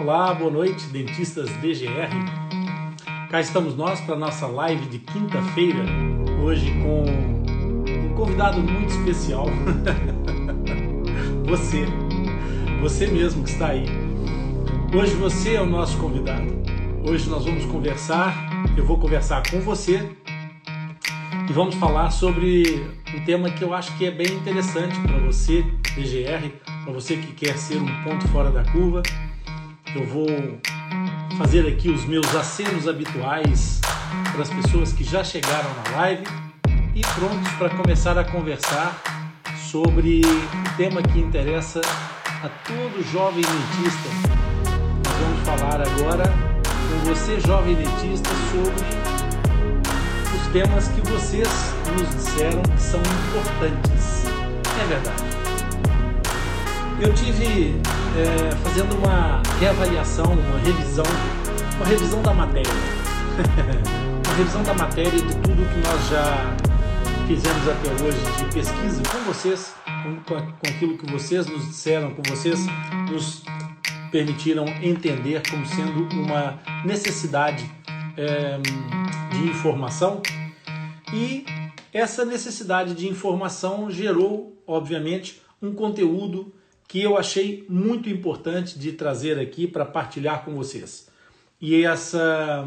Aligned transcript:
Olá, 0.00 0.32
boa 0.32 0.48
noite, 0.48 0.86
dentistas 0.86 1.50
DGR. 1.56 2.08
Cá 3.28 3.40
estamos 3.40 3.74
nós 3.74 4.00
para 4.00 4.14
nossa 4.14 4.46
live 4.46 4.86
de 4.86 5.00
quinta-feira, 5.00 5.80
hoje 6.40 6.70
com 6.80 7.02
um 7.02 8.14
convidado 8.14 8.60
muito 8.60 8.90
especial. 8.90 9.46
você, 11.44 11.84
você 12.80 13.08
mesmo 13.08 13.42
que 13.42 13.50
está 13.50 13.70
aí. 13.70 13.86
Hoje 14.94 15.16
você 15.16 15.54
é 15.54 15.60
o 15.60 15.66
nosso 15.66 15.98
convidado. 15.98 16.46
Hoje 17.04 17.28
nós 17.28 17.44
vamos 17.44 17.64
conversar, 17.64 18.32
eu 18.76 18.86
vou 18.86 19.00
conversar 19.00 19.42
com 19.50 19.60
você 19.60 20.08
e 21.50 21.52
vamos 21.52 21.74
falar 21.74 22.12
sobre 22.12 22.86
um 23.12 23.24
tema 23.24 23.50
que 23.50 23.64
eu 23.64 23.74
acho 23.74 23.98
que 23.98 24.06
é 24.06 24.12
bem 24.12 24.32
interessante 24.32 24.96
para 25.00 25.18
você, 25.18 25.62
DGR, 25.96 26.52
para 26.84 26.92
você 26.92 27.16
que 27.16 27.32
quer 27.32 27.58
ser 27.58 27.78
um 27.78 28.04
ponto 28.04 28.28
fora 28.28 28.52
da 28.52 28.62
curva. 28.62 29.02
Eu 29.94 30.06
vou 30.06 30.28
fazer 31.38 31.66
aqui 31.66 31.88
os 31.88 32.04
meus 32.04 32.34
acenos 32.34 32.86
habituais 32.86 33.80
para 34.32 34.42
as 34.42 34.50
pessoas 34.50 34.92
que 34.92 35.02
já 35.02 35.24
chegaram 35.24 35.70
na 35.74 35.96
live 35.98 36.24
e 36.94 37.00
prontos 37.00 37.50
para 37.52 37.70
começar 37.70 38.18
a 38.18 38.24
conversar 38.24 39.00
sobre 39.70 40.20
o 40.20 40.76
tema 40.76 41.02
que 41.02 41.18
interessa 41.18 41.80
a 42.42 42.48
todo 42.66 43.02
jovem 43.12 43.42
dentista. 43.42 44.08
Vamos 45.20 45.40
falar 45.46 45.80
agora 45.80 46.24
com 46.24 47.08
você, 47.08 47.40
jovem 47.40 47.74
dentista, 47.74 48.30
sobre 48.50 48.86
os 50.36 50.46
temas 50.52 50.88
que 50.88 51.00
vocês 51.10 51.48
nos 51.98 52.14
disseram 52.14 52.62
que 52.62 52.82
são 52.82 53.00
importantes. 53.00 54.24
É 54.80 54.86
verdade. 54.86 55.37
Eu 57.00 57.14
tive 57.14 57.76
é, 58.18 58.50
fazendo 58.56 58.96
uma 58.98 59.40
reavaliação, 59.60 60.32
uma 60.32 60.58
revisão, 60.58 61.04
uma 61.76 61.86
revisão 61.86 62.20
da 62.22 62.34
matéria. 62.34 62.72
uma 64.26 64.36
revisão 64.36 64.62
da 64.64 64.74
matéria 64.74 65.12
de 65.12 65.36
tudo 65.36 65.68
que 65.68 65.88
nós 65.88 66.08
já 66.08 66.56
fizemos 67.28 67.68
até 67.68 68.04
hoje 68.04 68.18
de 68.38 68.52
pesquisa 68.52 69.02
com 69.12 69.18
vocês, 69.32 69.74
com, 70.02 70.34
com 70.34 70.68
aquilo 70.68 70.98
que 70.98 71.08
vocês 71.12 71.46
nos 71.46 71.68
disseram, 71.68 72.12
com 72.14 72.22
vocês 72.22 72.66
nos 73.08 73.44
permitiram 74.10 74.66
entender 74.82 75.40
como 75.48 75.64
sendo 75.66 76.08
uma 76.16 76.58
necessidade 76.84 77.64
é, 78.16 78.58
de 79.30 79.48
informação 79.48 80.20
e 81.12 81.46
essa 81.92 82.24
necessidade 82.24 82.92
de 82.94 83.08
informação 83.08 83.88
gerou, 83.88 84.60
obviamente, 84.66 85.40
um 85.62 85.72
conteúdo 85.72 86.52
que 86.88 87.00
eu 87.02 87.16
achei 87.16 87.64
muito 87.68 88.08
importante 88.08 88.78
de 88.78 88.92
trazer 88.92 89.38
aqui 89.38 89.68
para 89.68 89.84
partilhar 89.84 90.44
com 90.44 90.54
vocês. 90.54 91.08
E 91.60 91.84
essa, 91.84 92.66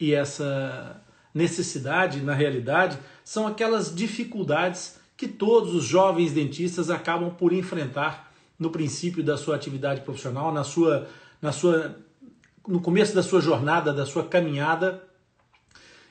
e 0.00 0.14
essa 0.14 1.00
necessidade, 1.32 2.20
na 2.20 2.34
realidade, 2.34 2.98
são 3.22 3.46
aquelas 3.46 3.94
dificuldades 3.94 4.98
que 5.16 5.28
todos 5.28 5.74
os 5.74 5.84
jovens 5.84 6.32
dentistas 6.32 6.90
acabam 6.90 7.30
por 7.34 7.52
enfrentar 7.52 8.32
no 8.58 8.70
princípio 8.70 9.22
da 9.22 9.36
sua 9.36 9.54
atividade 9.54 10.00
profissional, 10.00 10.52
na 10.52 10.64
sua, 10.64 11.06
na 11.40 11.52
sua, 11.52 11.96
no 12.66 12.80
começo 12.80 13.14
da 13.14 13.22
sua 13.22 13.40
jornada, 13.40 13.92
da 13.92 14.06
sua 14.06 14.24
caminhada 14.24 15.04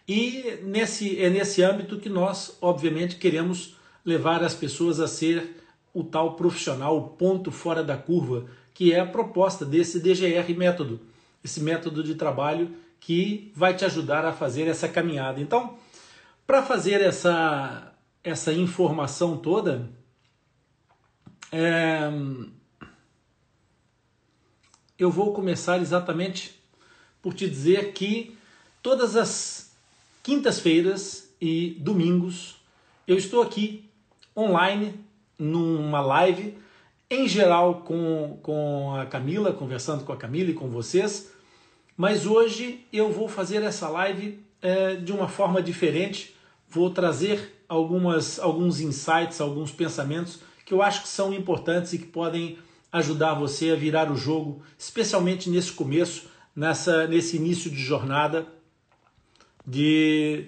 e 0.09 0.57
nesse, 0.63 1.21
é 1.21 1.29
nesse 1.29 1.61
âmbito 1.61 1.99
que 1.99 2.09
nós, 2.09 2.57
obviamente, 2.59 3.17
queremos 3.17 3.75
levar 4.03 4.43
as 4.43 4.55
pessoas 4.55 4.99
a 4.99 5.07
ser 5.07 5.58
o 5.93 6.03
tal 6.03 6.35
profissional, 6.35 6.97
o 6.97 7.09
ponto 7.09 7.51
fora 7.51 7.83
da 7.83 7.97
curva, 7.97 8.45
que 8.73 8.93
é 8.93 8.99
a 8.99 9.05
proposta 9.05 9.65
desse 9.65 9.99
DGR 9.99 10.53
método, 10.55 10.99
esse 11.43 11.61
método 11.61 12.03
de 12.03 12.15
trabalho 12.15 12.71
que 12.99 13.51
vai 13.55 13.75
te 13.75 13.85
ajudar 13.85 14.25
a 14.25 14.33
fazer 14.33 14.67
essa 14.67 14.87
caminhada. 14.87 15.39
Então, 15.39 15.77
para 16.45 16.63
fazer 16.63 17.01
essa, 17.01 17.93
essa 18.23 18.53
informação 18.53 19.37
toda, 19.37 19.89
é, 21.51 22.09
eu 24.97 25.09
vou 25.09 25.33
começar 25.33 25.79
exatamente 25.79 26.59
por 27.21 27.33
te 27.33 27.49
dizer 27.49 27.93
que 27.93 28.37
todas 28.81 29.15
as 29.15 29.71
quintas-feiras 30.21 31.33
e 31.41 31.77
domingos 31.79 32.57
eu 33.07 33.17
estou 33.17 33.41
aqui 33.41 33.89
online 34.35 35.03
numa 35.39 36.01
live, 36.01 36.57
em 37.09 37.27
geral 37.27 37.81
com, 37.81 38.37
com 38.43 38.93
a 38.95 39.05
Camila, 39.05 39.53
conversando 39.53 40.03
com 40.03 40.11
a 40.11 40.17
Camila 40.17 40.51
e 40.51 40.53
com 40.53 40.69
vocês, 40.69 41.31
mas 41.97 42.25
hoje 42.25 42.85
eu 42.93 43.11
vou 43.11 43.27
fazer 43.27 43.63
essa 43.63 43.89
live 43.89 44.39
é, 44.61 44.95
de 44.95 45.11
uma 45.11 45.27
forma 45.27 45.61
diferente, 45.61 46.35
vou 46.67 46.89
trazer 46.89 47.63
algumas, 47.67 48.39
alguns 48.39 48.79
insights, 48.79 49.41
alguns 49.41 49.71
pensamentos 49.71 50.39
que 50.65 50.73
eu 50.73 50.83
acho 50.83 51.01
que 51.01 51.07
são 51.07 51.33
importantes 51.33 51.93
e 51.93 51.97
que 51.97 52.05
podem 52.05 52.57
ajudar 52.91 53.33
você 53.33 53.71
a 53.71 53.75
virar 53.75 54.11
o 54.11 54.15
jogo, 54.15 54.61
especialmente 54.77 55.49
nesse 55.49 55.71
começo, 55.71 56.27
nessa, 56.55 57.07
nesse 57.07 57.37
início 57.37 57.71
de 57.71 57.81
jornada 57.81 58.47
de 59.65 60.47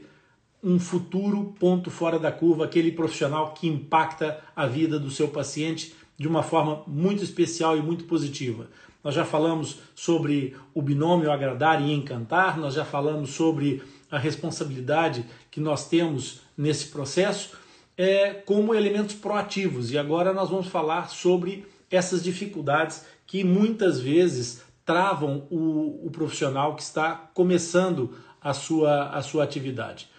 um 0.63 0.79
futuro 0.79 1.55
ponto 1.59 1.89
fora 1.89 2.19
da 2.19 2.31
curva, 2.31 2.65
aquele 2.65 2.91
profissional 2.91 3.53
que 3.53 3.67
impacta 3.67 4.39
a 4.55 4.67
vida 4.67 4.99
do 4.99 5.09
seu 5.09 5.27
paciente 5.27 5.95
de 6.17 6.27
uma 6.27 6.43
forma 6.43 6.83
muito 6.85 7.23
especial 7.23 7.77
e 7.77 7.81
muito 7.81 8.03
positiva. 8.03 8.67
Nós 9.03 9.15
já 9.15 9.25
falamos 9.25 9.79
sobre 9.95 10.55
o 10.73 10.81
binômio 10.81 11.31
agradar 11.31 11.81
e 11.81 11.91
encantar, 11.91 12.59
nós 12.59 12.75
já 12.75 12.85
falamos 12.85 13.31
sobre 13.31 13.81
a 14.11 14.19
responsabilidade 14.19 15.25
que 15.49 15.59
nós 15.59 15.87
temos 15.87 16.41
nesse 16.55 16.87
processo 16.87 17.57
é, 17.97 18.33
como 18.33 18.75
elementos 18.75 19.15
proativos. 19.15 19.91
E 19.91 19.97
agora 19.97 20.33
nós 20.33 20.49
vamos 20.49 20.67
falar 20.67 21.09
sobre 21.09 21.65
essas 21.89 22.23
dificuldades 22.23 23.05
que 23.25 23.43
muitas 23.43 23.99
vezes 23.99 24.61
travam 24.85 25.47
o, 25.49 26.05
o 26.05 26.11
profissional 26.11 26.75
que 26.75 26.81
está 26.81 27.15
começando 27.33 28.15
a 28.41 28.53
sua, 28.53 29.09
a 29.09 29.21
sua 29.21 29.43
atividade. 29.43 30.10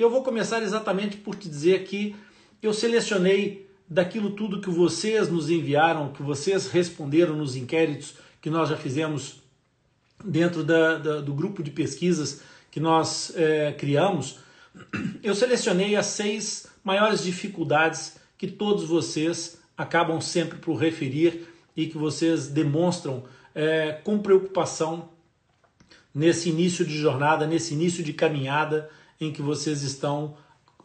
E 0.00 0.02
eu 0.02 0.08
vou 0.08 0.22
começar 0.22 0.62
exatamente 0.62 1.18
por 1.18 1.34
te 1.34 1.46
dizer 1.46 1.84
que 1.84 2.16
eu 2.62 2.72
selecionei 2.72 3.68
daquilo 3.86 4.30
tudo 4.30 4.62
que 4.62 4.70
vocês 4.70 5.28
nos 5.28 5.50
enviaram, 5.50 6.10
que 6.10 6.22
vocês 6.22 6.68
responderam 6.68 7.36
nos 7.36 7.54
inquéritos 7.54 8.14
que 8.40 8.48
nós 8.48 8.70
já 8.70 8.78
fizemos 8.78 9.42
dentro 10.24 10.64
da, 10.64 10.96
da, 10.96 11.20
do 11.20 11.34
grupo 11.34 11.62
de 11.62 11.70
pesquisas 11.70 12.40
que 12.70 12.80
nós 12.80 13.30
é, 13.36 13.72
criamos, 13.72 14.38
eu 15.22 15.34
selecionei 15.34 15.94
as 15.94 16.06
seis 16.06 16.66
maiores 16.82 17.22
dificuldades 17.22 18.16
que 18.38 18.46
todos 18.46 18.84
vocês 18.84 19.60
acabam 19.76 20.18
sempre 20.18 20.58
por 20.60 20.76
referir 20.76 21.46
e 21.76 21.86
que 21.88 21.98
vocês 21.98 22.48
demonstram 22.48 23.24
é, 23.54 24.00
com 24.02 24.18
preocupação 24.18 25.10
nesse 26.14 26.48
início 26.48 26.86
de 26.86 26.96
jornada, 26.96 27.46
nesse 27.46 27.74
início 27.74 28.02
de 28.02 28.14
caminhada 28.14 28.88
em 29.20 29.32
que 29.32 29.42
vocês 29.42 29.82
estão 29.82 30.36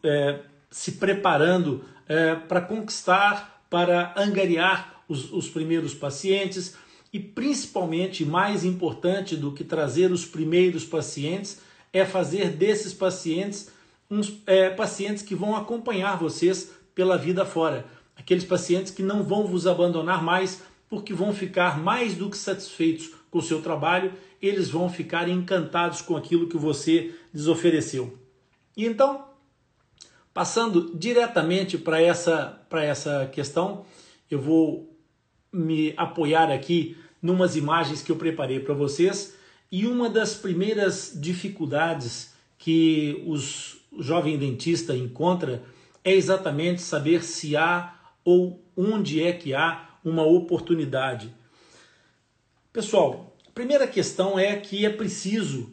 é, 0.04 0.42
se 0.70 0.94
preparando 0.94 1.86
é, 2.08 2.36
para 2.36 2.62
conquistar, 2.62 3.66
para 3.70 4.14
angariar 4.18 5.04
os, 5.08 5.32
os 5.32 5.50
primeiros 5.50 5.94
pacientes 5.94 6.76
e 7.16 7.20
principalmente, 7.20 8.26
mais 8.26 8.66
importante 8.66 9.38
do 9.38 9.54
que 9.54 9.64
trazer 9.64 10.12
os 10.12 10.26
primeiros 10.26 10.84
pacientes, 10.84 11.62
é 11.94 12.04
fazer 12.04 12.50
desses 12.50 12.94
pacientes 12.94 13.72
uns 14.12 14.42
é, 14.46 14.70
pacientes 14.70 15.24
que 15.24 15.34
vão 15.34 15.56
acompanhar 15.56 16.18
vocês 16.18 16.74
pela 16.94 17.18
vida 17.18 17.46
fora. 17.46 17.86
Aqueles 18.18 18.44
pacientes 18.44 18.92
que 18.92 19.02
não 19.02 19.24
vão 19.24 19.48
vos 19.48 19.66
abandonar 19.66 20.22
mais, 20.22 20.62
porque 20.90 21.14
vão 21.14 21.34
ficar 21.34 21.80
mais 21.80 22.16
do 22.16 22.30
que 22.30 22.38
satisfeitos 22.38 23.12
com 23.32 23.40
o 23.40 23.42
seu 23.42 23.62
trabalho, 23.62 24.12
eles 24.42 24.70
vão 24.70 24.90
ficar 24.90 25.30
encantados 25.30 26.02
com 26.02 26.18
aquilo 26.18 26.50
que 26.50 26.58
você 26.58 27.16
lhes 27.34 27.48
ofereceu. 27.48 28.25
E 28.76 28.86
então, 28.86 29.26
passando 30.34 30.92
diretamente 30.98 31.78
para 31.78 32.02
essa, 32.02 32.62
essa 32.72 33.28
questão, 33.28 33.86
eu 34.30 34.40
vou 34.40 34.94
me 35.52 35.94
apoiar 35.96 36.52
aqui 36.52 36.98
numas 37.22 37.56
imagens 37.56 38.02
que 38.02 38.12
eu 38.12 38.16
preparei 38.16 38.60
para 38.60 38.74
vocês. 38.74 39.36
E 39.72 39.88
uma 39.88 40.10
das 40.10 40.36
primeiras 40.36 41.14
dificuldades 41.16 42.34
que 42.58 43.24
os, 43.26 43.78
o 43.92 44.04
jovem 44.04 44.38
dentista 44.38 44.96
encontra 44.96 45.64
é 46.04 46.14
exatamente 46.14 46.82
saber 46.82 47.24
se 47.24 47.56
há 47.56 47.96
ou 48.24 48.64
onde 48.76 49.24
é 49.24 49.32
que 49.32 49.54
há 49.54 49.90
uma 50.04 50.24
oportunidade. 50.24 51.34
Pessoal, 52.72 53.36
a 53.48 53.52
primeira 53.52 53.88
questão 53.88 54.38
é 54.38 54.56
que 54.56 54.86
é 54.86 54.90
preciso 54.90 55.72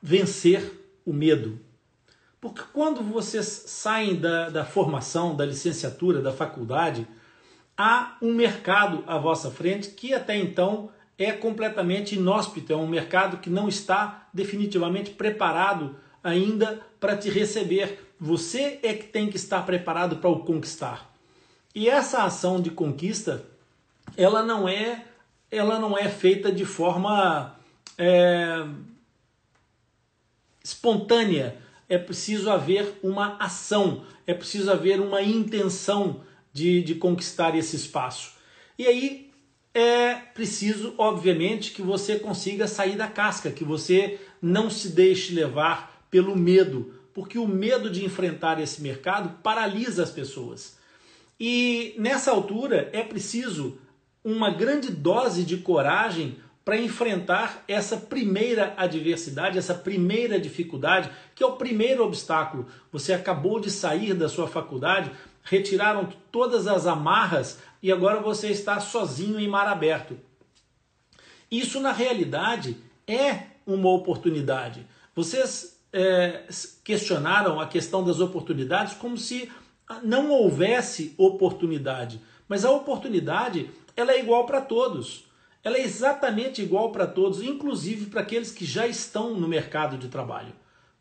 vencer 0.00 0.70
o 1.04 1.12
medo. 1.12 1.58
Porque 2.44 2.60
quando 2.74 3.02
vocês 3.02 3.46
saem 3.46 4.16
da, 4.16 4.50
da 4.50 4.66
formação, 4.66 5.34
da 5.34 5.46
licenciatura, 5.46 6.20
da 6.20 6.30
faculdade, 6.30 7.08
há 7.74 8.18
um 8.20 8.34
mercado 8.34 9.02
à 9.06 9.16
vossa 9.16 9.50
frente 9.50 9.88
que 9.88 10.12
até 10.12 10.36
então 10.36 10.90
é 11.16 11.32
completamente 11.32 12.16
inóspito, 12.16 12.70
é 12.70 12.76
um 12.76 12.86
mercado 12.86 13.38
que 13.38 13.48
não 13.48 13.66
está 13.66 14.28
definitivamente 14.30 15.12
preparado 15.12 15.96
ainda 16.22 16.82
para 17.00 17.16
te 17.16 17.30
receber. 17.30 18.12
Você 18.20 18.78
é 18.82 18.92
que 18.92 19.06
tem 19.06 19.30
que 19.30 19.36
estar 19.36 19.64
preparado 19.64 20.16
para 20.16 20.28
o 20.28 20.40
conquistar. 20.40 21.10
E 21.74 21.88
essa 21.88 22.24
ação 22.24 22.60
de 22.60 22.68
conquista, 22.68 23.42
ela 24.18 24.42
não 24.42 24.68
é, 24.68 25.02
ela 25.50 25.78
não 25.78 25.96
é 25.96 26.10
feita 26.10 26.52
de 26.52 26.66
forma 26.66 27.56
é, 27.96 28.66
espontânea. 30.62 31.63
É 31.88 31.98
preciso 31.98 32.50
haver 32.50 32.98
uma 33.02 33.36
ação, 33.38 34.04
é 34.26 34.34
preciso 34.34 34.70
haver 34.70 35.00
uma 35.00 35.22
intenção 35.22 36.22
de, 36.52 36.82
de 36.82 36.94
conquistar 36.94 37.54
esse 37.56 37.76
espaço. 37.76 38.32
E 38.78 38.86
aí 38.86 39.30
é 39.74 40.14
preciso, 40.14 40.94
obviamente, 40.96 41.72
que 41.72 41.82
você 41.82 42.18
consiga 42.18 42.68
sair 42.68 42.96
da 42.96 43.08
casca, 43.08 43.50
que 43.50 43.64
você 43.64 44.20
não 44.40 44.70
se 44.70 44.90
deixe 44.90 45.34
levar 45.34 46.06
pelo 46.10 46.36
medo, 46.36 46.94
porque 47.12 47.38
o 47.38 47.46
medo 47.46 47.90
de 47.90 48.04
enfrentar 48.04 48.60
esse 48.60 48.80
mercado 48.80 49.42
paralisa 49.42 50.02
as 50.02 50.10
pessoas. 50.10 50.78
E 51.38 51.94
nessa 51.98 52.30
altura 52.30 52.88
é 52.92 53.02
preciso 53.02 53.78
uma 54.22 54.50
grande 54.50 54.90
dose 54.90 55.42
de 55.42 55.58
coragem 55.58 56.38
para 56.64 56.78
enfrentar 56.78 57.62
essa 57.68 57.96
primeira 57.96 58.72
adversidade, 58.76 59.58
essa 59.58 59.74
primeira 59.74 60.40
dificuldade, 60.40 61.10
que 61.34 61.42
é 61.42 61.46
o 61.46 61.56
primeiro 61.56 62.02
obstáculo. 62.02 62.66
Você 62.90 63.12
acabou 63.12 63.60
de 63.60 63.70
sair 63.70 64.14
da 64.14 64.28
sua 64.28 64.48
faculdade, 64.48 65.10
retiraram 65.42 66.08
todas 66.32 66.66
as 66.66 66.86
amarras 66.86 67.60
e 67.82 67.92
agora 67.92 68.20
você 68.20 68.48
está 68.48 68.80
sozinho 68.80 69.38
em 69.38 69.46
mar 69.46 69.68
aberto. 69.68 70.18
Isso, 71.50 71.80
na 71.80 71.92
realidade, 71.92 72.78
é 73.06 73.42
uma 73.66 73.90
oportunidade. 73.90 74.86
Vocês 75.14 75.78
é, 75.92 76.44
questionaram 76.82 77.60
a 77.60 77.66
questão 77.66 78.02
das 78.02 78.20
oportunidades 78.20 78.94
como 78.94 79.18
se 79.18 79.52
não 80.02 80.30
houvesse 80.30 81.14
oportunidade. 81.18 82.20
Mas 82.48 82.64
a 82.64 82.70
oportunidade 82.70 83.70
ela 83.94 84.12
é 84.12 84.18
igual 84.18 84.46
para 84.46 84.60
todos. 84.60 85.24
Ela 85.64 85.78
é 85.78 85.82
exatamente 85.82 86.62
igual 86.62 86.92
para 86.92 87.06
todos, 87.06 87.42
inclusive 87.42 88.06
para 88.06 88.20
aqueles 88.20 88.52
que 88.52 88.64
já 88.64 88.86
estão 88.86 89.34
no 89.34 89.48
mercado 89.48 89.98
de 89.98 90.08
trabalho. 90.08 90.52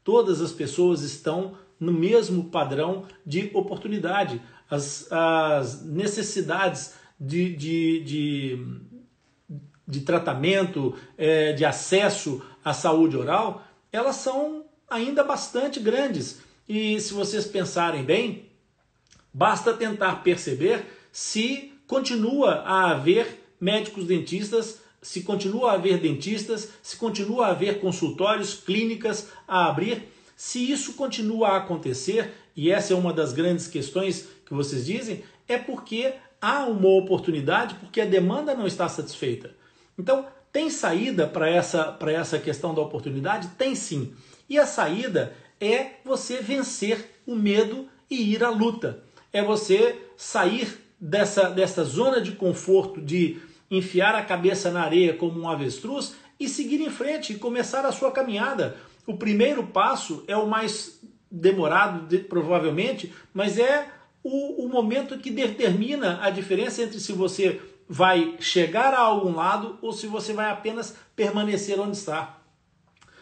Todas 0.03 0.41
as 0.41 0.51
pessoas 0.51 1.01
estão 1.01 1.57
no 1.79 1.91
mesmo 1.91 2.45
padrão 2.45 3.05
de 3.25 3.51
oportunidade. 3.53 4.41
As, 4.69 5.11
as 5.11 5.83
necessidades 5.83 6.95
de, 7.19 7.53
de, 7.55 8.03
de, 8.03 8.67
de 9.85 10.01
tratamento, 10.01 10.95
é, 11.17 11.51
de 11.51 11.65
acesso 11.65 12.41
à 12.63 12.73
saúde 12.73 13.17
oral, 13.17 13.61
elas 13.91 14.15
são 14.15 14.65
ainda 14.89 15.23
bastante 15.23 15.79
grandes. 15.79 16.41
E 16.67 16.97
se 17.01 17.13
vocês 17.13 17.45
pensarem 17.45 18.03
bem, 18.03 18.49
Basta 19.33 19.73
tentar 19.73 20.17
perceber 20.17 20.85
se 21.11 21.73
continua 21.87 22.61
a 22.65 22.91
haver 22.91 23.42
médicos 23.63 24.05
dentistas, 24.05 24.79
se 25.01 25.21
continua 25.21 25.71
a 25.71 25.73
haver 25.75 25.99
dentistas, 25.99 26.69
se 26.81 26.97
continua 26.97 27.47
a 27.47 27.51
haver 27.51 27.79
consultórios, 27.79 28.53
clínicas 28.53 29.29
a 29.47 29.67
abrir. 29.67 30.03
Se 30.35 30.71
isso 30.71 30.93
continua 30.93 31.49
a 31.49 31.57
acontecer, 31.57 32.33
e 32.55 32.69
essa 32.69 32.93
é 32.93 32.95
uma 32.95 33.13
das 33.13 33.31
grandes 33.31 33.67
questões 33.67 34.27
que 34.45 34.53
vocês 34.53 34.85
dizem, 34.85 35.23
é 35.47 35.57
porque 35.57 36.13
há 36.41 36.65
uma 36.65 36.89
oportunidade, 36.89 37.75
porque 37.75 38.01
a 38.01 38.05
demanda 38.05 38.53
não 38.53 38.67
está 38.67 38.89
satisfeita. 38.89 39.51
Então, 39.97 40.25
tem 40.51 40.69
saída 40.69 41.25
para 41.25 41.49
essa, 41.49 41.97
essa 42.07 42.37
questão 42.39 42.73
da 42.73 42.81
oportunidade? 42.81 43.49
Tem 43.57 43.75
sim. 43.75 44.13
E 44.49 44.59
a 44.59 44.65
saída 44.65 45.33
é 45.59 45.91
você 46.03 46.41
vencer 46.41 47.21
o 47.25 47.35
medo 47.35 47.87
e 48.09 48.33
ir 48.33 48.43
à 48.43 48.49
luta 48.49 49.03
é 49.33 49.43
você 49.43 49.99
sair 50.15 50.79
dessa, 51.01 51.49
dessa 51.49 51.83
zona 51.83 52.21
de 52.21 52.33
conforto 52.33 53.01
de 53.01 53.41
enfiar 53.77 54.15
a 54.15 54.23
cabeça 54.23 54.71
na 54.71 54.83
areia 54.83 55.13
como 55.13 55.39
um 55.39 55.49
avestruz 55.49 56.15
e 56.39 56.47
seguir 56.47 56.81
em 56.81 56.89
frente 56.89 57.33
e 57.33 57.39
começar 57.39 57.85
a 57.85 57.91
sua 57.91 58.11
caminhada. 58.11 58.77
O 59.05 59.17
primeiro 59.17 59.63
passo 59.67 60.23
é 60.27 60.35
o 60.35 60.47
mais 60.47 60.99
demorado, 61.29 62.07
de, 62.07 62.19
provavelmente, 62.19 63.13
mas 63.33 63.57
é 63.57 63.87
o, 64.23 64.65
o 64.65 64.69
momento 64.69 65.17
que 65.17 65.31
determina 65.31 66.19
a 66.21 66.29
diferença 66.29 66.83
entre 66.83 66.99
se 66.99 67.11
você 67.11 67.59
vai 67.87 68.35
chegar 68.39 68.93
a 68.93 68.99
algum 68.99 69.35
lado 69.35 69.77
ou 69.81 69.91
se 69.91 70.07
você 70.07 70.33
vai 70.33 70.49
apenas 70.49 70.95
permanecer 71.15 71.79
onde 71.79 71.97
está. 71.97 72.39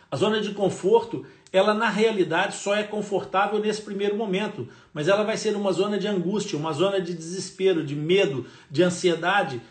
A 0.09 0.15
zona 0.15 0.41
de 0.41 0.53
conforto 0.53 1.25
ela 1.53 1.73
na 1.73 1.89
realidade 1.89 2.55
só 2.55 2.75
é 2.75 2.83
confortável 2.83 3.59
nesse 3.59 3.81
primeiro 3.81 4.15
momento, 4.15 4.69
mas 4.93 5.07
ela 5.07 5.23
vai 5.23 5.35
ser 5.35 5.55
uma 5.55 5.73
zona 5.73 5.97
de 5.97 6.07
angústia, 6.07 6.57
uma 6.57 6.71
zona 6.71 7.01
de 7.01 7.13
desespero, 7.13 7.83
de 7.83 7.95
medo, 7.95 8.45
de 8.69 8.81
ansiedade. 8.83 9.61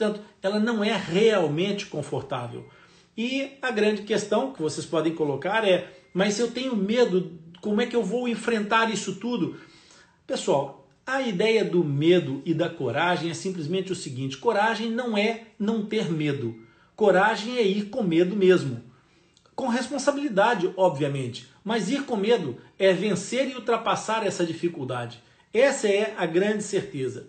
Portanto, 0.00 0.22
ela 0.42 0.58
não 0.58 0.82
é 0.82 0.96
realmente 0.96 1.84
confortável. 1.84 2.66
E 3.14 3.58
a 3.60 3.70
grande 3.70 4.00
questão 4.00 4.50
que 4.50 4.62
vocês 4.62 4.86
podem 4.86 5.14
colocar 5.14 5.62
é: 5.68 5.92
mas 6.14 6.32
se 6.32 6.40
eu 6.40 6.50
tenho 6.50 6.74
medo, 6.74 7.38
como 7.60 7.82
é 7.82 7.86
que 7.86 7.94
eu 7.94 8.02
vou 8.02 8.26
enfrentar 8.26 8.90
isso 8.90 9.16
tudo? 9.16 9.60
Pessoal, 10.26 10.88
a 11.06 11.20
ideia 11.20 11.62
do 11.62 11.84
medo 11.84 12.40
e 12.46 12.54
da 12.54 12.70
coragem 12.70 13.30
é 13.30 13.34
simplesmente 13.34 13.92
o 13.92 13.94
seguinte: 13.94 14.38
coragem 14.38 14.90
não 14.90 15.18
é 15.18 15.48
não 15.58 15.84
ter 15.84 16.10
medo. 16.10 16.56
Coragem 16.96 17.58
é 17.58 17.62
ir 17.62 17.90
com 17.90 18.02
medo 18.02 18.34
mesmo 18.34 18.90
com 19.60 19.68
responsabilidade, 19.68 20.72
obviamente, 20.74 21.46
mas 21.62 21.90
ir 21.90 22.06
com 22.06 22.16
medo 22.16 22.56
é 22.78 22.94
vencer 22.94 23.46
e 23.46 23.54
ultrapassar 23.54 24.26
essa 24.26 24.46
dificuldade. 24.46 25.22
Essa 25.52 25.86
é 25.86 26.14
a 26.16 26.24
grande 26.24 26.62
certeza. 26.62 27.28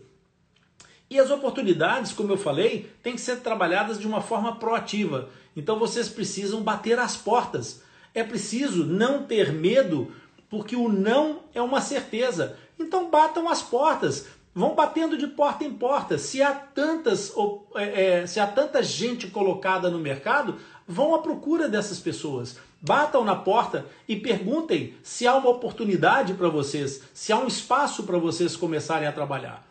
E 1.12 1.20
as 1.20 1.30
oportunidades, 1.30 2.14
como 2.14 2.32
eu 2.32 2.38
falei, 2.38 2.90
têm 3.04 3.16
que 3.16 3.22
ser 3.22 3.42
trabalhadas 3.42 4.00
de 4.00 4.08
uma 4.08 4.22
forma 4.22 4.56
proativa. 4.56 5.28
Então 5.58 5.78
vocês 5.78 6.08
precisam 6.08 6.64
bater 6.64 6.98
as 6.98 7.18
portas. 7.18 7.82
É 8.14 8.24
preciso 8.24 8.86
não 8.86 9.24
ter 9.24 9.52
medo, 9.52 10.10
porque 10.50 10.74
o 10.74 10.88
não 10.88 11.42
é 11.54 11.62
uma 11.62 11.82
certeza. 11.82 12.58
Então 12.80 13.10
batam 13.10 13.50
as 13.50 13.62
portas, 13.62 14.28
vão 14.56 14.74
batendo 14.74 15.18
de 15.18 15.28
porta 15.28 15.66
em 15.66 15.74
porta. 15.74 16.18
Se 16.18 16.42
há 16.42 16.54
tantas, 16.54 17.34
é, 17.76 18.22
é, 18.22 18.26
se 18.26 18.40
há 18.40 18.48
tanta 18.48 18.82
gente 18.82 19.28
colocada 19.28 19.90
no 19.90 20.00
mercado, 20.00 20.56
vão 20.88 21.14
à 21.14 21.20
procura 21.20 21.68
dessas 21.68 22.00
pessoas. 22.00 22.56
Batam 22.82 23.26
na 23.26 23.36
porta 23.36 23.86
e 24.08 24.16
perguntem 24.16 24.94
se 25.04 25.28
há 25.28 25.36
uma 25.36 25.50
oportunidade 25.50 26.36
para 26.36 26.48
vocês, 26.48 27.02
se 27.14 27.34
há 27.34 27.38
um 27.38 27.48
espaço 27.48 28.04
para 28.04 28.18
vocês 28.18 28.56
começarem 28.56 29.10
a 29.10 29.12
trabalhar. 29.12 29.70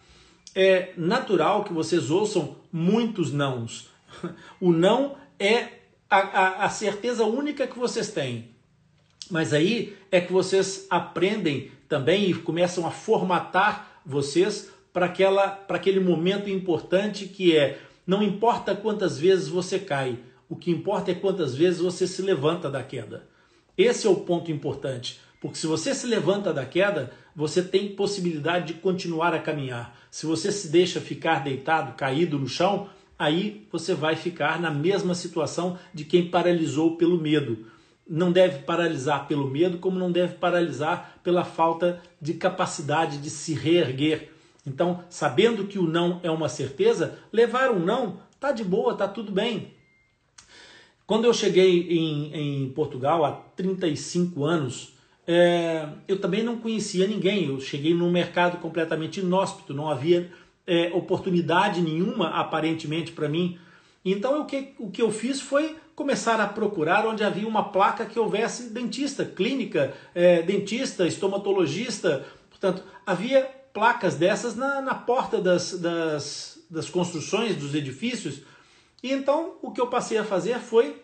É 0.54 0.92
natural 0.97 1.64
que 1.64 1.73
vocês 1.73 2.11
ouçam 2.11 2.57
muitos 2.73 3.33
nãos. 3.33 3.88
O 4.61 4.73
não 4.73 5.16
é 5.38 5.69
a, 6.09 6.19
a, 6.19 6.64
a 6.64 6.69
certeza 6.69 7.25
única 7.25 7.66
que 7.66 7.78
vocês 7.78 8.11
têm. 8.11 8.50
Mas 9.30 9.54
aí 9.54 9.97
é 10.11 10.21
que 10.21 10.33
vocês 10.33 10.87
aprendem 10.90 11.71
também 11.88 12.28
e 12.28 12.35
começam 12.35 12.87
a 12.87 12.90
formatar 12.90 14.00
vocês 14.04 14.71
para 14.92 15.07
aquele 15.69 16.00
momento 16.00 16.50
importante 16.50 17.26
que 17.26 17.57
é 17.57 17.78
não 18.07 18.23
importa 18.23 18.75
quantas 18.75 19.19
vezes 19.19 19.47
você 19.49 19.78
cai, 19.78 20.19
o 20.49 20.57
que 20.57 20.71
importa 20.71 21.12
é 21.12 21.14
quantas 21.14 21.54
vezes 21.54 21.80
você 21.80 22.09
se 22.09 22.21
levanta 22.23 22.69
da 22.69 22.83
queda. 22.83 23.28
Esse 23.78 24.07
é 24.07 24.11
o 24.11 24.16
ponto 24.16 24.50
importante, 24.50 25.21
porque 25.40 25.57
se 25.57 25.66
você 25.66 25.95
se 25.95 26.07
levanta 26.07 26.52
da 26.52 26.66
queda, 26.66 27.12
você 27.34 27.62
tem 27.62 27.94
possibilidade 27.94 28.75
de 28.75 28.80
continuar 28.80 29.34
a 29.34 29.38
caminhar. 29.38 29.96
Se 30.10 30.26
você 30.26 30.50
se 30.50 30.68
deixa 30.68 31.00
ficar 31.00 31.42
deitado, 31.44 31.94
caído 31.94 32.38
no 32.38 32.49
chão, 32.49 32.88
aí 33.18 33.66
você 33.70 33.94
vai 33.94 34.16
ficar 34.16 34.60
na 34.60 34.70
mesma 34.70 35.14
situação 35.14 35.78
de 35.92 36.04
quem 36.04 36.30
paralisou 36.30 36.96
pelo 36.96 37.20
medo. 37.20 37.66
Não 38.08 38.32
deve 38.32 38.60
paralisar 38.60 39.28
pelo 39.28 39.49
medo, 39.49 39.78
como 39.78 39.99
não 39.99 40.10
deve 40.10 40.34
paralisar 40.34 41.20
pela 41.22 41.44
falta 41.44 42.02
de 42.20 42.34
capacidade 42.34 43.18
de 43.18 43.30
se 43.30 43.54
reerguer. 43.54 44.30
Então, 44.66 45.04
sabendo 45.08 45.66
que 45.66 45.78
o 45.78 45.87
não 45.87 46.20
é 46.22 46.30
uma 46.30 46.49
certeza, 46.49 47.18
levar 47.32 47.70
um 47.70 47.78
não 47.78 48.18
tá 48.40 48.52
de 48.52 48.64
boa, 48.64 48.94
tá 48.94 49.06
tudo 49.06 49.30
bem. 49.30 49.75
Quando 51.06 51.25
eu 51.25 51.34
cheguei 51.34 51.88
em, 51.90 52.64
em 52.64 52.68
Portugal 52.70 53.25
há 53.25 53.32
35 53.32 54.44
anos, 54.44 54.94
é, 55.32 55.88
eu 56.08 56.20
também 56.20 56.42
não 56.42 56.58
conhecia 56.58 57.06
ninguém. 57.06 57.46
Eu 57.46 57.60
cheguei 57.60 57.94
num 57.94 58.10
mercado 58.10 58.58
completamente 58.58 59.20
inóspito, 59.20 59.72
não 59.72 59.88
havia 59.88 60.28
é, 60.66 60.90
oportunidade 60.92 61.80
nenhuma 61.80 62.30
aparentemente 62.30 63.12
para 63.12 63.28
mim. 63.28 63.56
Então 64.04 64.40
o 64.40 64.44
que, 64.44 64.75
o 64.76 64.90
que 64.90 65.00
eu 65.00 65.12
fiz 65.12 65.40
foi 65.40 65.76
começar 65.94 66.40
a 66.40 66.49
procurar 66.49 67.06
onde 67.06 67.22
havia 67.22 67.46
uma 67.46 67.70
placa 67.70 68.04
que 68.04 68.18
houvesse 68.18 68.70
dentista, 68.70 69.25
clínica, 69.25 69.94
é, 70.16 70.42
dentista, 70.42 71.06
estomatologista. 71.06 72.26
Portanto, 72.49 72.82
havia 73.06 73.49
placas 73.72 74.16
dessas 74.16 74.56
na, 74.56 74.80
na 74.80 74.96
porta 74.96 75.40
das, 75.40 75.78
das, 75.78 76.58
das 76.68 76.90
construções, 76.90 77.54
dos 77.54 77.72
edifícios. 77.72 78.42
E 79.00 79.12
então 79.12 79.58
o 79.62 79.70
que 79.70 79.80
eu 79.80 79.87
passei 79.87 80.18
a 80.18 80.25
fazer 80.25 80.58
foi 80.58 81.00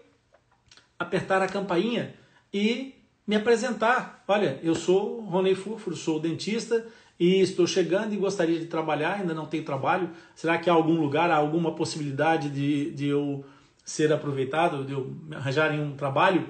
apertar 0.99 1.43
a 1.43 1.47
campainha 1.47 2.15
e 2.53 2.96
me 3.27 3.37
apresentar. 3.37 4.23
Olha, 4.29 4.61
eu 4.63 4.75
sou 4.75 5.21
Rony 5.21 5.55
Furfuro, 5.55 5.97
sou 5.97 6.21
dentista 6.21 6.87
e 7.19 7.41
estou 7.41 7.67
chegando 7.67 8.13
e 8.13 8.17
gostaria 8.17 8.59
de 8.59 8.67
trabalhar, 8.67 9.15
ainda 9.15 9.35
não 9.35 9.47
tenho 9.47 9.65
trabalho. 9.65 10.11
Será 10.35 10.59
que 10.59 10.71
há 10.71 10.73
algum 10.73 11.01
lugar, 11.01 11.31
há 11.31 11.37
alguma 11.37 11.75
possibilidade 11.75 12.51
de, 12.51 12.91
de 12.93 13.07
eu 13.07 13.45
ser 13.85 14.13
aproveitado, 14.13 14.85
de 14.85 14.93
eu 14.93 15.17
arranjar 15.33 15.73
um 15.73 15.97
trabalho? 15.97 16.47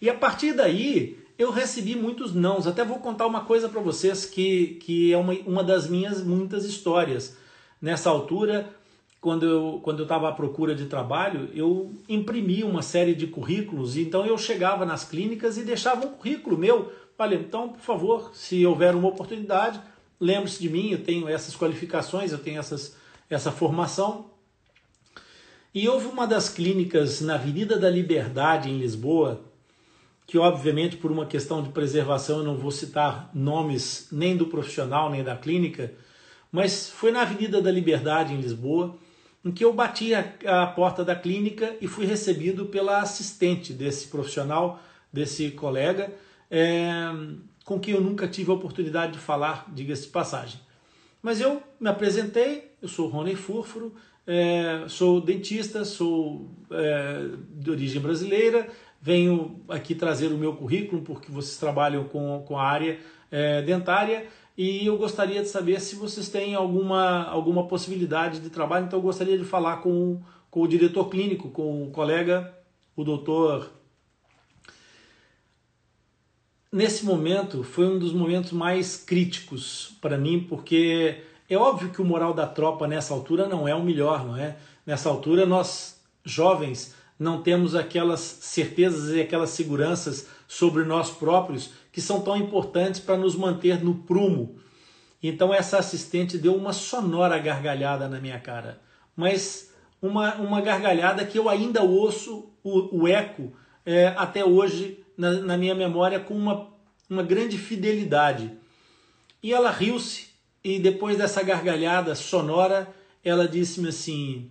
E 0.00 0.08
a 0.08 0.14
partir 0.14 0.52
daí 0.52 1.18
eu 1.38 1.50
recebi 1.50 1.96
muitos 1.96 2.34
nãos. 2.34 2.66
Até 2.66 2.84
vou 2.84 2.98
contar 2.98 3.26
uma 3.26 3.44
coisa 3.44 3.68
para 3.68 3.80
vocês 3.80 4.26
que, 4.26 4.78
que 4.82 5.12
é 5.12 5.16
uma, 5.16 5.32
uma 5.46 5.64
das 5.64 5.88
minhas 5.88 6.22
muitas 6.22 6.64
histórias. 6.64 7.36
Nessa 7.80 8.10
altura, 8.10 8.68
quando 9.20 9.44
eu 9.44 9.80
quando 9.82 9.98
eu 10.00 10.04
estava 10.04 10.28
à 10.28 10.32
procura 10.32 10.74
de 10.74 10.86
trabalho, 10.86 11.50
eu 11.54 11.92
imprimi 12.08 12.64
uma 12.64 12.82
série 12.82 13.14
de 13.14 13.26
currículos. 13.26 13.96
Então 13.96 14.24
eu 14.24 14.38
chegava 14.38 14.86
nas 14.86 15.04
clínicas 15.04 15.58
e 15.58 15.62
deixava 15.62 16.06
um 16.06 16.12
currículo 16.12 16.56
meu. 16.56 16.92
Olha, 17.18 17.34
então, 17.34 17.68
por 17.68 17.80
favor, 17.80 18.30
se 18.32 18.64
houver 18.64 18.94
uma 18.94 19.08
oportunidade, 19.08 19.78
lembre-se 20.18 20.58
de 20.58 20.70
mim. 20.70 20.90
Eu 20.90 21.04
tenho 21.04 21.28
essas 21.28 21.54
qualificações, 21.54 22.32
eu 22.32 22.38
tenho 22.38 22.58
essas, 22.58 22.96
essa 23.28 23.52
formação. 23.52 24.30
E 25.74 25.86
houve 25.86 26.06
uma 26.06 26.26
das 26.26 26.48
clínicas 26.48 27.20
na 27.20 27.34
Avenida 27.34 27.78
da 27.78 27.90
Liberdade, 27.90 28.70
em 28.70 28.78
Lisboa, 28.78 29.40
que 30.26 30.38
obviamente 30.38 30.96
por 30.96 31.12
uma 31.12 31.26
questão 31.26 31.62
de 31.62 31.68
preservação 31.68 32.38
eu 32.38 32.44
não 32.44 32.56
vou 32.56 32.70
citar 32.70 33.30
nomes 33.34 34.08
nem 34.10 34.36
do 34.36 34.46
profissional 34.46 35.10
nem 35.10 35.22
da 35.22 35.36
clínica, 35.36 35.92
mas 36.50 36.88
foi 36.88 37.12
na 37.12 37.22
Avenida 37.22 37.60
da 37.60 37.70
Liberdade, 37.70 38.32
em 38.32 38.40
Lisboa, 38.40 38.96
em 39.44 39.50
que 39.50 39.64
eu 39.64 39.72
bati 39.72 40.14
a, 40.14 40.24
a 40.62 40.66
porta 40.66 41.04
da 41.04 41.14
clínica 41.14 41.76
e 41.80 41.86
fui 41.86 42.06
recebido 42.06 42.66
pela 42.66 43.00
assistente 43.00 43.72
desse 43.72 44.08
profissional, 44.08 44.80
desse 45.12 45.50
colega, 45.50 46.12
é, 46.50 47.10
com 47.64 47.78
quem 47.78 47.94
eu 47.94 48.00
nunca 48.00 48.28
tive 48.28 48.50
a 48.50 48.54
oportunidade 48.54 49.12
de 49.12 49.18
falar, 49.18 49.66
diga-se 49.72 50.02
de 50.02 50.08
passagem. 50.08 50.60
Mas 51.22 51.40
eu 51.40 51.62
me 51.78 51.88
apresentei, 51.88 52.72
eu 52.80 52.88
sou 52.88 53.08
Rony 53.08 53.34
Furfuro, 53.34 53.94
é, 54.26 54.84
sou 54.88 55.20
dentista, 55.20 55.84
sou 55.84 56.50
é, 56.70 57.28
de 57.54 57.70
origem 57.70 58.00
brasileira, 58.00 58.68
venho 59.00 59.60
aqui 59.68 59.94
trazer 59.94 60.28
o 60.28 60.38
meu 60.38 60.54
currículo, 60.54 61.02
porque 61.02 61.30
vocês 61.30 61.56
trabalham 61.56 62.04
com, 62.04 62.44
com 62.46 62.58
a 62.58 62.62
área 62.62 62.98
é, 63.30 63.62
dentária, 63.62 64.26
e 64.56 64.86
eu 64.86 64.96
gostaria 64.98 65.42
de 65.42 65.48
saber 65.48 65.80
se 65.80 65.96
vocês 65.96 66.28
têm 66.28 66.54
alguma, 66.54 67.24
alguma 67.24 67.66
possibilidade 67.66 68.40
de 68.40 68.50
trabalho. 68.50 68.86
Então, 68.86 68.98
eu 68.98 69.02
gostaria 69.02 69.38
de 69.38 69.44
falar 69.44 69.78
com, 69.78 70.20
com 70.50 70.60
o 70.62 70.68
diretor 70.68 71.08
clínico, 71.08 71.48
com 71.50 71.84
o 71.84 71.90
colega, 71.90 72.54
o 72.96 73.04
doutor. 73.04 73.70
Nesse 76.72 77.04
momento, 77.04 77.62
foi 77.62 77.86
um 77.86 77.98
dos 77.98 78.12
momentos 78.12 78.52
mais 78.52 78.96
críticos 78.96 79.96
para 80.00 80.18
mim, 80.18 80.46
porque 80.48 81.22
é 81.48 81.56
óbvio 81.56 81.90
que 81.90 82.02
o 82.02 82.04
moral 82.04 82.32
da 82.32 82.46
tropa 82.46 82.86
nessa 82.86 83.12
altura 83.14 83.48
não 83.48 83.66
é 83.66 83.74
o 83.74 83.82
melhor, 83.82 84.24
não 84.24 84.36
é? 84.36 84.56
Nessa 84.86 85.08
altura, 85.08 85.46
nós, 85.46 86.00
jovens, 86.24 86.94
não 87.18 87.42
temos 87.42 87.74
aquelas 87.74 88.20
certezas 88.20 89.14
e 89.14 89.20
aquelas 89.20 89.50
seguranças 89.50 90.28
sobre 90.46 90.84
nós 90.84 91.10
próprios 91.10 91.70
que 91.92 92.00
são 92.00 92.20
tão 92.20 92.36
importantes 92.36 93.00
para 93.00 93.16
nos 93.16 93.34
manter 93.34 93.82
no 93.82 93.94
prumo. 93.94 94.56
Então 95.22 95.52
essa 95.52 95.78
assistente 95.78 96.38
deu 96.38 96.54
uma 96.54 96.72
sonora 96.72 97.38
gargalhada 97.38 98.08
na 98.08 98.20
minha 98.20 98.38
cara, 98.38 98.80
mas 99.14 99.72
uma, 100.00 100.36
uma 100.36 100.60
gargalhada 100.60 101.24
que 101.26 101.38
eu 101.38 101.48
ainda 101.48 101.82
ouço 101.82 102.50
o, 102.62 103.02
o 103.02 103.08
eco 103.08 103.52
é, 103.84 104.08
até 104.16 104.44
hoje 104.44 105.04
na, 105.16 105.32
na 105.32 105.56
minha 105.56 105.74
memória 105.74 106.18
com 106.18 106.34
uma, 106.34 106.68
uma 107.08 107.22
grande 107.22 107.58
fidelidade. 107.58 108.52
E 109.42 109.52
ela 109.52 109.70
riu-se 109.70 110.30
e 110.62 110.78
depois 110.78 111.16
dessa 111.16 111.42
gargalhada 111.42 112.14
sonora, 112.14 112.92
ela 113.24 113.48
disse-me 113.48 113.88
assim: 113.88 114.50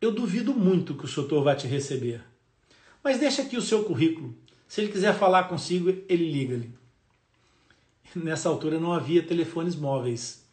Eu 0.00 0.10
duvido 0.10 0.54
muito 0.54 0.94
que 0.94 1.04
o 1.04 1.14
doutor 1.14 1.44
vá 1.44 1.54
te 1.54 1.66
receber. 1.66 2.22
Mas 3.02 3.18
deixa 3.18 3.42
aqui 3.42 3.56
o 3.56 3.62
seu 3.62 3.84
currículo. 3.84 4.34
Se 4.66 4.80
ele 4.80 4.92
quiser 4.92 5.14
falar 5.14 5.44
consigo, 5.44 5.90
ele 6.08 6.30
liga-lhe. 6.30 6.70
Nessa 8.14 8.48
altura 8.48 8.78
não 8.78 8.92
havia 8.92 9.22
telefones 9.22 9.74
móveis. 9.74 10.44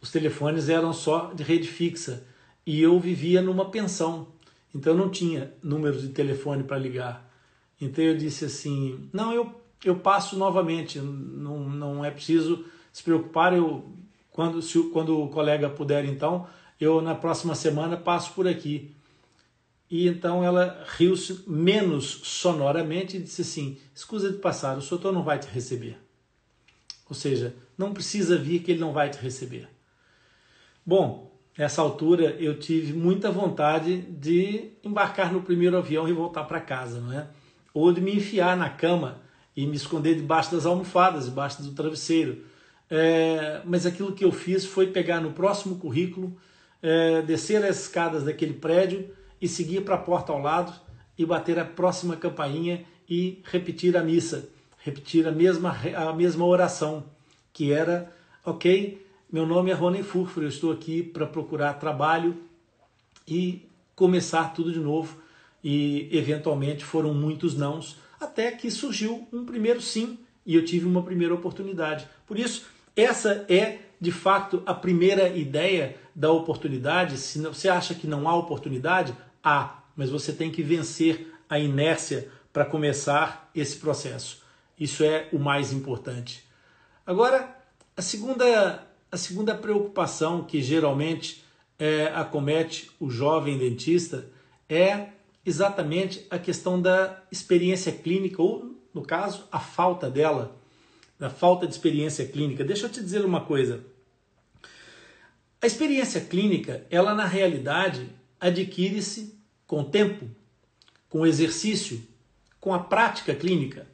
Os 0.00 0.10
telefones 0.10 0.68
eram 0.68 0.92
só 0.92 1.32
de 1.32 1.42
rede 1.44 1.68
fixa 1.68 2.26
e 2.66 2.80
eu 2.80 2.98
vivia 2.98 3.40
numa 3.40 3.70
pensão. 3.70 4.26
Então 4.74 4.94
não 4.94 5.08
tinha 5.08 5.52
número 5.62 6.00
de 6.00 6.08
telefone 6.08 6.64
para 6.64 6.78
ligar. 6.78 7.30
Então 7.80 8.04
eu 8.04 8.16
disse 8.16 8.44
assim: 8.44 9.08
"Não, 9.12 9.32
eu 9.32 9.62
eu 9.84 9.96
passo 9.96 10.36
novamente, 10.36 11.00
não, 11.00 11.68
não 11.68 12.04
é 12.04 12.10
preciso 12.10 12.64
se 12.92 13.02
preocupar, 13.02 13.52
eu 13.52 13.84
quando 14.30 14.62
se, 14.62 14.80
quando 14.90 15.20
o 15.20 15.28
colega 15.28 15.68
puder 15.68 16.04
então, 16.04 16.46
eu 16.80 17.00
na 17.02 17.14
próxima 17.14 17.54
semana 17.54 17.96
passo 17.96 18.32
por 18.32 18.48
aqui". 18.48 18.94
E 19.92 20.08
então 20.08 20.42
ela 20.42 20.86
riu-se 20.96 21.44
menos 21.46 22.22
sonoramente 22.24 23.18
e 23.18 23.20
disse 23.20 23.42
assim: 23.42 23.76
Escusa 23.94 24.32
de 24.32 24.38
passar, 24.38 24.78
o 24.78 24.80
doutor 24.80 25.12
não 25.12 25.22
vai 25.22 25.38
te 25.38 25.46
receber. 25.48 25.98
Ou 27.10 27.14
seja, 27.14 27.54
não 27.76 27.92
precisa 27.92 28.38
vir 28.38 28.62
que 28.62 28.70
ele 28.70 28.80
não 28.80 28.94
vai 28.94 29.10
te 29.10 29.18
receber. 29.18 29.68
Bom, 30.84 31.30
nessa 31.58 31.82
altura 31.82 32.34
eu 32.40 32.58
tive 32.58 32.94
muita 32.94 33.30
vontade 33.30 34.00
de 34.00 34.70
embarcar 34.82 35.30
no 35.30 35.42
primeiro 35.42 35.76
avião 35.76 36.08
e 36.08 36.12
voltar 36.14 36.44
para 36.44 36.58
casa, 36.58 36.98
não 36.98 37.12
é? 37.12 37.26
Ou 37.74 37.92
de 37.92 38.00
me 38.00 38.16
enfiar 38.16 38.56
na 38.56 38.70
cama 38.70 39.20
e 39.54 39.66
me 39.66 39.76
esconder 39.76 40.14
debaixo 40.14 40.52
das 40.52 40.64
almofadas, 40.64 41.26
debaixo 41.26 41.62
do 41.62 41.72
travesseiro. 41.72 42.46
É, 42.88 43.60
mas 43.66 43.84
aquilo 43.84 44.12
que 44.12 44.24
eu 44.24 44.32
fiz 44.32 44.64
foi 44.64 44.86
pegar 44.86 45.20
no 45.20 45.32
próximo 45.32 45.76
currículo, 45.76 46.34
é, 46.80 47.20
descer 47.20 47.62
as 47.62 47.82
escadas 47.82 48.24
daquele 48.24 48.54
prédio 48.54 49.20
e 49.42 49.48
seguir 49.48 49.80
para 49.80 49.96
a 49.96 49.98
porta 49.98 50.32
ao 50.32 50.40
lado 50.40 50.72
e 51.18 51.26
bater 51.26 51.58
a 51.58 51.64
próxima 51.64 52.14
campainha 52.14 52.84
e 53.08 53.42
repetir 53.44 53.96
a 53.96 54.02
missa, 54.02 54.48
repetir 54.78 55.26
a 55.26 55.32
mesma, 55.32 55.76
a 55.96 56.12
mesma 56.12 56.46
oração, 56.46 57.04
que 57.52 57.72
era, 57.72 58.10
ok, 58.44 59.04
meu 59.30 59.44
nome 59.44 59.72
é 59.72 59.74
Rony 59.74 60.04
Furfur, 60.04 60.44
eu 60.44 60.48
estou 60.48 60.70
aqui 60.70 61.02
para 61.02 61.26
procurar 61.26 61.74
trabalho 61.74 62.36
e 63.26 63.66
começar 63.96 64.54
tudo 64.54 64.72
de 64.72 64.78
novo. 64.78 65.20
E 65.64 66.08
eventualmente 66.10 66.84
foram 66.84 67.14
muitos 67.14 67.56
nãos, 67.56 67.96
até 68.20 68.50
que 68.50 68.70
surgiu 68.70 69.26
um 69.32 69.44
primeiro 69.44 69.80
sim 69.80 70.18
e 70.44 70.54
eu 70.54 70.64
tive 70.64 70.86
uma 70.86 71.02
primeira 71.02 71.34
oportunidade. 71.34 72.06
Por 72.26 72.38
isso, 72.38 72.66
essa 72.96 73.44
é 73.48 73.78
de 74.00 74.10
fato 74.10 74.62
a 74.66 74.74
primeira 74.74 75.28
ideia 75.28 75.96
da 76.14 76.30
oportunidade. 76.32 77.16
Se 77.16 77.40
você 77.40 77.68
acha 77.68 77.94
que 77.94 78.06
não 78.06 78.28
há 78.28 78.36
oportunidade, 78.36 79.14
há, 79.42 79.82
mas 79.96 80.10
você 80.10 80.32
tem 80.32 80.50
que 80.50 80.62
vencer 80.62 81.32
a 81.48 81.58
inércia 81.58 82.30
para 82.52 82.64
começar 82.64 83.50
esse 83.54 83.76
processo. 83.76 84.42
Isso 84.78 85.04
é 85.04 85.28
o 85.32 85.38
mais 85.38 85.72
importante. 85.72 86.44
Agora, 87.06 87.56
a 87.96 88.02
segunda, 88.02 88.86
a 89.10 89.16
segunda 89.16 89.54
preocupação 89.54 90.44
que 90.44 90.62
geralmente 90.62 91.44
é, 91.78 92.06
acomete 92.14 92.90
o 93.00 93.10
jovem 93.10 93.58
dentista 93.58 94.28
é 94.68 95.08
exatamente 95.44 96.26
a 96.30 96.38
questão 96.38 96.80
da 96.80 97.22
experiência 97.30 97.92
clínica, 97.92 98.40
ou, 98.40 98.76
no 98.94 99.02
caso, 99.02 99.46
a 99.50 99.58
falta 99.58 100.08
dela, 100.08 100.56
da 101.18 101.28
falta 101.28 101.66
de 101.66 101.72
experiência 101.72 102.26
clínica. 102.26 102.64
Deixa 102.64 102.86
eu 102.86 102.90
te 102.90 103.00
dizer 103.00 103.24
uma 103.24 103.40
coisa. 103.40 103.84
A 105.60 105.66
experiência 105.66 106.20
clínica, 106.20 106.86
ela 106.90 107.14
na 107.14 107.24
realidade 107.24 108.08
adquire-se 108.42 109.38
com 109.66 109.84
tempo, 109.84 110.28
com 111.08 111.24
exercício, 111.24 112.02
com 112.60 112.74
a 112.74 112.80
prática 112.80 113.34
clínica. 113.34 113.86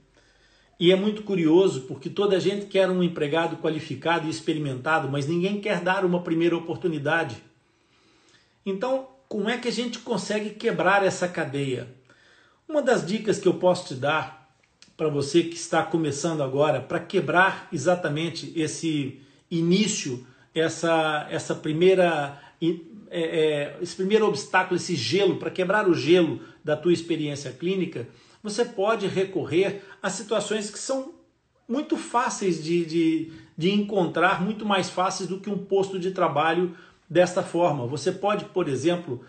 E 0.81 0.91
é 0.91 0.97
muito 0.97 1.23
curioso 1.23 1.83
porque 1.83 2.09
toda 2.09 2.37
a 2.37 2.41
gente 2.41 2.67
quer 2.67 2.89
um 2.89 3.03
empregado 3.03 3.59
qualificado 3.59 4.27
e 4.27 4.31
experimentado, 4.31 5.09
mas 5.09 5.27
ninguém 5.27 5.61
quer 5.61 5.81
dar 5.81 6.05
uma 6.05 6.23
primeira 6.23 6.57
oportunidade. 6.57 7.37
Então, 8.65 9.09
como 9.29 9.51
é 9.51 9.59
que 9.59 9.69
a 9.69 9.73
gente 9.73 9.99
consegue 9.99 10.51
quebrar 10.51 11.05
essa 11.05 11.29
cadeia? 11.29 11.89
Uma 12.67 12.81
das 12.81 13.05
dicas 13.07 13.39
que 13.39 13.49
eu 13.49 13.55
posso 13.55 13.89
te 13.89 13.95
dar 13.95 14.51
para 14.97 15.09
você 15.09 15.43
que 15.43 15.57
está 15.57 15.83
começando 15.83 16.43
agora, 16.43 16.81
para 16.81 17.01
quebrar 17.01 17.69
exatamente 17.73 18.53
esse 18.57 19.21
início, 19.51 20.27
essa, 20.55 21.27
essa 21.31 21.55
primeira 21.55 22.41
é, 23.11 23.21
é, 23.21 23.79
esse 23.81 23.97
primeiro 23.97 24.27
obstáculo, 24.27 24.77
esse 24.77 24.95
gelo, 24.95 25.37
para 25.37 25.51
quebrar 25.51 25.89
o 25.89 25.95
gelo 25.95 26.41
da 26.65 26.77
tua 26.77 26.93
experiência 26.93 27.53
clínica, 27.53 28.09
você 28.43 28.65
pode 28.65 29.07
recorrer 29.07 29.83
a 30.03 30.09
situações 30.11 30.71
que 30.71 30.79
são 30.79 31.15
muito 31.69 31.97
fáceis 31.97 32.63
de, 32.63 32.85
de, 32.85 33.33
de 33.57 33.71
encontrar, 33.71 34.43
muito 34.43 34.65
mais 34.65 34.89
fáceis 34.89 35.29
do 35.29 35.41
que 35.41 35.51
um 35.51 35.59
posto 35.59 35.99
de 35.99 36.11
trabalho 36.13 36.75
desta 37.09 37.43
forma. 37.43 37.87
Você 37.87 38.13
pode, 38.13 38.47
por 38.47 38.69
exemplo, 38.69 39.25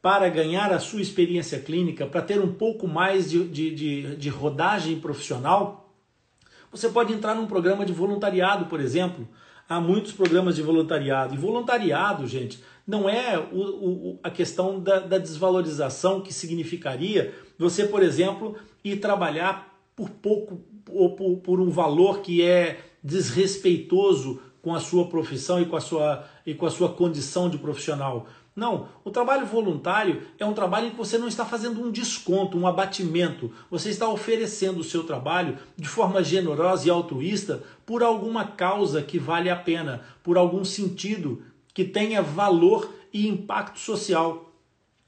para 0.00 0.28
ganhar 0.28 0.72
a 0.72 0.78
sua 0.78 1.00
experiência 1.00 1.58
clínica, 1.58 2.06
para 2.06 2.22
ter 2.22 2.40
um 2.40 2.52
pouco 2.52 2.86
mais 2.86 3.30
de, 3.30 3.48
de, 3.48 3.74
de, 3.74 4.16
de 4.16 4.28
rodagem 4.28 5.00
profissional, 5.00 5.92
você 6.70 6.88
pode 6.88 7.12
entrar 7.12 7.34
num 7.34 7.46
programa 7.46 7.84
de 7.86 7.92
voluntariado, 7.92 8.66
por 8.66 8.80
exemplo. 8.80 9.28
Há 9.68 9.80
muitos 9.80 10.12
programas 10.12 10.56
de 10.56 10.62
voluntariado. 10.62 11.34
E 11.34 11.38
voluntariado, 11.38 12.26
gente, 12.26 12.62
não 12.86 13.08
é 13.08 13.38
o, 13.38 13.60
o, 13.60 14.20
a 14.22 14.30
questão 14.30 14.78
da, 14.78 15.00
da 15.00 15.18
desvalorização 15.18 16.20
que 16.20 16.32
significaria 16.32 17.34
você, 17.58 17.86
por 17.86 18.02
exemplo, 18.02 18.56
ir 18.84 18.96
trabalhar 18.96 19.74
por 19.96 20.10
pouco 20.10 20.60
ou 20.90 21.16
por, 21.16 21.36
por 21.38 21.60
um 21.60 21.70
valor 21.70 22.20
que 22.20 22.42
é 22.42 22.80
desrespeitoso 23.02 24.40
com 24.60 24.74
a 24.74 24.80
sua 24.80 25.08
profissão 25.08 25.60
e 25.60 25.66
com 25.66 25.76
a 25.76 25.80
sua, 25.80 26.24
e 26.46 26.54
com 26.54 26.66
a 26.66 26.70
sua 26.70 26.90
condição 26.90 27.48
de 27.48 27.58
profissional. 27.58 28.26
Não, 28.56 28.88
o 29.04 29.10
trabalho 29.10 29.44
voluntário 29.44 30.22
é 30.38 30.46
um 30.46 30.52
trabalho 30.52 30.86
em 30.86 30.90
que 30.90 30.96
você 30.96 31.18
não 31.18 31.26
está 31.26 31.44
fazendo 31.44 31.82
um 31.82 31.90
desconto, 31.90 32.56
um 32.56 32.68
abatimento. 32.68 33.50
Você 33.68 33.90
está 33.90 34.08
oferecendo 34.08 34.78
o 34.78 34.84
seu 34.84 35.02
trabalho 35.02 35.58
de 35.76 35.88
forma 35.88 36.22
generosa 36.22 36.86
e 36.86 36.90
altruísta 36.90 37.64
por 37.84 38.02
alguma 38.02 38.44
causa 38.44 39.02
que 39.02 39.18
vale 39.18 39.50
a 39.50 39.56
pena, 39.56 40.02
por 40.22 40.38
algum 40.38 40.64
sentido 40.64 41.42
que 41.72 41.84
tenha 41.84 42.22
valor 42.22 42.94
e 43.12 43.26
impacto 43.26 43.80
social. 43.80 44.52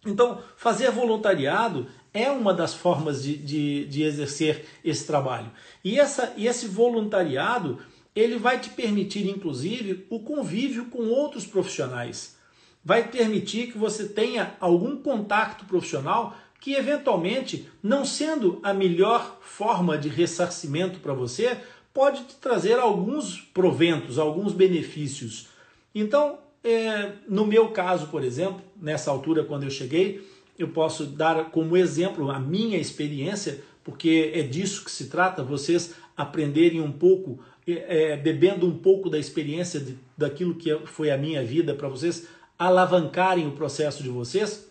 Então, 0.04 0.40
fazer 0.56 0.90
voluntariado 0.90 1.86
é 2.12 2.28
uma 2.30 2.52
das 2.52 2.74
formas 2.74 3.22
de, 3.22 3.36
de, 3.36 3.84
de 3.86 4.02
exercer 4.02 4.64
esse 4.84 5.06
trabalho. 5.06 5.52
E, 5.84 6.00
essa, 6.00 6.32
e 6.36 6.48
esse 6.48 6.66
voluntariado 6.66 7.78
ele 8.14 8.38
vai 8.38 8.58
te 8.58 8.70
permitir, 8.70 9.28
inclusive, 9.28 10.06
o 10.08 10.20
convívio 10.20 10.86
com 10.86 11.08
outros 11.08 11.46
profissionais. 11.46 12.35
Vai 12.86 13.08
permitir 13.08 13.72
que 13.72 13.76
você 13.76 14.06
tenha 14.06 14.54
algum 14.60 14.96
contato 14.96 15.64
profissional 15.64 16.36
que, 16.60 16.74
eventualmente, 16.74 17.68
não 17.82 18.04
sendo 18.04 18.60
a 18.62 18.72
melhor 18.72 19.38
forma 19.40 19.98
de 19.98 20.08
ressarcimento 20.08 21.00
para 21.00 21.12
você, 21.12 21.56
pode 21.92 22.22
te 22.22 22.36
trazer 22.36 22.78
alguns 22.78 23.40
proventos, 23.40 24.20
alguns 24.20 24.52
benefícios. 24.52 25.48
Então, 25.92 26.38
é, 26.62 27.10
no 27.28 27.44
meu 27.44 27.70
caso, 27.70 28.06
por 28.06 28.22
exemplo, 28.22 28.62
nessa 28.80 29.10
altura, 29.10 29.42
quando 29.42 29.64
eu 29.64 29.70
cheguei, 29.70 30.24
eu 30.56 30.68
posso 30.68 31.06
dar 31.06 31.50
como 31.50 31.76
exemplo 31.76 32.30
a 32.30 32.38
minha 32.38 32.78
experiência, 32.78 33.64
porque 33.82 34.30
é 34.32 34.42
disso 34.42 34.84
que 34.84 34.92
se 34.92 35.08
trata, 35.08 35.42
vocês 35.42 35.96
aprenderem 36.16 36.80
um 36.80 36.92
pouco, 36.92 37.40
é, 37.66 38.12
é 38.12 38.16
bebendo 38.16 38.64
um 38.64 38.78
pouco 38.78 39.10
da 39.10 39.18
experiência 39.18 39.80
de, 39.80 39.98
daquilo 40.16 40.54
que 40.54 40.72
foi 40.84 41.10
a 41.10 41.18
minha 41.18 41.44
vida, 41.44 41.74
para 41.74 41.88
vocês 41.88 42.28
alavancarem 42.58 43.46
o 43.46 43.52
processo 43.52 44.02
de 44.02 44.08
vocês. 44.08 44.70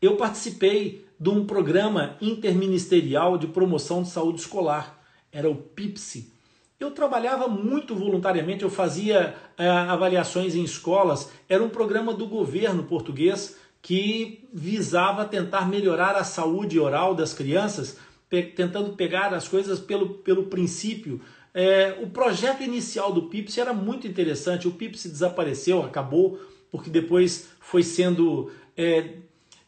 Eu 0.00 0.16
participei 0.16 1.06
de 1.18 1.28
um 1.28 1.46
programa 1.46 2.16
interministerial 2.20 3.38
de 3.38 3.46
promoção 3.46 4.02
de 4.02 4.10
saúde 4.10 4.40
escolar, 4.40 5.00
era 5.30 5.48
o 5.48 5.54
PIPSE. 5.54 6.32
Eu 6.80 6.90
trabalhava 6.90 7.46
muito 7.46 7.94
voluntariamente, 7.94 8.64
eu 8.64 8.70
fazia 8.70 9.36
é, 9.56 9.68
avaliações 9.68 10.56
em 10.56 10.64
escolas, 10.64 11.30
era 11.48 11.62
um 11.62 11.68
programa 11.68 12.12
do 12.12 12.26
governo 12.26 12.82
português 12.82 13.56
que 13.80 14.48
visava 14.52 15.24
tentar 15.24 15.68
melhorar 15.68 16.16
a 16.16 16.24
saúde 16.24 16.78
oral 16.80 17.14
das 17.14 17.32
crianças, 17.32 17.98
pe 18.28 18.42
tentando 18.42 18.94
pegar 18.94 19.32
as 19.34 19.46
coisas 19.46 19.78
pelo, 19.78 20.14
pelo 20.14 20.46
princípio. 20.46 21.20
É, 21.54 21.98
o 22.00 22.08
projeto 22.08 22.62
inicial 22.62 23.12
do 23.12 23.24
PIPS 23.24 23.58
era 23.58 23.72
muito 23.72 24.08
interessante. 24.08 24.66
O 24.66 24.72
PIPS 24.72 25.06
desapareceu, 25.06 25.82
acabou, 25.82 26.40
porque 26.72 26.88
depois 26.88 27.50
foi 27.60 27.82
sendo 27.82 28.50
é, 28.76 29.16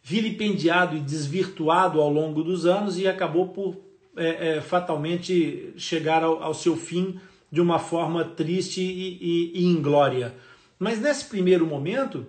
vilipendiado 0.02 0.96
e 0.96 1.00
desvirtuado 1.00 2.00
ao 2.00 2.10
longo 2.10 2.42
dos 2.42 2.64
anos 2.64 2.98
e 2.98 3.06
acabou 3.06 3.48
por 3.48 3.76
é, 4.16 4.56
é 4.56 4.60
fatalmente 4.60 5.72
chegar 5.76 6.22
ao, 6.22 6.42
ao, 6.42 6.54
seu 6.54 6.76
fim 6.76 7.20
de 7.50 7.60
uma 7.60 7.78
forma 7.78 8.24
triste 8.24 8.80
e, 8.80 9.18
e, 9.20 9.60
e 9.60 9.64
inglória. 9.66 10.34
Mas 10.78 11.00
nesse 11.00 11.24
primeiro 11.26 11.66
momento, 11.66 12.26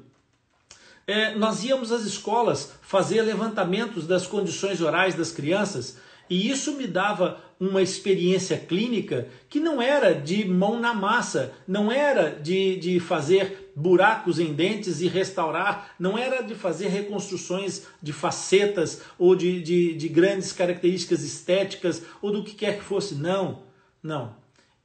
é, 1.07 1.35
nós 1.35 1.63
íamos 1.63 1.91
às 1.91 2.03
escolas 2.03 2.73
fazer 2.81 3.21
levantamentos 3.21 4.07
das 4.07 4.25
condições 4.25 4.81
orais 4.81 5.13
das 5.13 5.31
crianças 5.31 5.97
e 6.29 6.49
isso 6.49 6.73
me 6.73 6.87
dava 6.87 7.39
uma 7.59 7.81
experiência 7.81 8.57
clínica 8.57 9.27
que 9.49 9.59
não 9.59 9.81
era 9.81 10.13
de 10.13 10.43
mão 10.45 10.79
na 10.79 10.93
massa, 10.93 11.53
não 11.67 11.91
era 11.91 12.29
de, 12.31 12.77
de 12.77 12.99
fazer 12.99 13.64
buracos 13.75 14.39
em 14.39 14.53
dentes 14.53 15.01
e 15.01 15.07
restaurar, 15.07 15.93
não 15.99 16.17
era 16.17 16.41
de 16.41 16.55
fazer 16.55 16.87
reconstruções 16.87 17.87
de 18.01 18.13
facetas 18.13 19.01
ou 19.19 19.35
de, 19.35 19.61
de, 19.61 19.93
de 19.95 20.07
grandes 20.07 20.53
características 20.53 21.23
estéticas 21.23 22.01
ou 22.21 22.31
do 22.31 22.43
que 22.43 22.55
quer 22.55 22.77
que 22.77 22.83
fosse. 22.83 23.15
Não, 23.15 23.63
não. 24.01 24.33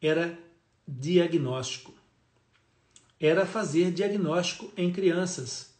Era 0.02 0.36
diagnóstico. 0.86 1.94
Era 3.20 3.46
fazer 3.46 3.92
diagnóstico 3.92 4.72
em 4.76 4.90
crianças. 4.90 5.72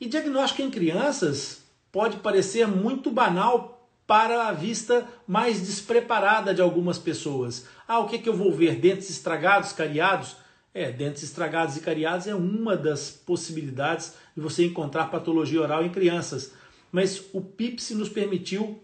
E 0.00 0.06
diagnóstico 0.06 0.62
em 0.62 0.70
crianças 0.70 1.62
pode 1.92 2.18
parecer 2.18 2.66
muito 2.66 3.10
banal 3.10 3.76
para 4.06 4.46
a 4.46 4.52
vista 4.52 5.06
mais 5.26 5.60
despreparada 5.60 6.54
de 6.54 6.62
algumas 6.62 6.98
pessoas. 6.98 7.66
Ah, 7.88 7.98
o 7.98 8.06
que, 8.06 8.16
é 8.16 8.18
que 8.18 8.28
eu 8.28 8.36
vou 8.36 8.52
ver? 8.52 8.76
Dentes 8.76 9.10
estragados, 9.10 9.72
cariados? 9.72 10.36
É, 10.78 10.92
dentes 10.92 11.22
estragados 11.22 11.74
e 11.78 11.80
cariados 11.80 12.26
é 12.26 12.34
uma 12.34 12.76
das 12.76 13.10
possibilidades 13.10 14.12
de 14.36 14.42
você 14.42 14.62
encontrar 14.62 15.06
patologia 15.06 15.62
oral 15.62 15.82
em 15.82 15.88
crianças. 15.88 16.52
Mas 16.92 17.24
o 17.32 17.40
PIPS 17.40 17.92
nos 17.92 18.10
permitiu 18.10 18.78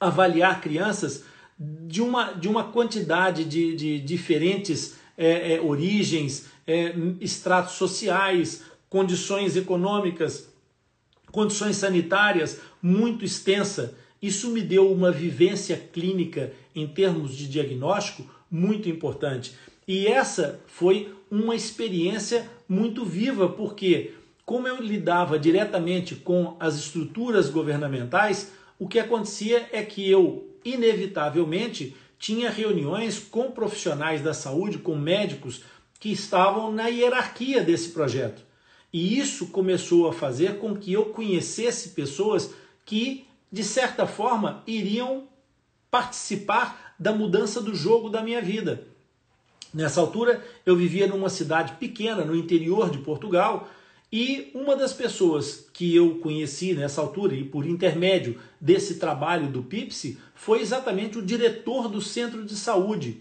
avaliar 0.00 0.60
crianças 0.60 1.22
de 1.56 2.02
uma, 2.02 2.32
de 2.32 2.48
uma 2.48 2.64
quantidade 2.64 3.44
de, 3.44 3.76
de 3.76 4.00
diferentes 4.00 4.96
é, 5.16 5.54
é, 5.54 5.60
origens, 5.60 6.46
é, 6.66 6.92
estratos 7.20 7.74
sociais, 7.74 8.64
condições 8.88 9.54
econômicas, 9.56 10.48
condições 11.30 11.76
sanitárias 11.76 12.58
muito 12.82 13.24
extensa. 13.24 13.94
Isso 14.20 14.50
me 14.50 14.62
deu 14.62 14.90
uma 14.90 15.12
vivência 15.12 15.76
clínica 15.76 16.52
em 16.74 16.88
termos 16.88 17.36
de 17.36 17.46
diagnóstico 17.46 18.28
muito 18.50 18.88
importante. 18.88 19.54
E 19.86 20.06
essa 20.06 20.60
foi 20.66 21.14
uma 21.30 21.54
experiência 21.54 22.48
muito 22.68 23.04
viva, 23.04 23.48
porque, 23.48 24.14
como 24.44 24.66
eu 24.66 24.80
lidava 24.80 25.38
diretamente 25.38 26.14
com 26.14 26.56
as 26.58 26.76
estruturas 26.76 27.50
governamentais, 27.50 28.52
o 28.78 28.88
que 28.88 28.98
acontecia 28.98 29.68
é 29.72 29.82
que 29.82 30.08
eu, 30.08 30.48
inevitavelmente, 30.64 31.96
tinha 32.18 32.50
reuniões 32.50 33.18
com 33.18 33.50
profissionais 33.50 34.22
da 34.22 34.32
saúde, 34.32 34.78
com 34.78 34.96
médicos 34.96 35.62
que 36.00 36.10
estavam 36.10 36.72
na 36.72 36.88
hierarquia 36.88 37.62
desse 37.62 37.90
projeto. 37.90 38.42
E 38.92 39.18
isso 39.18 39.48
começou 39.48 40.08
a 40.08 40.12
fazer 40.12 40.58
com 40.58 40.76
que 40.76 40.92
eu 40.92 41.06
conhecesse 41.06 41.90
pessoas 41.90 42.54
que, 42.84 43.26
de 43.50 43.64
certa 43.64 44.06
forma, 44.06 44.62
iriam 44.66 45.24
participar 45.90 46.94
da 46.98 47.12
mudança 47.12 47.60
do 47.60 47.74
jogo 47.74 48.08
da 48.08 48.22
minha 48.22 48.40
vida. 48.40 48.86
Nessa 49.74 50.00
altura, 50.00 50.40
eu 50.64 50.76
vivia 50.76 51.08
numa 51.08 51.28
cidade 51.28 51.72
pequena, 51.72 52.24
no 52.24 52.36
interior 52.36 52.88
de 52.88 52.98
Portugal, 52.98 53.68
e 54.12 54.52
uma 54.54 54.76
das 54.76 54.92
pessoas 54.92 55.68
que 55.72 55.96
eu 55.96 56.20
conheci 56.20 56.72
nessa 56.74 57.00
altura, 57.00 57.34
e 57.34 57.42
por 57.42 57.66
intermédio 57.66 58.38
desse 58.60 58.94
trabalho 58.94 59.48
do 59.48 59.64
PIPSE, 59.64 60.16
foi 60.32 60.60
exatamente 60.60 61.18
o 61.18 61.22
diretor 61.22 61.88
do 61.88 62.00
centro 62.00 62.44
de 62.44 62.54
saúde. 62.54 63.20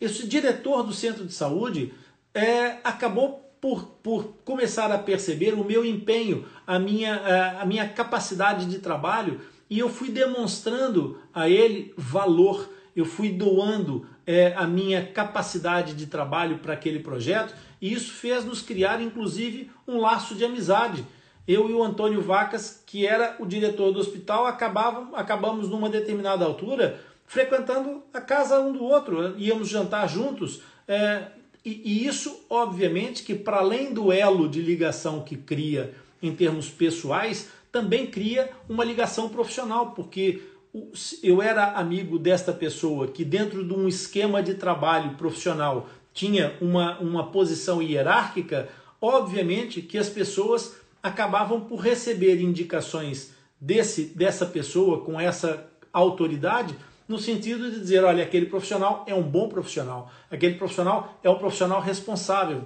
Esse 0.00 0.26
diretor 0.26 0.82
do 0.82 0.92
centro 0.92 1.24
de 1.24 1.32
saúde 1.32 1.94
é, 2.34 2.78
acabou 2.82 3.48
por, 3.60 3.84
por 4.02 4.34
começar 4.44 4.90
a 4.90 4.98
perceber 4.98 5.54
o 5.54 5.62
meu 5.62 5.84
empenho, 5.84 6.46
a 6.66 6.80
minha, 6.80 7.60
a 7.60 7.64
minha 7.64 7.88
capacidade 7.88 8.66
de 8.66 8.80
trabalho, 8.80 9.40
e 9.68 9.78
eu 9.78 9.88
fui 9.88 10.10
demonstrando 10.10 11.20
a 11.32 11.48
ele 11.48 11.94
valor, 11.96 12.68
eu 12.96 13.04
fui 13.04 13.28
doando 13.28 14.04
é, 14.30 14.54
a 14.56 14.64
minha 14.64 15.04
capacidade 15.04 15.92
de 15.92 16.06
trabalho 16.06 16.58
para 16.58 16.74
aquele 16.74 17.00
projeto, 17.00 17.52
e 17.82 17.92
isso 17.92 18.12
fez 18.12 18.44
nos 18.44 18.62
criar, 18.62 19.02
inclusive, 19.02 19.68
um 19.88 19.98
laço 19.98 20.36
de 20.36 20.44
amizade. 20.44 21.04
Eu 21.48 21.68
e 21.68 21.72
o 21.72 21.82
Antônio 21.82 22.22
Vacas, 22.22 22.80
que 22.86 23.04
era 23.04 23.34
o 23.40 23.44
diretor 23.46 23.90
do 23.90 23.98
hospital, 23.98 24.46
acabavam, 24.46 25.16
acabamos 25.16 25.68
numa 25.68 25.88
determinada 25.88 26.44
altura 26.44 27.00
frequentando 27.26 28.04
a 28.14 28.20
casa 28.20 28.60
um 28.60 28.72
do 28.72 28.84
outro, 28.84 29.34
íamos 29.36 29.68
jantar 29.68 30.08
juntos, 30.08 30.62
é, 30.86 31.22
e, 31.64 31.82
e 31.84 32.06
isso, 32.06 32.44
obviamente, 32.48 33.24
que 33.24 33.34
para 33.34 33.56
além 33.56 33.92
do 33.92 34.12
elo 34.12 34.48
de 34.48 34.62
ligação 34.62 35.22
que 35.22 35.36
cria 35.36 35.92
em 36.22 36.32
termos 36.32 36.68
pessoais, 36.70 37.48
também 37.72 38.06
cria 38.06 38.48
uma 38.68 38.84
ligação 38.84 39.28
profissional, 39.28 39.90
porque 39.90 40.40
eu 41.22 41.42
era 41.42 41.72
amigo 41.72 42.18
desta 42.18 42.52
pessoa 42.52 43.08
que, 43.08 43.24
dentro 43.24 43.66
de 43.66 43.72
um 43.74 43.88
esquema 43.88 44.42
de 44.42 44.54
trabalho 44.54 45.14
profissional, 45.14 45.88
tinha 46.12 46.56
uma, 46.60 46.98
uma 47.00 47.30
posição 47.30 47.82
hierárquica, 47.82 48.68
obviamente 49.00 49.82
que 49.82 49.98
as 49.98 50.08
pessoas 50.08 50.76
acabavam 51.02 51.60
por 51.60 51.80
receber 51.80 52.40
indicações 52.40 53.32
desse, 53.60 54.06
dessa 54.06 54.46
pessoa 54.46 55.04
com 55.04 55.20
essa 55.20 55.66
autoridade, 55.92 56.74
no 57.08 57.18
sentido 57.18 57.70
de 57.70 57.80
dizer, 57.80 58.04
olha, 58.04 58.22
aquele 58.22 58.46
profissional 58.46 59.04
é 59.06 59.14
um 59.14 59.22
bom 59.22 59.48
profissional, 59.48 60.10
aquele 60.30 60.54
profissional 60.54 61.18
é 61.24 61.28
um 61.28 61.38
profissional 61.38 61.80
responsável. 61.80 62.64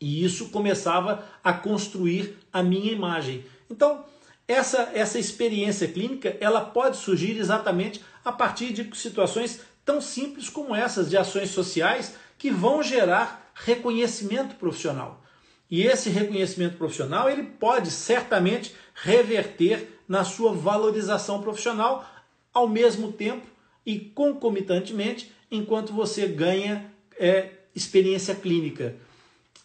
E 0.00 0.22
isso 0.22 0.50
começava 0.50 1.24
a 1.42 1.52
construir 1.52 2.36
a 2.52 2.62
minha 2.62 2.92
imagem. 2.92 3.44
Então, 3.70 4.04
essa, 4.46 4.90
essa 4.94 5.18
experiência 5.18 5.88
clínica, 5.88 6.36
ela 6.40 6.60
pode 6.60 6.96
surgir 6.96 7.36
exatamente 7.38 8.04
a 8.24 8.30
partir 8.30 8.72
de 8.72 8.96
situações 8.96 9.60
tão 9.84 10.00
simples 10.00 10.48
como 10.48 10.74
essas, 10.74 11.08
de 11.08 11.16
ações 11.16 11.50
sociais 11.50 12.14
que 12.38 12.50
vão 12.50 12.82
gerar 12.82 13.50
reconhecimento 13.54 14.56
profissional. 14.56 15.22
E 15.70 15.82
esse 15.82 16.10
reconhecimento 16.10 16.76
profissional, 16.76 17.28
ele 17.28 17.42
pode 17.42 17.90
certamente 17.90 18.74
reverter 18.94 20.00
na 20.06 20.24
sua 20.24 20.52
valorização 20.52 21.40
profissional 21.40 22.06
ao 22.52 22.68
mesmo 22.68 23.12
tempo 23.12 23.46
e 23.84 23.98
concomitantemente 23.98 25.32
enquanto 25.50 25.92
você 25.92 26.26
ganha 26.26 26.92
é, 27.18 27.50
experiência 27.74 28.34
clínica. 28.34 28.96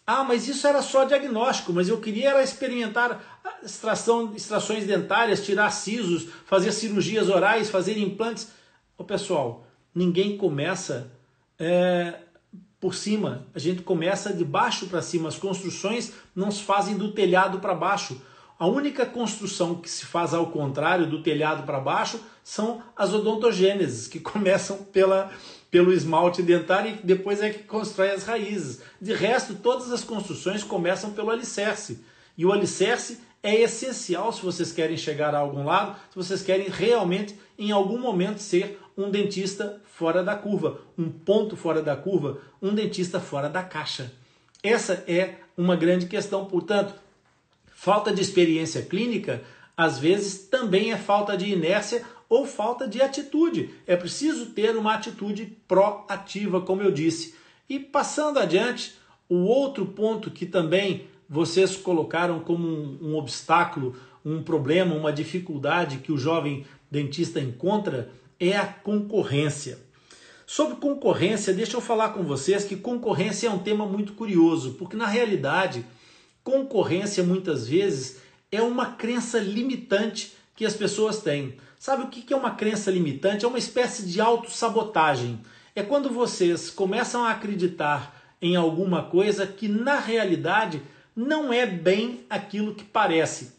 Ah, 0.06 0.24
mas 0.24 0.48
isso 0.48 0.66
era 0.66 0.82
só 0.82 1.04
diagnóstico, 1.04 1.72
mas 1.72 1.88
eu 1.88 2.00
queria 2.00 2.32
era 2.32 2.42
extração, 3.64 4.34
extrações 4.36 4.86
dentárias, 4.86 5.46
tirar 5.46 5.72
sisos, 5.72 6.28
fazer 6.46 6.72
cirurgias 6.72 7.30
orais, 7.30 7.70
fazer 7.70 7.98
implantes. 7.98 8.50
Ô, 8.98 9.04
pessoal, 9.04 9.66
ninguém 9.94 10.38
começa 10.38 11.12
é, 11.58 12.20
por 12.80 12.96
cima, 12.96 13.46
a 13.54 13.60
gente 13.60 13.82
começa 13.82 14.32
de 14.34 14.46
baixo 14.46 14.88
para 14.88 15.02
cima. 15.02 15.28
As 15.28 15.38
construções 15.38 16.14
não 16.34 16.50
se 16.50 16.64
fazem 16.64 16.98
do 16.98 17.12
telhado 17.12 17.60
para 17.60 17.76
baixo. 17.76 18.22
A 18.58 18.68
única 18.68 19.06
construção 19.06 19.76
que 19.76 19.90
se 19.90 20.06
faz 20.06 20.34
ao 20.34 20.48
contrário, 20.48 21.08
do 21.08 21.22
telhado 21.22 21.64
para 21.64 21.80
baixo, 21.80 22.20
são 22.44 22.82
as 22.96 23.14
odontogêneses, 23.14 24.08
que 24.08 24.20
começam 24.22 24.78
pela, 24.78 25.30
pelo 25.70 25.92
esmalte 25.92 26.42
dentário 26.42 26.92
e 26.92 27.06
depois 27.06 27.42
é 27.42 27.50
que 27.50 27.64
constrói 27.64 28.12
as 28.12 28.24
raízes. 28.24 28.82
De 29.02 29.14
resto, 29.14 29.56
todas 29.56 29.92
as 29.92 30.04
construções 30.04 30.64
começam 30.64 31.12
pelo 31.12 31.32
alicerce. 31.32 32.04
E 32.38 32.46
o 32.46 32.54
alicerce 32.54 33.20
é 33.42 33.56
essencial 33.56 34.32
se 34.32 34.42
vocês 34.42 34.72
querem 34.72 34.98
chegar 34.98 35.34
a 35.34 35.40
algum 35.40 35.64
lado, 35.64 35.98
se 36.10 36.16
vocês 36.16 36.42
querem 36.42 36.70
realmente, 36.70 37.38
em 37.58 37.72
algum 37.72 38.00
momento, 38.00 38.40
ser 38.40 38.80
um 38.98 39.10
dentista 39.10 39.82
fora 39.86 40.24
da 40.24 40.36
curva, 40.36 40.82
um 40.98 41.10
ponto 41.10 41.56
fora 41.56 41.82
da 41.82 41.96
curva, 41.96 42.40
um 42.62 42.74
dentista 42.74 43.20
fora 43.20 43.50
da 43.50 43.64
caixa. 43.64 44.12
Essa 44.62 45.04
é 45.08 45.36
uma 45.58 45.76
grande 45.76 46.06
questão. 46.06 46.46
Portanto, 46.46 46.94
Falta 47.82 48.14
de 48.14 48.22
experiência 48.22 48.82
clínica, 48.82 49.42
às 49.76 49.98
vezes, 49.98 50.50
também 50.50 50.92
é 50.92 50.98
falta 50.98 51.38
de 51.38 51.50
inércia 51.50 52.04
ou 52.28 52.46
falta 52.46 52.86
de 52.86 53.02
atitude. 53.02 53.74
É 53.88 53.96
preciso 53.96 54.48
ter 54.48 54.76
uma 54.76 54.96
atitude 54.96 55.58
proativa, 55.66 56.60
como 56.60 56.82
eu 56.82 56.92
disse. 56.92 57.36
E 57.70 57.80
passando 57.80 58.38
adiante, 58.38 58.96
o 59.30 59.46
outro 59.46 59.86
ponto 59.86 60.30
que 60.30 60.46
também 60.46 61.08
vocês 61.30 61.76
colocaram 61.78 62.40
como 62.40 62.68
um, 62.68 62.98
um 63.02 63.16
obstáculo, 63.16 63.96
um 64.26 64.42
problema, 64.42 64.96
uma 64.96 65.14
dificuldade 65.14 65.98
que 65.98 66.12
o 66.12 66.18
jovem 66.18 66.66
dentista 66.90 67.40
encontra 67.40 68.12
é 68.40 68.58
a 68.58 68.66
concorrência. 68.66 69.78
Sobre 70.48 70.78
concorrência, 70.78 71.54
deixa 71.54 71.78
eu 71.78 71.82
falar 71.82 72.10
com 72.10 72.24
vocês 72.24 72.66
que 72.66 72.76
concorrência 72.76 73.48
é 73.48 73.52
um 73.52 73.60
tema 73.60 73.86
muito 73.86 74.14
curioso, 74.14 74.74
porque 74.80 74.98
na 74.98 75.06
realidade 75.06 75.86
concorrência 76.44 77.24
muitas 77.24 77.68
vezes 77.68 78.18
é 78.52 78.60
uma 78.60 78.88
crença 78.88 79.38
limitante 79.38 80.34
que 80.56 80.66
as 80.66 80.74
pessoas 80.74 81.22
têm. 81.22 81.56
Sabe 81.78 82.04
o 82.04 82.08
que 82.08 82.34
é 82.34 82.36
uma 82.36 82.52
crença 82.52 82.90
limitante? 82.90 83.46
É 83.46 83.48
uma 83.48 83.60
espécie 83.60 84.06
de 84.08 84.20
autossabotagem. 84.20 85.40
É 85.76 85.84
quando 85.84 86.10
vocês 86.10 86.72
começam 86.72 87.24
a 87.24 87.32
acreditar 87.32 88.36
em 88.42 88.56
alguma 88.56 89.04
coisa 89.04 89.46
que 89.46 89.68
na 89.68 90.00
realidade 90.00 90.82
não 91.20 91.52
é 91.52 91.66
bem 91.66 92.26
aquilo 92.30 92.74
que 92.74 92.84
parece. 92.86 93.52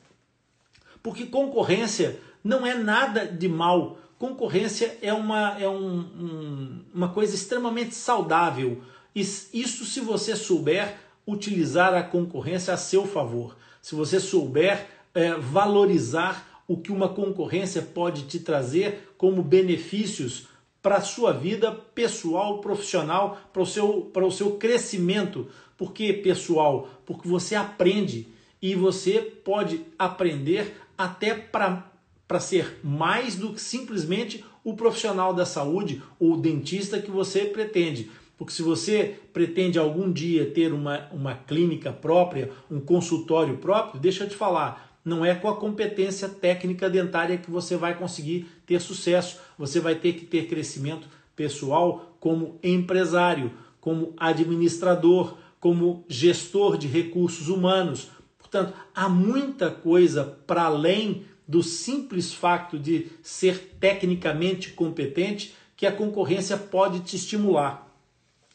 Porque 1.03 1.27
concorrência 1.27 2.19
não 2.43 2.67
é 2.67 2.75
nada 2.75 3.27
de 3.27 3.49
mal. 3.51 3.99
Concorrência 4.19 4.97
é 5.03 5.13
uma, 5.13 5.61
é 5.61 5.69
um, 5.69 5.99
um, 5.99 6.85
uma 6.95 7.11
coisa 7.11 7.35
extremamente 7.35 7.95
saudável. 7.95 8.83
Isso 9.15 9.85
se 9.85 10.01
você 10.01 10.35
souber 10.35 10.97
utilizar 11.27 11.93
a 11.93 12.03
concorrência 12.03 12.73
a 12.73 12.79
seu 12.79 13.07
favor, 13.07 13.55
se 13.83 13.95
você 13.95 14.19
souber 14.19 14.87
é, 15.15 15.35
valorizar 15.35 16.63
o 16.67 16.79
que 16.79 16.91
uma 16.91 17.11
concorrência 17.11 17.83
pode 17.83 18.23
te 18.23 18.39
trazer 18.39 19.13
como 19.19 19.43
benefícios 19.43 20.49
para 20.83 20.97
a 20.97 21.01
sua 21.01 21.33
vida 21.33 21.73
pessoal, 21.73 22.61
profissional, 22.61 23.39
para 23.53 23.63
o 23.63 23.67
seu, 23.67 24.03
para 24.13 24.27
o 24.27 24.31
seu 24.31 24.53
crescimento. 24.53 25.49
Por 25.77 25.93
que 25.93 26.13
pessoal? 26.13 26.89
Porque 27.05 27.29
você 27.29 27.55
aprende 27.55 28.29
e 28.61 28.75
você 28.75 29.21
pode 29.21 29.85
aprender 29.99 30.77
até 30.97 31.35
para 31.35 32.41
ser 32.41 32.79
mais 32.83 33.37
do 33.37 33.53
que 33.53 33.61
simplesmente 33.61 34.45
o 34.63 34.75
profissional 34.75 35.33
da 35.33 35.47
saúde 35.47 36.03
ou 36.19 36.35
o 36.35 36.37
dentista 36.37 37.01
que 37.01 37.11
você 37.11 37.47
pretende. 37.47 38.11
Porque 38.37 38.53
se 38.53 38.63
você 38.63 39.19
pretende 39.33 39.79
algum 39.79 40.11
dia 40.11 40.51
ter 40.51 40.73
uma, 40.73 41.09
uma 41.13 41.35
clínica 41.35 41.93
própria, 41.93 42.51
um 42.71 42.81
consultório 42.81 43.59
próprio, 43.59 44.01
deixa 44.01 44.25
eu 44.25 44.29
te 44.29 44.35
falar, 44.35 44.99
não 45.05 45.25
é 45.25 45.35
com 45.35 45.49
a 45.49 45.57
competência 45.57 46.29
técnica 46.29 46.89
dentária 46.89 47.39
que 47.39 47.51
você 47.51 47.77
vai 47.77 47.97
conseguir 47.97 48.47
ter 48.71 48.81
sucesso. 48.81 49.39
Você 49.59 49.81
vai 49.81 49.97
ter 49.97 50.13
que 50.13 50.25
ter 50.25 50.47
crescimento 50.47 51.09
pessoal 51.35 52.17
como 52.21 52.61
empresário, 52.63 53.51
como 53.81 54.15
administrador, 54.17 55.37
como 55.59 56.05
gestor 56.09 56.79
de 56.79 56.87
recursos 56.87 57.49
humanos. 57.49 58.11
Portanto, 58.39 58.73
há 58.95 59.09
muita 59.09 59.73
coisa 59.73 60.25
para 60.47 60.63
além 60.63 61.25
do 61.49 61.65
simples 61.65 62.33
facto 62.33 62.79
de 62.79 63.09
ser 63.25 63.77
tecnicamente 63.81 64.71
competente 64.71 65.53
que 65.77 65.85
a 65.85 65.91
concorrência 65.93 66.57
pode 66.57 67.01
te 67.01 67.17
estimular. 67.17 67.93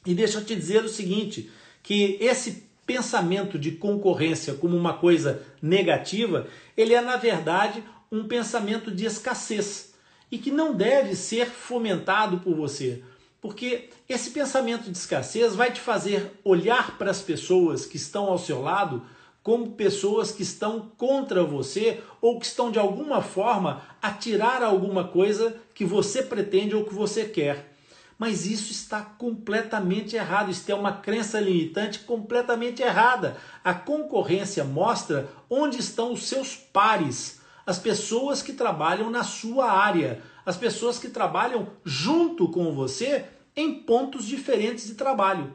E 0.05 0.13
deixa 0.13 0.37
eu 0.37 0.45
te 0.45 0.55
dizer 0.55 0.85
o 0.85 0.89
seguinte, 0.89 1.49
que 1.83 2.17
esse 2.21 2.63
pensamento 2.85 3.59
de 3.59 3.71
concorrência 3.71 4.53
como 4.53 4.77
uma 4.77 4.93
coisa 4.93 5.43
negativa, 5.61 6.47
ele 6.77 6.93
é 6.93 7.01
na 7.01 7.17
verdade 7.17 7.83
um 8.09 8.25
pensamento 8.27 8.91
de 8.91 9.05
escassez 9.05 9.94
e 10.35 10.37
que 10.37 10.51
não 10.51 10.73
deve 10.73 11.15
ser 11.15 11.45
fomentado 11.45 12.39
por 12.39 12.53
você. 12.53 13.01
Porque 13.41 13.87
esse 14.09 14.31
pensamento 14.31 14.91
de 14.91 14.97
escassez 14.97 15.55
vai 15.55 15.71
te 15.71 15.79
fazer 15.79 16.29
olhar 16.43 16.97
para 16.97 17.09
as 17.09 17.21
pessoas 17.21 17.85
que 17.85 17.95
estão 17.95 18.25
ao 18.25 18.37
seu 18.37 18.61
lado 18.61 19.01
como 19.41 19.71
pessoas 19.71 20.31
que 20.31 20.43
estão 20.43 20.91
contra 20.97 21.41
você 21.41 22.01
ou 22.19 22.37
que 22.37 22.45
estão 22.45 22.69
de 22.69 22.77
alguma 22.77 23.21
forma 23.21 23.81
a 24.01 24.11
tirar 24.11 24.61
alguma 24.61 25.05
coisa 25.05 25.55
que 25.73 25.85
você 25.85 26.21
pretende 26.21 26.75
ou 26.75 26.83
que 26.83 26.93
você 26.93 27.23
quer. 27.23 27.73
Mas 28.19 28.45
isso 28.45 28.73
está 28.73 29.01
completamente 29.01 30.17
errado. 30.17 30.51
Isso 30.51 30.69
é 30.69 30.75
uma 30.75 30.91
crença 30.91 31.39
limitante 31.39 31.99
completamente 31.99 32.81
errada. 32.81 33.37
A 33.63 33.73
concorrência 33.73 34.65
mostra 34.65 35.29
onde 35.49 35.79
estão 35.79 36.11
os 36.11 36.25
seus 36.25 36.57
pares, 36.57 37.39
as 37.65 37.79
pessoas 37.79 38.41
que 38.41 38.53
trabalham 38.53 39.09
na 39.09 39.23
sua 39.23 39.71
área, 39.71 40.21
as 40.45 40.55
pessoas 40.55 40.99
que 40.99 41.09
trabalham 41.09 41.67
junto 41.83 42.47
com 42.49 42.73
você 42.73 43.25
em 43.55 43.73
pontos 43.73 44.25
diferentes 44.25 44.85
de 44.85 44.93
trabalho. 44.93 45.53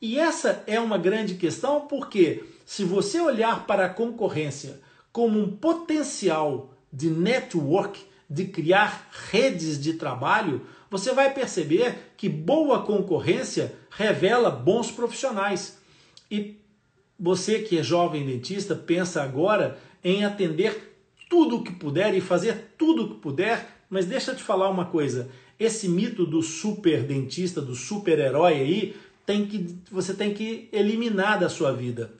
E 0.00 0.18
essa 0.18 0.64
é 0.66 0.80
uma 0.80 0.98
grande 0.98 1.34
questão 1.34 1.82
porque 1.82 2.44
se 2.66 2.82
você 2.84 3.20
olhar 3.20 3.66
para 3.66 3.86
a 3.86 3.90
concorrência 3.90 4.80
como 5.12 5.38
um 5.38 5.56
potencial 5.56 6.74
de 6.92 7.08
network, 7.08 8.02
de 8.28 8.46
criar 8.46 9.08
redes 9.30 9.80
de 9.80 9.94
trabalho, 9.94 10.66
você 10.90 11.12
vai 11.12 11.32
perceber 11.32 12.12
que 12.16 12.28
boa 12.28 12.82
concorrência 12.82 13.74
revela 13.90 14.50
bons 14.50 14.90
profissionais. 14.90 15.78
E 16.30 16.58
você 17.18 17.60
que 17.60 17.78
é 17.78 17.82
jovem 17.82 18.26
dentista, 18.26 18.74
pensa 18.74 19.22
agora 19.22 19.78
em 20.02 20.24
atender 20.24 20.91
tudo 21.32 21.56
o 21.56 21.64
que 21.64 21.72
puder 21.72 22.14
e 22.14 22.20
fazer 22.20 22.74
tudo 22.76 23.04
o 23.04 23.08
que 23.08 23.14
puder, 23.14 23.66
mas 23.88 24.04
deixa 24.04 24.32
eu 24.32 24.36
te 24.36 24.42
falar 24.42 24.68
uma 24.68 24.84
coisa. 24.84 25.30
Esse 25.58 25.88
mito 25.88 26.26
do 26.26 26.42
super 26.42 27.02
dentista, 27.04 27.58
do 27.58 27.74
super-herói 27.74 28.52
aí, 28.52 28.96
tem 29.24 29.46
que, 29.46 29.78
você 29.90 30.12
tem 30.12 30.34
que 30.34 30.68
eliminar 30.70 31.40
da 31.40 31.48
sua 31.48 31.72
vida. 31.72 32.12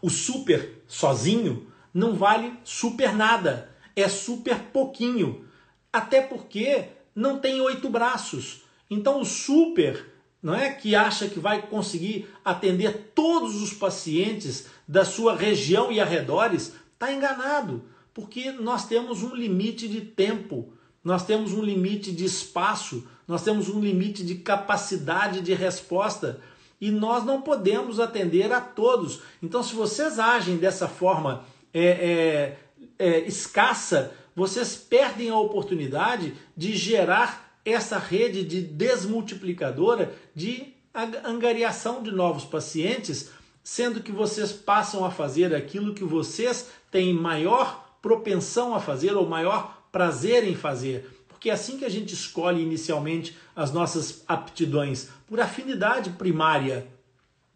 O 0.00 0.08
super 0.08 0.84
sozinho 0.86 1.66
não 1.92 2.14
vale 2.14 2.52
super 2.62 3.12
nada, 3.12 3.68
é 3.96 4.08
super 4.08 4.56
pouquinho. 4.72 5.44
Até 5.92 6.20
porque 6.20 6.90
não 7.16 7.40
tem 7.40 7.60
oito 7.60 7.90
braços. 7.90 8.62
Então 8.88 9.20
o 9.20 9.24
super 9.24 10.06
não 10.40 10.54
é 10.54 10.70
que 10.70 10.94
acha 10.94 11.26
que 11.26 11.40
vai 11.40 11.62
conseguir 11.62 12.28
atender 12.44 13.10
todos 13.16 13.60
os 13.60 13.72
pacientes 13.72 14.68
da 14.86 15.04
sua 15.04 15.34
região 15.34 15.90
e 15.90 15.98
arredores, 15.98 16.72
está 16.94 17.12
enganado, 17.12 17.90
porque 18.14 18.52
nós 18.52 18.86
temos 18.86 19.22
um 19.22 19.34
limite 19.34 19.88
de 19.88 20.00
tempo, 20.00 20.72
nós 21.02 21.24
temos 21.24 21.52
um 21.52 21.62
limite 21.62 22.12
de 22.12 22.24
espaço, 22.24 23.06
nós 23.26 23.42
temos 23.42 23.68
um 23.68 23.80
limite 23.80 24.24
de 24.24 24.36
capacidade 24.36 25.40
de 25.40 25.54
resposta 25.54 26.40
e 26.80 26.90
nós 26.90 27.24
não 27.24 27.40
podemos 27.40 28.00
atender 28.00 28.52
a 28.52 28.60
todos. 28.60 29.20
Então, 29.42 29.62
se 29.62 29.74
vocês 29.74 30.18
agem 30.18 30.56
dessa 30.56 30.88
forma 30.88 31.44
é, 31.72 31.86
é, 31.86 32.58
é, 32.98 33.20
escassa, 33.20 34.12
vocês 34.34 34.74
perdem 34.74 35.30
a 35.30 35.38
oportunidade 35.38 36.34
de 36.56 36.76
gerar 36.76 37.58
essa 37.64 37.98
rede 37.98 38.44
de 38.44 38.60
desmultiplicadora 38.60 40.12
de 40.34 40.74
angariação 41.24 42.02
de 42.02 42.10
novos 42.10 42.44
pacientes, 42.44 43.30
sendo 43.62 44.00
que 44.00 44.12
vocês 44.12 44.52
passam 44.52 45.04
a 45.04 45.10
fazer 45.10 45.54
aquilo 45.54 45.94
que 45.94 46.04
vocês 46.04 46.68
têm 46.90 47.14
maior 47.14 47.91
propensão 48.02 48.74
a 48.74 48.80
fazer 48.80 49.14
ou 49.14 49.26
maior 49.26 49.86
prazer 49.92 50.44
em 50.44 50.56
fazer. 50.56 51.08
Porque 51.28 51.48
é 51.48 51.52
assim 51.52 51.78
que 51.78 51.84
a 51.84 51.88
gente 51.88 52.12
escolhe 52.12 52.60
inicialmente 52.60 53.36
as 53.54 53.72
nossas 53.72 54.24
aptidões, 54.26 55.08
por 55.26 55.40
afinidade 55.40 56.10
primária. 56.10 56.86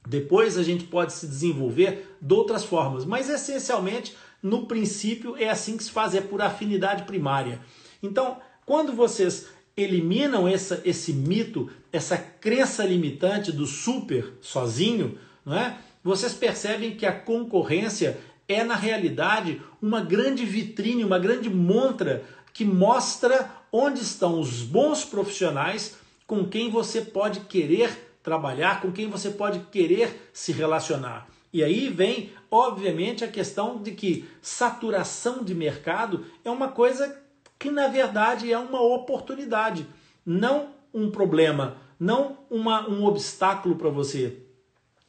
Depois 0.09 0.57
a 0.57 0.63
gente 0.63 0.85
pode 0.85 1.13
se 1.13 1.27
desenvolver 1.27 2.17
de 2.23 2.33
outras 2.33 2.65
formas, 2.65 3.05
mas 3.05 3.29
essencialmente, 3.29 4.17
no 4.43 4.67
princípio, 4.67 5.37
é 5.37 5.51
assim 5.51 5.77
que 5.77 5.85
se 5.85 5.91
faz, 5.91 6.15
é 6.15 6.21
por 6.21 6.41
afinidade 6.41 7.03
primária. 7.03 7.61
Então, 8.03 8.39
quando 8.65 8.93
vocês 8.93 9.49
eliminam 9.77 10.49
essa, 10.49 10.81
esse 10.85 11.13
mito, 11.13 11.69
essa 11.93 12.17
crença 12.17 12.85
limitante 12.85 13.51
do 13.53 13.67
super 13.67 14.35
sozinho, 14.41 15.19
não 15.45 15.57
é? 15.57 15.77
vocês 16.03 16.33
percebem 16.33 16.95
que 16.95 17.05
a 17.05 17.13
concorrência 17.13 18.19
é, 18.49 18.63
na 18.65 18.75
realidade, 18.75 19.61
uma 19.81 20.01
grande 20.01 20.45
vitrine, 20.45 21.05
uma 21.05 21.19
grande 21.19 21.51
montra 21.51 22.25
que 22.53 22.65
mostra 22.65 23.51
onde 23.73 24.01
estão 24.01 24.41
os 24.41 24.63
bons 24.63 25.05
profissionais 25.05 25.97
com 26.27 26.45
quem 26.45 26.71
você 26.71 27.01
pode 27.01 27.41
querer 27.41 28.19
trabalhar, 28.23 28.81
com 28.81 28.91
quem 28.91 29.09
você 29.09 29.31
pode 29.31 29.61
querer 29.71 30.31
se 30.33 30.53
relacionar. 30.53 31.29
E 31.53 31.63
aí 31.63 31.89
vem, 31.89 32.33
obviamente, 32.51 33.25
a 33.25 33.29
questão 33.29 33.83
de 33.83 33.93
que 33.93 34.29
saturação 34.43 35.45
de 35.45 35.55
mercado 35.55 36.25
é 36.45 36.51
uma 36.51 36.69
coisa 36.69 37.23
que 37.59 37.71
na 37.71 37.89
verdade 37.89 38.53
é 38.53 38.59
uma 38.59 38.81
oportunidade, 38.81 39.87
não 40.25 40.71
um 40.93 41.11
problema, 41.11 41.77
não 41.99 42.39
uma, 42.51 42.89
um 42.89 43.05
obstáculo 43.05 43.77
para 43.77 43.89
você, 43.89 44.39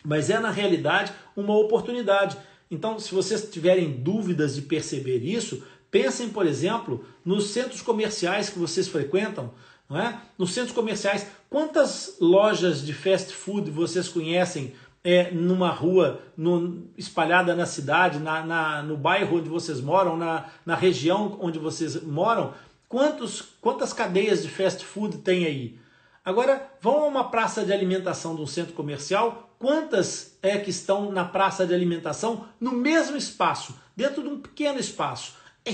mas 0.03 0.29
é 0.29 0.39
na 0.39 0.49
realidade 0.49 1.11
uma 1.35 1.55
oportunidade. 1.55 2.37
Então, 2.69 2.99
se 2.99 3.13
vocês 3.13 3.49
tiverem 3.49 3.91
dúvidas 3.91 4.55
de 4.55 4.61
perceber 4.61 5.19
isso, 5.19 5.63
pensem, 5.89 6.29
por 6.29 6.45
exemplo, 6.45 7.05
nos 7.23 7.47
centros 7.47 7.81
comerciais 7.81 8.49
que 8.49 8.59
vocês 8.59 8.87
frequentam. 8.87 9.53
Não 9.89 9.97
é? 9.99 10.19
Nos 10.37 10.53
centros 10.53 10.73
comerciais, 10.73 11.27
quantas 11.49 12.17
lojas 12.19 12.85
de 12.85 12.93
fast 12.93 13.33
food 13.33 13.71
vocês 13.71 14.09
conhecem 14.09 14.73
é, 15.03 15.31
numa 15.31 15.69
rua 15.69 16.21
no, 16.35 16.89
espalhada 16.97 17.55
na 17.55 17.65
cidade, 17.65 18.19
na, 18.19 18.45
na, 18.45 18.83
no 18.83 18.97
bairro 18.97 19.37
onde 19.37 19.47
vocês 19.47 19.79
moram, 19.79 20.17
na, 20.17 20.47
na 20.65 20.75
região 20.75 21.37
onde 21.39 21.57
vocês 21.57 22.01
moram, 22.03 22.53
quantos, 22.89 23.41
quantas 23.61 23.93
cadeias 23.93 24.43
de 24.43 24.49
fast 24.49 24.83
food 24.83 25.19
tem 25.19 25.45
aí? 25.45 25.79
Agora, 26.27 26.73
vão 26.81 27.05
a 27.05 27.07
uma 27.07 27.31
praça 27.31 27.63
de 27.63 27.71
alimentação 27.71 28.35
de 28.35 28.41
um 28.41 28.45
centro 28.45 28.73
comercial, 28.73 29.55
quantas 29.57 30.37
é 30.43 30.57
que 30.57 30.69
estão 30.69 31.09
na 31.09 31.23
praça 31.23 31.65
de 31.65 31.73
alimentação 31.73 32.49
no 32.59 32.73
mesmo 32.73 33.15
espaço, 33.15 33.79
dentro 33.95 34.21
de 34.21 34.27
um 34.27 34.37
pequeno 34.37 34.77
espaço? 34.77 35.35
É, 35.63 35.73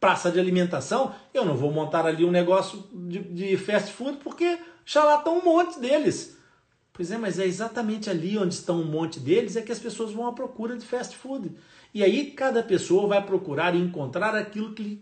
praça 0.00 0.28
de 0.32 0.40
alimentação, 0.40 1.14
eu 1.32 1.44
não 1.44 1.54
vou 1.54 1.70
montar 1.70 2.04
ali 2.04 2.24
um 2.24 2.32
negócio 2.32 2.82
de, 2.92 3.20
de 3.20 3.56
fast 3.56 3.92
food 3.92 4.18
porque 4.24 4.58
já 4.84 5.04
lá 5.04 5.18
estão 5.18 5.38
um 5.38 5.44
monte 5.44 5.78
deles. 5.78 6.36
Pois 6.92 7.12
é, 7.12 7.16
mas 7.16 7.38
é 7.38 7.46
exatamente 7.46 8.10
ali 8.10 8.36
onde 8.36 8.54
estão 8.54 8.80
um 8.80 8.84
monte 8.84 9.20
deles 9.20 9.54
é 9.54 9.62
que 9.62 9.70
as 9.70 9.78
pessoas 9.78 10.10
vão 10.10 10.26
à 10.26 10.32
procura 10.32 10.76
de 10.76 10.84
fast 10.84 11.14
food. 11.16 11.52
E 11.94 12.02
aí 12.02 12.32
cada 12.32 12.60
pessoa 12.60 13.06
vai 13.06 13.24
procurar 13.24 13.76
encontrar 13.76 14.34
aquilo 14.34 14.74
que, 14.74 15.00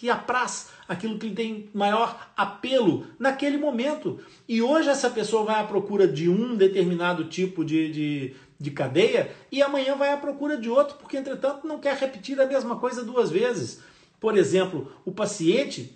que 0.00 0.08
apraz, 0.08 0.70
aquilo 0.88 1.18
que 1.18 1.28
tem 1.28 1.68
maior 1.74 2.32
apelo 2.34 3.04
naquele 3.18 3.58
momento. 3.58 4.18
E 4.48 4.62
hoje 4.62 4.88
essa 4.88 5.10
pessoa 5.10 5.44
vai 5.44 5.60
à 5.60 5.64
procura 5.64 6.08
de 6.08 6.26
um 6.26 6.56
determinado 6.56 7.26
tipo 7.26 7.62
de, 7.62 7.92
de, 7.92 8.34
de 8.58 8.70
cadeia 8.70 9.30
e 9.52 9.60
amanhã 9.60 9.94
vai 9.96 10.10
à 10.10 10.16
procura 10.16 10.56
de 10.56 10.70
outro, 10.70 10.96
porque 10.96 11.18
entretanto 11.18 11.66
não 11.66 11.78
quer 11.78 11.98
repetir 11.98 12.40
a 12.40 12.46
mesma 12.46 12.76
coisa 12.76 13.04
duas 13.04 13.30
vezes. 13.30 13.82
Por 14.18 14.38
exemplo, 14.38 14.90
o 15.04 15.12
paciente 15.12 15.94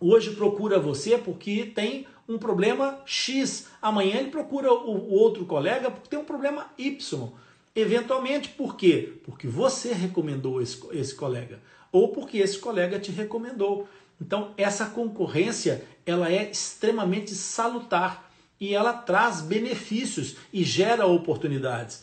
hoje 0.00 0.30
procura 0.30 0.80
você 0.80 1.18
porque 1.18 1.66
tem 1.66 2.06
um 2.26 2.38
problema 2.38 2.98
X. 3.04 3.68
Amanhã 3.82 4.20
ele 4.20 4.30
procura 4.30 4.72
o, 4.72 5.12
outro 5.12 5.44
colega 5.44 5.90
porque 5.90 6.08
tem 6.08 6.18
um 6.18 6.24
problema 6.24 6.72
Y. 6.78 7.28
Eventualmente, 7.76 8.48
por 8.48 8.74
quê? 8.74 9.18
Porque 9.22 9.46
você 9.46 9.92
recomendou 9.92 10.62
esse, 10.62 10.80
esse 10.92 11.14
colega 11.14 11.60
ou 11.94 12.08
porque 12.08 12.38
esse 12.38 12.58
colega 12.58 12.98
te 12.98 13.12
recomendou. 13.12 13.88
Então, 14.20 14.52
essa 14.56 14.86
concorrência 14.86 15.84
ela 16.04 16.28
é 16.28 16.50
extremamente 16.50 17.32
salutar 17.36 18.32
e 18.60 18.74
ela 18.74 18.92
traz 18.92 19.40
benefícios 19.40 20.34
e 20.52 20.64
gera 20.64 21.06
oportunidades. 21.06 22.02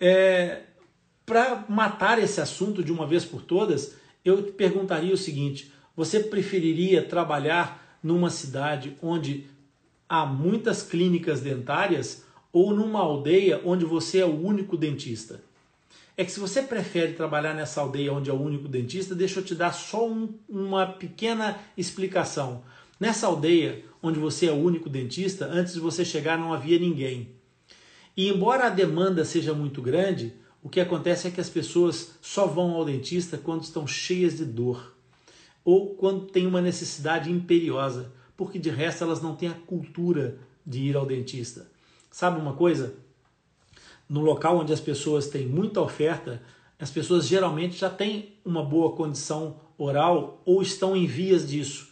É, 0.00 0.62
Para 1.26 1.66
matar 1.68 2.18
esse 2.18 2.40
assunto 2.40 2.82
de 2.82 2.90
uma 2.90 3.06
vez 3.06 3.26
por 3.26 3.42
todas, 3.42 3.94
eu 4.24 4.42
te 4.42 4.52
perguntaria 4.52 5.12
o 5.12 5.18
seguinte: 5.18 5.70
você 5.94 6.20
preferiria 6.20 7.02
trabalhar 7.02 7.98
numa 8.02 8.30
cidade 8.30 8.96
onde 9.02 9.50
há 10.08 10.24
muitas 10.24 10.82
clínicas 10.82 11.42
dentárias 11.42 12.24
ou 12.50 12.72
numa 12.72 13.00
aldeia 13.00 13.60
onde 13.66 13.84
você 13.84 14.20
é 14.20 14.24
o 14.24 14.42
único 14.42 14.78
dentista? 14.78 15.46
É 16.18 16.24
que 16.24 16.32
se 16.32 16.40
você 16.40 16.60
prefere 16.60 17.12
trabalhar 17.12 17.54
nessa 17.54 17.80
aldeia 17.80 18.12
onde 18.12 18.28
é 18.28 18.32
o 18.32 18.42
único 18.42 18.66
dentista, 18.66 19.14
deixa 19.14 19.38
eu 19.38 19.44
te 19.44 19.54
dar 19.54 19.72
só 19.72 20.04
um, 20.04 20.34
uma 20.48 20.84
pequena 20.84 21.56
explicação. 21.76 22.64
Nessa 22.98 23.28
aldeia 23.28 23.84
onde 24.02 24.18
você 24.18 24.46
é 24.46 24.50
o 24.50 24.56
único 24.56 24.88
dentista, 24.88 25.46
antes 25.46 25.74
de 25.74 25.78
você 25.78 26.04
chegar 26.04 26.36
não 26.36 26.52
havia 26.52 26.76
ninguém. 26.76 27.36
E 28.16 28.28
embora 28.28 28.66
a 28.66 28.68
demanda 28.68 29.24
seja 29.24 29.54
muito 29.54 29.80
grande, 29.80 30.32
o 30.60 30.68
que 30.68 30.80
acontece 30.80 31.28
é 31.28 31.30
que 31.30 31.40
as 31.40 31.48
pessoas 31.48 32.18
só 32.20 32.48
vão 32.48 32.72
ao 32.72 32.84
dentista 32.84 33.38
quando 33.38 33.62
estão 33.62 33.86
cheias 33.86 34.36
de 34.36 34.44
dor 34.44 34.96
ou 35.64 35.94
quando 35.94 36.26
tem 36.26 36.48
uma 36.48 36.60
necessidade 36.60 37.30
imperiosa, 37.30 38.12
porque 38.36 38.58
de 38.58 38.70
resto 38.70 39.04
elas 39.04 39.22
não 39.22 39.36
têm 39.36 39.50
a 39.50 39.54
cultura 39.54 40.36
de 40.66 40.80
ir 40.80 40.96
ao 40.96 41.06
dentista. 41.06 41.70
Sabe 42.10 42.40
uma 42.40 42.54
coisa? 42.54 42.96
No 44.08 44.20
local 44.20 44.58
onde 44.58 44.72
as 44.72 44.80
pessoas 44.80 45.28
têm 45.28 45.46
muita 45.46 45.80
oferta, 45.80 46.42
as 46.78 46.90
pessoas 46.90 47.26
geralmente 47.26 47.76
já 47.76 47.90
têm 47.90 48.34
uma 48.44 48.64
boa 48.64 48.94
condição 48.94 49.60
oral 49.76 50.42
ou 50.44 50.62
estão 50.62 50.96
em 50.96 51.06
vias 51.06 51.48
disso. 51.48 51.88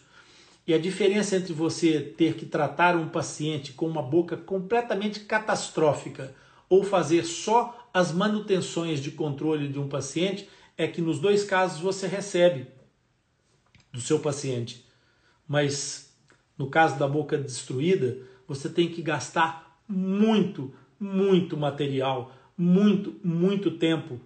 E 0.65 0.73
a 0.73 0.77
diferença 0.77 1.35
entre 1.35 1.53
você 1.53 2.01
ter 2.01 2.35
que 2.35 2.45
tratar 2.45 2.95
um 2.95 3.07
paciente 3.07 3.71
com 3.71 3.87
uma 3.87 4.01
boca 4.01 4.35
completamente 4.35 5.21
catastrófica 5.21 6.35
ou 6.69 6.83
fazer 6.83 7.23
só 7.23 7.89
as 7.93 8.11
manutenções 8.11 8.99
de 8.99 9.11
controle 9.11 9.69
de 9.69 9.79
um 9.79 9.87
paciente 9.87 10.49
é 10.77 10.87
que 10.87 11.01
nos 11.01 11.19
dois 11.19 11.43
casos 11.43 11.79
você 11.79 12.05
recebe 12.05 12.67
do 13.93 14.01
seu 14.01 14.19
paciente. 14.19 14.85
Mas 15.47 16.13
no 16.57 16.69
caso 16.69 16.99
da 16.99 17.07
boca 17.07 17.37
destruída, 17.37 18.17
você 18.47 18.67
tem 18.67 18.89
que 18.89 19.01
gastar 19.01 19.81
muito, 19.87 20.73
muito 20.99 21.57
material, 21.57 22.31
muito, 22.57 23.15
muito 23.23 23.71
tempo. 23.71 24.19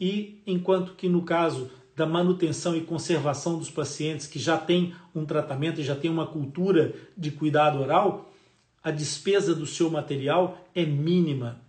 E 0.00 0.40
enquanto 0.46 0.94
que 0.94 1.08
no 1.08 1.22
caso 1.22 1.70
da 1.96 2.06
manutenção 2.06 2.74
e 2.74 2.80
conservação 2.80 3.58
dos 3.58 3.70
pacientes 3.70 4.26
que 4.26 4.38
já 4.38 4.56
têm 4.56 4.94
um 5.14 5.24
tratamento 5.24 5.80
e 5.80 5.84
já 5.84 5.94
têm 5.94 6.10
uma 6.10 6.26
cultura 6.26 6.94
de 7.16 7.30
cuidado 7.30 7.80
oral, 7.80 8.32
a 8.82 8.90
despesa 8.90 9.54
do 9.54 9.66
seu 9.66 9.90
material 9.90 10.66
é 10.74 10.84
mínima. 10.84 11.60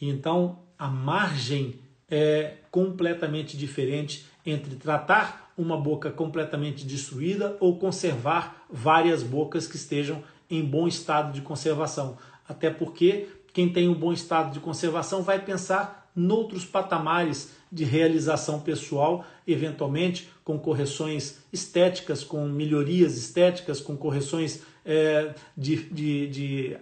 Então 0.00 0.58
a 0.78 0.88
margem 0.88 1.78
é 2.10 2.54
completamente 2.70 3.56
diferente 3.56 4.26
entre 4.44 4.76
tratar 4.76 5.52
uma 5.56 5.76
boca 5.76 6.10
completamente 6.10 6.84
destruída 6.84 7.56
ou 7.60 7.78
conservar 7.78 8.66
várias 8.70 9.22
bocas 9.22 9.66
que 9.66 9.76
estejam 9.76 10.22
em 10.50 10.64
bom 10.64 10.86
estado 10.86 11.32
de 11.32 11.40
conservação. 11.40 12.18
Até 12.48 12.70
porque 12.70 13.28
quem 13.56 13.70
tem 13.70 13.88
um 13.88 13.94
bom 13.94 14.12
estado 14.12 14.52
de 14.52 14.60
conservação 14.60 15.22
vai 15.22 15.42
pensar 15.42 16.10
noutros 16.14 16.66
patamares 16.66 17.54
de 17.72 17.84
realização 17.84 18.60
pessoal, 18.60 19.24
eventualmente 19.46 20.28
com 20.44 20.58
correções 20.58 21.38
estéticas, 21.50 22.22
com 22.22 22.46
melhorias 22.46 23.16
estéticas, 23.16 23.80
com 23.80 23.96
correções 23.96 24.60
é, 24.84 25.34
de, 25.56 25.76
de, 25.84 26.26
de 26.26 26.76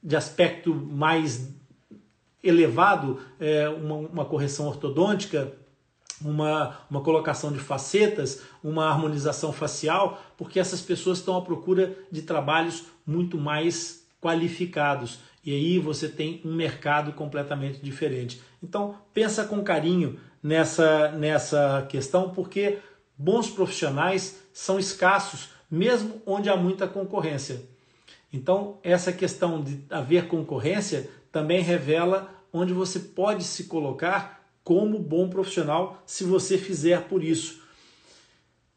de 0.00 0.14
aspecto 0.14 0.72
mais 0.72 1.52
elevado, 2.40 3.18
é, 3.40 3.68
uma, 3.68 3.94
uma 3.96 4.24
correção 4.24 4.68
ortodôntica, 4.68 5.52
uma, 6.22 6.78
uma 6.88 7.00
colocação 7.00 7.50
de 7.50 7.58
facetas, 7.58 8.42
uma 8.62 8.86
harmonização 8.86 9.52
facial, 9.52 10.22
porque 10.36 10.60
essas 10.60 10.80
pessoas 10.80 11.18
estão 11.18 11.36
à 11.36 11.42
procura 11.42 11.98
de 12.12 12.22
trabalhos 12.22 12.84
muito 13.04 13.36
mais 13.36 14.06
qualificados. 14.20 15.18
E 15.46 15.54
aí 15.54 15.78
você 15.78 16.08
tem 16.08 16.40
um 16.44 16.52
mercado 16.52 17.12
completamente 17.12 17.78
diferente. 17.80 18.42
Então, 18.60 18.96
pensa 19.14 19.44
com 19.44 19.62
carinho 19.62 20.18
nessa, 20.42 21.12
nessa 21.12 21.86
questão, 21.88 22.30
porque 22.30 22.80
bons 23.16 23.48
profissionais 23.48 24.42
são 24.52 24.76
escassos, 24.76 25.50
mesmo 25.70 26.20
onde 26.26 26.50
há 26.50 26.56
muita 26.56 26.88
concorrência. 26.88 27.62
Então, 28.32 28.78
essa 28.82 29.12
questão 29.12 29.62
de 29.62 29.84
haver 29.88 30.26
concorrência 30.26 31.08
também 31.30 31.62
revela 31.62 32.34
onde 32.52 32.72
você 32.72 32.98
pode 32.98 33.44
se 33.44 33.64
colocar 33.64 34.44
como 34.64 34.98
bom 34.98 35.30
profissional 35.30 36.02
se 36.04 36.24
você 36.24 36.58
fizer 36.58 37.02
por 37.02 37.22
isso. 37.22 37.62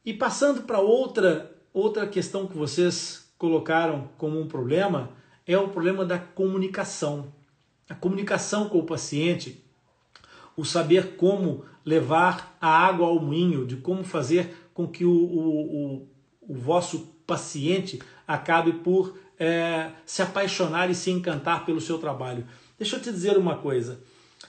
E 0.05 0.13
passando 0.13 0.61
para 0.61 0.79
outra 0.79 1.51
outra 1.73 2.07
questão 2.07 2.47
que 2.47 2.57
vocês 2.57 3.31
colocaram 3.37 4.09
como 4.17 4.39
um 4.39 4.47
problema 4.47 5.11
é 5.53 5.57
o 5.57 5.69
problema 5.69 6.05
da 6.05 6.19
comunicação. 6.19 7.33
A 7.89 7.95
comunicação 7.95 8.69
com 8.69 8.77
o 8.77 8.85
paciente, 8.85 9.65
o 10.55 10.63
saber 10.63 11.15
como 11.15 11.65
levar 11.83 12.55
a 12.61 12.69
água 12.69 13.07
ao 13.07 13.19
moinho, 13.19 13.65
de 13.65 13.77
como 13.77 14.03
fazer 14.03 14.69
com 14.75 14.87
que 14.87 15.03
o, 15.03 15.11
o, 15.11 15.95
o, 15.95 16.07
o 16.49 16.53
vosso 16.53 17.15
paciente 17.25 17.99
acabe 18.27 18.73
por 18.73 19.17
é, 19.39 19.89
se 20.05 20.21
apaixonar 20.21 20.87
e 20.91 20.93
se 20.93 21.09
encantar 21.09 21.65
pelo 21.65 21.81
seu 21.81 21.97
trabalho. 21.97 22.45
Deixa 22.77 22.97
eu 22.97 23.01
te 23.01 23.11
dizer 23.11 23.35
uma 23.35 23.57
coisa. 23.57 23.99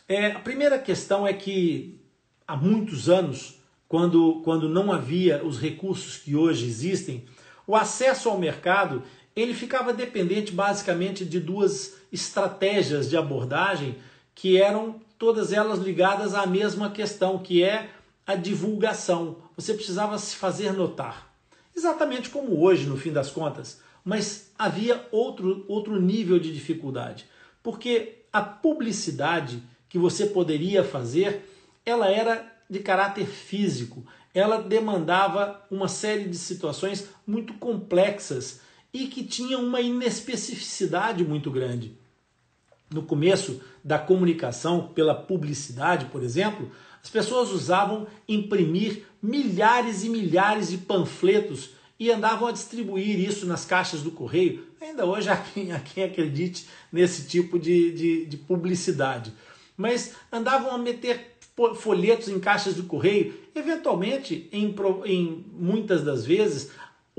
É, 0.06 0.32
a 0.32 0.40
primeira 0.40 0.78
questão 0.78 1.26
é 1.26 1.32
que 1.32 1.98
há 2.46 2.54
muitos 2.54 3.08
anos, 3.08 3.58
quando, 3.88 4.42
quando 4.44 4.68
não 4.68 4.92
havia 4.92 5.42
os 5.42 5.58
recursos 5.58 6.18
que 6.18 6.36
hoje 6.36 6.66
existem, 6.66 7.24
o 7.66 7.76
acesso 7.76 8.28
ao 8.28 8.38
mercado 8.38 9.02
ele 9.34 9.54
ficava 9.54 9.92
dependente 9.92 10.52
basicamente 10.52 11.24
de 11.24 11.38
duas 11.38 11.94
estratégias 12.12 13.08
de 13.08 13.16
abordagem 13.16 13.96
que 14.34 14.60
eram 14.60 15.00
todas 15.18 15.52
elas 15.52 15.78
ligadas 15.78 16.34
à 16.34 16.46
mesma 16.46 16.90
questão, 16.90 17.38
que 17.38 17.62
é 17.62 17.90
a 18.26 18.34
divulgação. 18.34 19.36
Você 19.56 19.74
precisava 19.74 20.18
se 20.18 20.34
fazer 20.36 20.72
notar. 20.72 21.30
Exatamente 21.76 22.30
como 22.30 22.60
hoje, 22.60 22.86
no 22.86 22.96
fim 22.96 23.12
das 23.12 23.30
contas. 23.30 23.80
Mas 24.04 24.50
havia 24.58 25.06
outro, 25.12 25.64
outro 25.68 26.00
nível 26.00 26.38
de 26.38 26.52
dificuldade. 26.52 27.26
Porque 27.62 28.22
a 28.32 28.40
publicidade 28.40 29.62
que 29.88 29.98
você 29.98 30.26
poderia 30.26 30.82
fazer, 30.82 31.44
ela 31.84 32.08
era 32.08 32.50
de 32.68 32.78
caráter 32.78 33.26
físico. 33.26 34.06
Ela 34.32 34.62
demandava 34.62 35.60
uma 35.70 35.88
série 35.88 36.24
de 36.24 36.38
situações 36.38 37.08
muito 37.26 37.54
complexas 37.54 38.60
e 38.92 39.06
que 39.06 39.22
tinha 39.22 39.58
uma 39.58 39.80
inespecificidade 39.80 41.24
muito 41.24 41.50
grande. 41.50 41.96
No 42.92 43.02
começo 43.02 43.60
da 43.84 43.98
comunicação 43.98 44.88
pela 44.88 45.14
publicidade, 45.14 46.06
por 46.06 46.22
exemplo, 46.22 46.70
as 47.02 47.08
pessoas 47.08 47.50
usavam 47.50 48.06
imprimir 48.28 49.04
milhares 49.22 50.04
e 50.04 50.08
milhares 50.08 50.70
de 50.70 50.78
panfletos 50.78 51.70
e 51.98 52.10
andavam 52.10 52.48
a 52.48 52.52
distribuir 52.52 53.20
isso 53.20 53.46
nas 53.46 53.64
caixas 53.64 54.02
do 54.02 54.10
correio. 54.10 54.66
Ainda 54.80 55.04
hoje 55.04 55.28
há 55.28 55.36
quem, 55.36 55.70
há 55.72 55.78
quem 55.78 56.04
acredite 56.04 56.66
nesse 56.90 57.28
tipo 57.28 57.58
de, 57.58 57.92
de, 57.92 58.26
de 58.26 58.36
publicidade. 58.38 59.32
Mas 59.76 60.14
andavam 60.32 60.72
a 60.72 60.78
meter 60.78 61.36
folhetos 61.76 62.28
em 62.28 62.40
caixas 62.40 62.74
do 62.74 62.84
correio. 62.84 63.34
Eventualmente, 63.54 64.48
em, 64.50 64.74
em 65.04 65.44
muitas 65.52 66.02
das 66.02 66.24
vezes, 66.24 66.70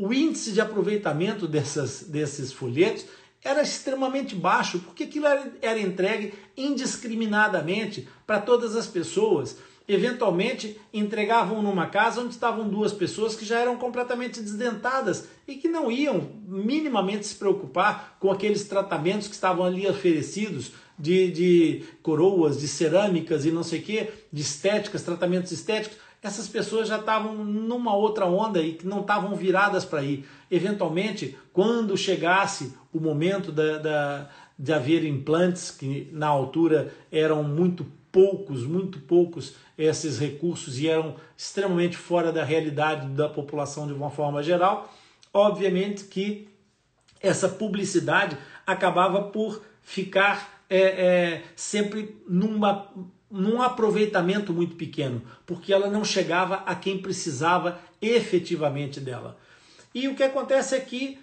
o 0.02 0.12
índice 0.12 0.52
de 0.52 0.60
aproveitamento 0.60 1.48
dessas, 1.48 2.02
desses 2.02 2.52
folhetos 2.52 3.06
era 3.44 3.62
extremamente 3.62 4.34
baixo, 4.36 4.80
porque 4.80 5.04
aquilo 5.04 5.28
era, 5.28 5.52
era 5.62 5.80
entregue 5.80 6.34
indiscriminadamente 6.58 8.08
para 8.26 8.42
todas 8.42 8.76
as 8.76 8.88
pessoas. 8.88 9.58
Eventualmente 9.88 10.80
entregavam 10.92 11.62
numa 11.62 11.86
casa 11.86 12.22
onde 12.22 12.34
estavam 12.34 12.68
duas 12.68 12.92
pessoas 12.92 13.36
que 13.36 13.46
já 13.46 13.60
eram 13.60 13.78
completamente 13.78 14.42
desdentadas 14.42 15.28
e 15.48 15.56
que 15.56 15.68
não 15.68 15.92
iam 15.92 16.32
minimamente 16.48 17.28
se 17.28 17.36
preocupar 17.36 18.18
com 18.20 18.32
aqueles 18.32 18.64
tratamentos 18.64 19.28
que 19.28 19.36
estavam 19.36 19.64
ali 19.64 19.88
oferecidos 19.88 20.72
de, 20.98 21.30
de 21.30 21.84
coroas, 22.02 22.60
de 22.60 22.68
cerâmicas 22.68 23.46
e 23.46 23.52
não 23.52 23.64
sei 23.64 23.80
o 23.80 23.84
que, 23.84 24.08
de 24.34 24.42
estéticas, 24.42 25.04
tratamentos 25.04 25.52
estéticos 25.52 25.98
essas 26.22 26.48
pessoas 26.48 26.88
já 26.88 27.00
estavam 27.00 27.34
numa 27.44 27.96
outra 27.96 28.26
onda 28.26 28.62
e 28.62 28.74
que 28.74 28.86
não 28.86 29.02
estavam 29.02 29.36
viradas 29.36 29.84
para 29.84 30.04
ir. 30.04 30.28
Eventualmente, 30.50 31.36
quando 31.52 31.98
chegasse 31.98 32.76
o 32.94 33.00
momento 33.00 33.52
da, 33.52 33.78
da, 33.80 34.30
de 34.58 34.72
haver 34.72 35.04
implantes, 35.04 35.72
que 35.72 36.10
na 36.12 36.28
altura 36.28 36.94
eram 37.12 37.44
muito 37.44 37.86
poucos, 38.12 38.64
muito 38.64 39.00
poucos 39.00 39.56
esses 39.78 40.20
recursos 40.20 40.78
e 40.80 40.88
eram 40.88 41.16
extremamente 41.36 41.98
fora 41.98 42.32
da 42.32 42.44
realidade 42.44 43.08
da 43.08 43.28
população 43.28 43.88
de 43.88 43.94
uma 43.94 44.12
forma 44.12 44.44
geral, 44.44 44.94
obviamente 45.34 46.04
que 46.04 46.48
essa 47.20 47.48
publicidade 47.48 48.38
acabava 48.66 49.24
por 49.24 49.64
ficar 49.82 50.62
é, 50.70 50.80
é, 50.80 51.44
sempre 51.56 52.22
numa 52.28 52.90
num 53.32 53.62
aproveitamento 53.62 54.54
muito 54.54 54.76
pequeno, 54.76 55.22
porque 55.46 55.72
ela 55.72 55.88
não 55.88 56.04
chegava 56.04 56.56
a 56.66 56.76
quem 56.76 57.02
precisava 57.02 57.80
efetivamente 58.02 59.00
dela. 59.00 59.38
E 59.94 60.08
o 60.08 60.16
que 60.16 60.24
acontece 60.24 60.76
é 60.76 60.80
que 60.80 61.18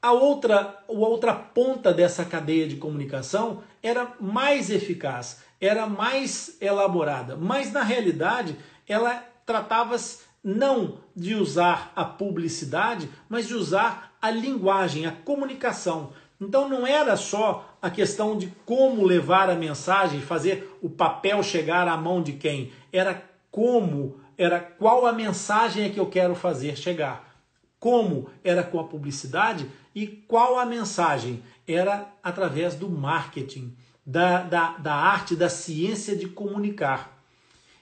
a 0.00 0.12
outra, 0.12 0.82
a 0.88 0.92
outra 0.92 1.34
ponta 1.34 1.92
dessa 1.92 2.24
cadeia 2.24 2.66
de 2.66 2.76
comunicação 2.76 3.62
era 3.82 4.14
mais 4.20 4.70
eficaz, 4.70 5.42
era 5.60 5.86
mais 5.86 6.56
elaborada, 6.60 7.36
mas 7.36 7.72
na 7.72 7.82
realidade 7.82 8.56
ela 8.88 9.24
tratava-se 9.46 10.20
não 10.42 10.98
de 11.14 11.34
usar 11.34 11.92
a 11.94 12.04
publicidade, 12.04 13.08
mas 13.28 13.46
de 13.46 13.54
usar 13.54 14.16
a 14.20 14.30
linguagem, 14.30 15.06
a 15.06 15.12
comunicação. 15.12 16.12
Então 16.42 16.68
não 16.68 16.84
era 16.84 17.16
só 17.16 17.76
a 17.80 17.88
questão 17.88 18.36
de 18.36 18.48
como 18.66 19.04
levar 19.04 19.48
a 19.48 19.54
mensagem, 19.54 20.20
fazer 20.20 20.76
o 20.82 20.90
papel 20.90 21.40
chegar 21.40 21.86
à 21.86 21.96
mão 21.96 22.20
de 22.20 22.32
quem, 22.32 22.72
era 22.92 23.22
como, 23.48 24.20
era 24.36 24.58
qual 24.58 25.06
a 25.06 25.12
mensagem 25.12 25.84
é 25.84 25.88
que 25.88 26.00
eu 26.00 26.06
quero 26.06 26.34
fazer 26.34 26.76
chegar. 26.76 27.32
Como 27.78 28.28
era 28.42 28.64
com 28.64 28.80
a 28.80 28.84
publicidade 28.84 29.70
e 29.94 30.04
qual 30.06 30.58
a 30.58 30.66
mensagem 30.66 31.40
era 31.66 32.08
através 32.22 32.74
do 32.74 32.88
marketing, 32.90 33.76
da, 34.04 34.42
da, 34.42 34.70
da 34.78 34.94
arte, 34.94 35.36
da 35.36 35.48
ciência 35.48 36.16
de 36.16 36.28
comunicar. 36.28 37.16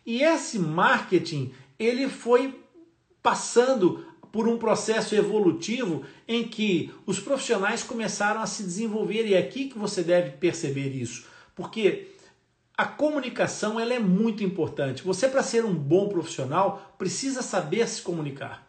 E 0.04 0.22
esse 0.22 0.58
marketing 0.58 1.50
ele 1.78 2.10
foi 2.10 2.62
passando 3.22 4.04
por 4.32 4.48
um 4.48 4.58
processo 4.58 5.14
evolutivo 5.14 6.04
em 6.26 6.46
que 6.46 6.92
os 7.06 7.18
profissionais 7.18 7.82
começaram 7.82 8.40
a 8.40 8.46
se 8.46 8.62
desenvolver 8.62 9.26
e 9.26 9.34
é 9.34 9.38
aqui 9.38 9.68
que 9.68 9.78
você 9.78 10.02
deve 10.02 10.30
perceber 10.32 10.88
isso, 10.90 11.26
porque 11.54 12.08
a 12.76 12.86
comunicação 12.86 13.78
ela 13.78 13.92
é 13.92 13.98
muito 13.98 14.42
importante. 14.42 15.02
Você 15.02 15.28
para 15.28 15.42
ser 15.42 15.66
um 15.66 15.74
bom 15.74 16.08
profissional 16.08 16.94
precisa 16.96 17.42
saber 17.42 17.86
se 17.86 18.00
comunicar. 18.00 18.66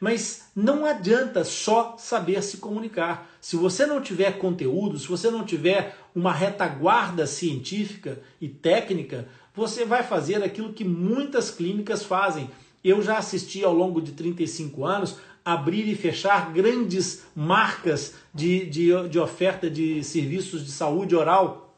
Mas 0.00 0.50
não 0.54 0.86
adianta 0.86 1.42
só 1.42 1.96
saber 1.98 2.40
se 2.44 2.58
comunicar. 2.58 3.28
Se 3.40 3.56
você 3.56 3.84
não 3.84 4.00
tiver 4.00 4.38
conteúdo, 4.38 4.96
se 4.96 5.08
você 5.08 5.28
não 5.28 5.44
tiver 5.44 5.96
uma 6.14 6.32
retaguarda 6.32 7.26
científica 7.26 8.20
e 8.40 8.48
técnica, 8.48 9.28
você 9.52 9.84
vai 9.84 10.04
fazer 10.04 10.40
aquilo 10.42 10.72
que 10.72 10.84
muitas 10.84 11.50
clínicas 11.50 12.04
fazem, 12.04 12.48
eu 12.82 13.02
já 13.02 13.18
assisti 13.18 13.64
ao 13.64 13.74
longo 13.74 14.00
de 14.00 14.12
35 14.12 14.84
anos 14.84 15.16
abrir 15.44 15.88
e 15.88 15.94
fechar 15.94 16.52
grandes 16.52 17.22
marcas 17.34 18.14
de, 18.34 18.66
de, 18.66 19.08
de 19.08 19.18
oferta 19.18 19.70
de 19.70 20.04
serviços 20.04 20.64
de 20.64 20.70
saúde 20.70 21.16
oral. 21.16 21.74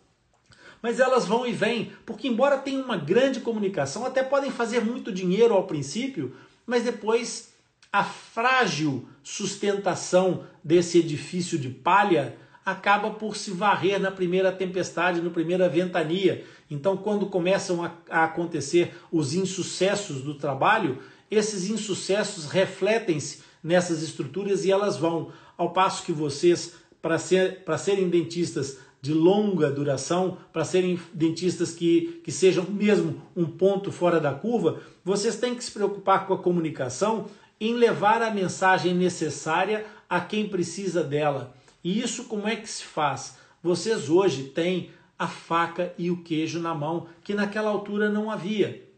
Mas 0.82 0.98
elas 0.98 1.26
vão 1.26 1.46
e 1.46 1.52
vêm, 1.52 1.92
porque 2.04 2.26
embora 2.26 2.58
tenham 2.58 2.84
uma 2.84 2.96
grande 2.96 3.40
comunicação, 3.40 4.04
até 4.04 4.22
podem 4.22 4.50
fazer 4.50 4.84
muito 4.84 5.12
dinheiro 5.12 5.54
ao 5.54 5.66
princípio, 5.66 6.34
mas 6.66 6.84
depois 6.84 7.52
a 7.92 8.04
frágil 8.04 9.08
sustentação 9.22 10.44
desse 10.64 10.98
edifício 10.98 11.58
de 11.58 11.68
palha 11.68 12.36
acaba 12.64 13.10
por 13.10 13.36
se 13.36 13.50
varrer 13.50 14.00
na 14.00 14.10
primeira 14.10 14.52
tempestade, 14.52 15.20
na 15.20 15.30
primeira 15.30 15.68
ventania. 15.68 16.44
Então, 16.70 16.96
quando 16.96 17.26
começam 17.26 17.84
a, 17.84 17.92
a 18.08 18.24
acontecer 18.24 18.94
os 19.10 19.34
insucessos 19.34 20.22
do 20.22 20.34
trabalho, 20.34 20.98
esses 21.30 21.70
insucessos 21.70 22.46
refletem-se 22.46 23.42
nessas 23.62 24.02
estruturas 24.02 24.64
e 24.64 24.70
elas 24.70 24.96
vão. 24.96 25.32
Ao 25.56 25.72
passo 25.72 26.04
que 26.04 26.12
vocês, 26.12 26.74
para 27.02 27.18
ser, 27.18 27.62
serem 27.78 28.08
dentistas, 28.08 28.78
de 29.02 29.14
longa 29.14 29.70
duração, 29.70 30.36
para 30.52 30.64
serem 30.64 31.00
dentistas 31.12 31.72
que, 31.72 32.20
que 32.22 32.30
sejam 32.30 32.64
mesmo 32.64 33.22
um 33.34 33.46
ponto 33.46 33.90
fora 33.90 34.20
da 34.20 34.34
curva, 34.34 34.80
vocês 35.02 35.36
têm 35.36 35.54
que 35.54 35.64
se 35.64 35.70
preocupar 35.70 36.26
com 36.26 36.34
a 36.34 36.38
comunicação 36.38 37.26
em 37.58 37.74
levar 37.74 38.22
a 38.22 38.30
mensagem 38.30 38.94
necessária 38.94 39.86
a 40.08 40.20
quem 40.20 40.48
precisa 40.48 41.02
dela. 41.02 41.54
E 41.82 42.00
isso 42.00 42.24
como 42.24 42.46
é 42.46 42.56
que 42.56 42.68
se 42.68 42.84
faz? 42.84 43.36
Vocês 43.62 44.08
hoje 44.08 44.44
têm 44.44 44.90
a 45.18 45.28
faca 45.28 45.94
e 45.98 46.10
o 46.10 46.22
queijo 46.22 46.60
na 46.60 46.74
mão, 46.74 47.06
que 47.22 47.34
naquela 47.34 47.70
altura 47.70 48.08
não 48.08 48.30
havia. 48.30 48.88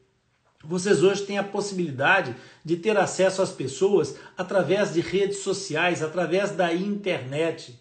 Vocês 0.65 1.03
hoje 1.03 1.23
têm 1.23 1.39
a 1.39 1.43
possibilidade 1.43 2.37
de 2.65 2.77
ter 2.77 2.97
acesso 2.97 3.43
às 3.43 3.51
pessoas 3.51 4.17
através 4.39 4.93
de 4.93 5.01
redes 5.01 5.39
sociais, 5.39 6.03
através 6.03 6.53
da 6.53 6.73
internet. 6.73 7.77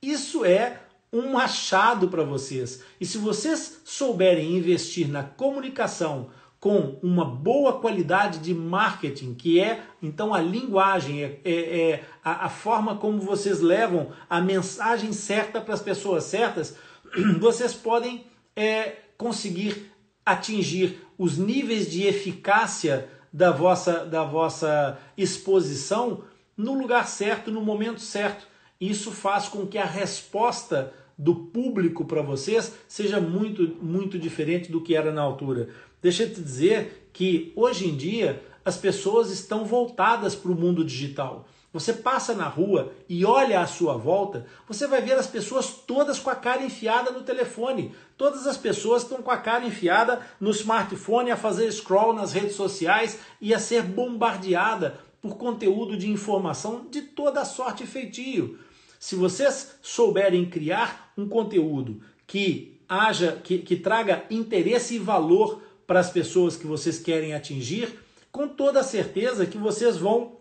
Isso 0.00 0.44
é 0.44 0.80
um 1.12 1.32
machado 1.32 2.08
para 2.08 2.24
vocês. 2.24 2.82
E 2.98 3.04
se 3.04 3.18
vocês 3.18 3.82
souberem 3.84 4.56
investir 4.56 5.06
na 5.06 5.22
comunicação 5.22 6.30
com 6.64 6.98
uma 7.02 7.26
boa 7.26 7.78
qualidade 7.78 8.38
de 8.38 8.54
marketing, 8.54 9.34
que 9.34 9.60
é 9.60 9.82
então 10.02 10.32
a 10.32 10.40
linguagem, 10.40 11.22
é, 11.22 11.38
é, 11.44 11.90
é 11.90 12.04
a, 12.24 12.46
a 12.46 12.48
forma 12.48 12.96
como 12.96 13.20
vocês 13.20 13.60
levam 13.60 14.12
a 14.30 14.40
mensagem 14.40 15.12
certa 15.12 15.60
para 15.60 15.74
as 15.74 15.82
pessoas 15.82 16.24
certas, 16.24 16.74
vocês 17.38 17.74
podem 17.74 18.24
é, 18.56 18.94
conseguir 19.18 19.92
atingir 20.24 21.02
os 21.18 21.36
níveis 21.36 21.90
de 21.90 22.04
eficácia 22.04 23.10
da 23.30 23.50
vossa, 23.50 24.06
da 24.06 24.24
vossa 24.24 24.98
exposição 25.18 26.22
no 26.56 26.72
lugar 26.72 27.06
certo, 27.06 27.50
no 27.50 27.60
momento 27.60 28.00
certo. 28.00 28.46
Isso 28.80 29.12
faz 29.12 29.48
com 29.48 29.66
que 29.66 29.76
a 29.76 29.84
resposta 29.84 30.94
do 31.16 31.34
público 31.34 32.04
para 32.04 32.22
vocês 32.22 32.74
seja 32.88 33.20
muito, 33.20 33.76
muito 33.82 34.18
diferente 34.18 34.72
do 34.72 34.80
que 34.80 34.96
era 34.96 35.12
na 35.12 35.20
altura. 35.22 35.68
Deixa 36.04 36.24
eu 36.24 36.34
te 36.34 36.42
dizer 36.42 37.08
que 37.14 37.50
hoje 37.56 37.88
em 37.88 37.96
dia 37.96 38.44
as 38.62 38.76
pessoas 38.76 39.30
estão 39.30 39.64
voltadas 39.64 40.34
para 40.34 40.52
o 40.52 40.54
mundo 40.54 40.84
digital. 40.84 41.48
Você 41.72 41.94
passa 41.94 42.34
na 42.34 42.46
rua 42.46 42.92
e 43.08 43.24
olha 43.24 43.58
à 43.58 43.66
sua 43.66 43.96
volta, 43.96 44.44
você 44.68 44.86
vai 44.86 45.00
ver 45.00 45.14
as 45.14 45.26
pessoas 45.26 45.70
todas 45.70 46.18
com 46.18 46.28
a 46.28 46.36
cara 46.36 46.62
enfiada 46.62 47.10
no 47.10 47.22
telefone. 47.22 47.94
Todas 48.18 48.46
as 48.46 48.58
pessoas 48.58 49.02
estão 49.02 49.22
com 49.22 49.30
a 49.30 49.38
cara 49.38 49.64
enfiada 49.64 50.20
no 50.38 50.50
smartphone 50.50 51.30
a 51.30 51.38
fazer 51.38 51.72
scroll 51.72 52.12
nas 52.12 52.34
redes 52.34 52.54
sociais 52.54 53.18
e 53.40 53.54
a 53.54 53.58
ser 53.58 53.82
bombardeada 53.82 55.00
por 55.22 55.38
conteúdo 55.38 55.96
de 55.96 56.10
informação 56.10 56.84
de 56.90 57.00
toda 57.00 57.46
sorte 57.46 57.84
e 57.84 57.86
feitio. 57.86 58.58
Se 59.00 59.16
vocês 59.16 59.76
souberem 59.80 60.44
criar 60.44 61.14
um 61.16 61.26
conteúdo 61.26 62.02
que 62.26 62.78
haja, 62.86 63.40
que, 63.42 63.56
que 63.56 63.76
traga 63.76 64.26
interesse 64.30 64.96
e 64.96 64.98
valor 64.98 65.63
para 65.86 66.00
as 66.00 66.10
pessoas 66.10 66.56
que 66.56 66.66
vocês 66.66 66.98
querem 66.98 67.34
atingir, 67.34 67.98
com 68.30 68.48
toda 68.48 68.82
certeza 68.82 69.46
que 69.46 69.58
vocês 69.58 69.96
vão 69.96 70.38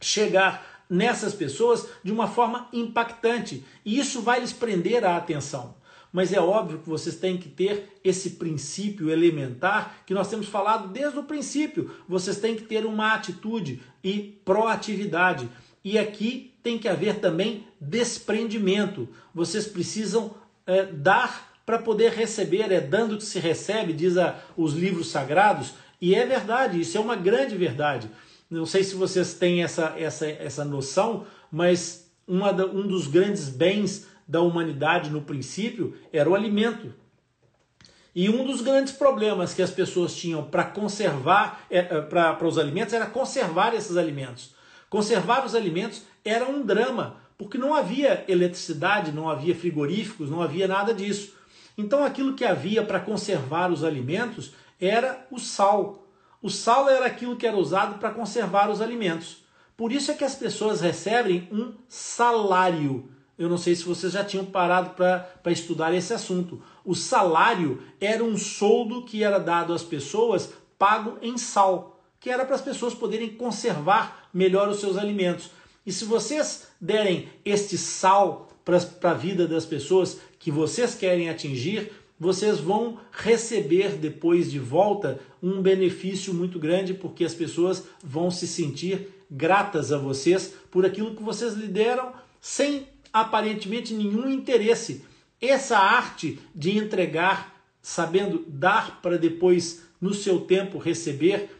chegar 0.00 0.84
nessas 0.88 1.32
pessoas 1.32 1.86
de 2.02 2.10
uma 2.10 2.26
forma 2.26 2.68
impactante. 2.72 3.64
E 3.84 3.98
isso 3.98 4.20
vai 4.20 4.40
lhes 4.40 4.52
prender 4.52 5.04
a 5.04 5.16
atenção. 5.16 5.78
Mas 6.12 6.32
é 6.32 6.40
óbvio 6.40 6.80
que 6.80 6.88
vocês 6.88 7.16
têm 7.16 7.38
que 7.38 7.48
ter 7.48 8.00
esse 8.02 8.30
princípio 8.30 9.10
elementar 9.10 10.02
que 10.04 10.12
nós 10.12 10.28
temos 10.28 10.48
falado 10.48 10.88
desde 10.88 11.18
o 11.18 11.22
princípio. 11.22 11.94
Vocês 12.08 12.38
têm 12.38 12.56
que 12.56 12.64
ter 12.64 12.84
uma 12.84 13.14
atitude 13.14 13.80
e 14.02 14.40
proatividade. 14.44 15.48
E 15.84 15.96
aqui 15.96 16.52
tem 16.62 16.78
que 16.78 16.88
haver 16.88 17.20
também 17.20 17.66
desprendimento. 17.80 19.08
Vocês 19.32 19.66
precisam 19.66 20.34
é, 20.66 20.84
dar 20.84 21.49
para 21.70 21.78
poder 21.78 22.10
receber. 22.10 22.72
É 22.72 22.80
dando 22.80 23.16
que 23.16 23.22
se 23.22 23.38
recebe, 23.38 23.92
diz 23.92 24.16
a, 24.16 24.36
os 24.56 24.74
livros 24.74 25.08
sagrados. 25.08 25.74
E 26.00 26.16
é 26.16 26.26
verdade, 26.26 26.80
isso 26.80 26.98
é 26.98 27.00
uma 27.00 27.14
grande 27.14 27.56
verdade. 27.56 28.10
Não 28.50 28.66
sei 28.66 28.82
se 28.82 28.96
vocês 28.96 29.34
têm 29.34 29.62
essa, 29.62 29.94
essa, 29.96 30.26
essa 30.26 30.64
noção, 30.64 31.26
mas 31.52 32.10
uma 32.26 32.50
um 32.66 32.88
dos 32.88 33.06
grandes 33.06 33.48
bens 33.48 34.08
da 34.26 34.40
humanidade 34.40 35.10
no 35.10 35.22
princípio 35.22 35.96
era 36.12 36.28
o 36.28 36.34
alimento. 36.34 36.92
E 38.12 38.28
um 38.28 38.44
dos 38.44 38.60
grandes 38.60 38.92
problemas 38.92 39.54
que 39.54 39.62
as 39.62 39.70
pessoas 39.70 40.16
tinham 40.16 40.42
para 40.42 40.64
conservar, 40.64 41.64
é, 41.70 41.78
é, 41.78 42.00
para 42.00 42.46
os 42.48 42.58
alimentos, 42.58 42.92
era 42.92 43.06
conservar 43.06 43.74
esses 43.74 43.96
alimentos. 43.96 44.56
Conservar 44.88 45.46
os 45.46 45.54
alimentos 45.54 46.02
era 46.24 46.48
um 46.48 46.62
drama, 46.62 47.18
porque 47.38 47.56
não 47.56 47.72
havia 47.72 48.24
eletricidade, 48.26 49.12
não 49.12 49.30
havia 49.30 49.54
frigoríficos, 49.54 50.28
não 50.28 50.42
havia 50.42 50.66
nada 50.66 50.92
disso. 50.92 51.38
Então 51.80 52.04
aquilo 52.04 52.34
que 52.34 52.44
havia 52.44 52.84
para 52.84 53.00
conservar 53.00 53.72
os 53.72 53.82
alimentos 53.82 54.52
era 54.78 55.26
o 55.30 55.38
sal. 55.38 56.06
O 56.42 56.50
sal 56.50 56.88
era 56.90 57.06
aquilo 57.06 57.36
que 57.36 57.46
era 57.46 57.56
usado 57.56 57.98
para 57.98 58.10
conservar 58.10 58.70
os 58.70 58.82
alimentos. 58.82 59.42
Por 59.76 59.90
isso 59.90 60.10
é 60.10 60.14
que 60.14 60.24
as 60.24 60.34
pessoas 60.34 60.82
recebem 60.82 61.48
um 61.50 61.72
salário. 61.88 63.08
Eu 63.38 63.48
não 63.48 63.56
sei 63.56 63.74
se 63.74 63.84
vocês 63.84 64.12
já 64.12 64.22
tinham 64.22 64.44
parado 64.44 64.90
para 64.90 65.52
estudar 65.52 65.94
esse 65.94 66.12
assunto. 66.12 66.62
O 66.84 66.94
salário 66.94 67.82
era 67.98 68.22
um 68.22 68.36
soldo 68.36 69.04
que 69.06 69.24
era 69.24 69.38
dado 69.38 69.72
às 69.72 69.82
pessoas 69.82 70.52
pago 70.78 71.16
em 71.22 71.38
sal, 71.38 71.98
que 72.18 72.28
era 72.28 72.44
para 72.44 72.56
as 72.56 72.60
pessoas 72.60 72.94
poderem 72.94 73.30
conservar 73.30 74.28
melhor 74.34 74.68
os 74.68 74.80
seus 74.80 74.98
alimentos. 74.98 75.50
E 75.86 75.92
se 75.92 76.04
vocês 76.04 76.68
derem 76.78 77.30
este 77.42 77.78
sal 77.78 78.48
para 78.64 79.10
a 79.10 79.14
vida 79.14 79.48
das 79.48 79.64
pessoas 79.64 80.18
que 80.40 80.50
vocês 80.50 80.94
querem 80.94 81.28
atingir, 81.28 81.92
vocês 82.18 82.58
vão 82.58 82.98
receber 83.12 83.90
depois 83.90 84.50
de 84.50 84.58
volta 84.58 85.20
um 85.42 85.62
benefício 85.62 86.34
muito 86.34 86.58
grande, 86.58 86.94
porque 86.94 87.24
as 87.24 87.34
pessoas 87.34 87.84
vão 88.02 88.30
se 88.30 88.48
sentir 88.48 89.08
gratas 89.30 89.92
a 89.92 89.98
vocês 89.98 90.54
por 90.70 90.84
aquilo 90.84 91.14
que 91.14 91.22
vocês 91.22 91.54
lhe 91.54 91.68
deram 91.68 92.12
sem 92.40 92.88
aparentemente 93.12 93.92
nenhum 93.94 94.28
interesse. 94.30 95.04
Essa 95.40 95.78
arte 95.78 96.38
de 96.54 96.76
entregar, 96.76 97.62
sabendo 97.82 98.44
dar 98.48 99.00
para 99.02 99.18
depois, 99.18 99.82
no 100.00 100.14
seu 100.14 100.40
tempo, 100.40 100.78
receber, 100.78 101.50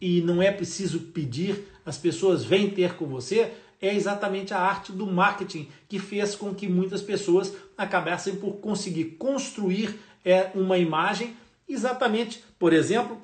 e 0.00 0.20
não 0.20 0.42
é 0.42 0.52
preciso 0.52 1.00
pedir, 1.00 1.64
as 1.84 1.96
pessoas 1.96 2.44
vêm 2.44 2.68
ter 2.68 2.94
com 2.94 3.06
você, 3.06 3.52
é 3.80 3.94
exatamente 3.94 4.52
a 4.54 4.58
arte 4.58 4.92
do 4.92 5.06
marketing 5.06 5.68
que 5.88 5.98
fez 5.98 6.34
com 6.34 6.54
que 6.54 6.66
muitas 6.66 7.02
pessoas 7.02 7.52
acabassem 7.76 8.36
por 8.36 8.56
conseguir 8.56 9.16
construir 9.18 9.98
é, 10.24 10.50
uma 10.54 10.78
imagem 10.78 11.36
exatamente, 11.68 12.42
por 12.58 12.72
exemplo, 12.72 13.20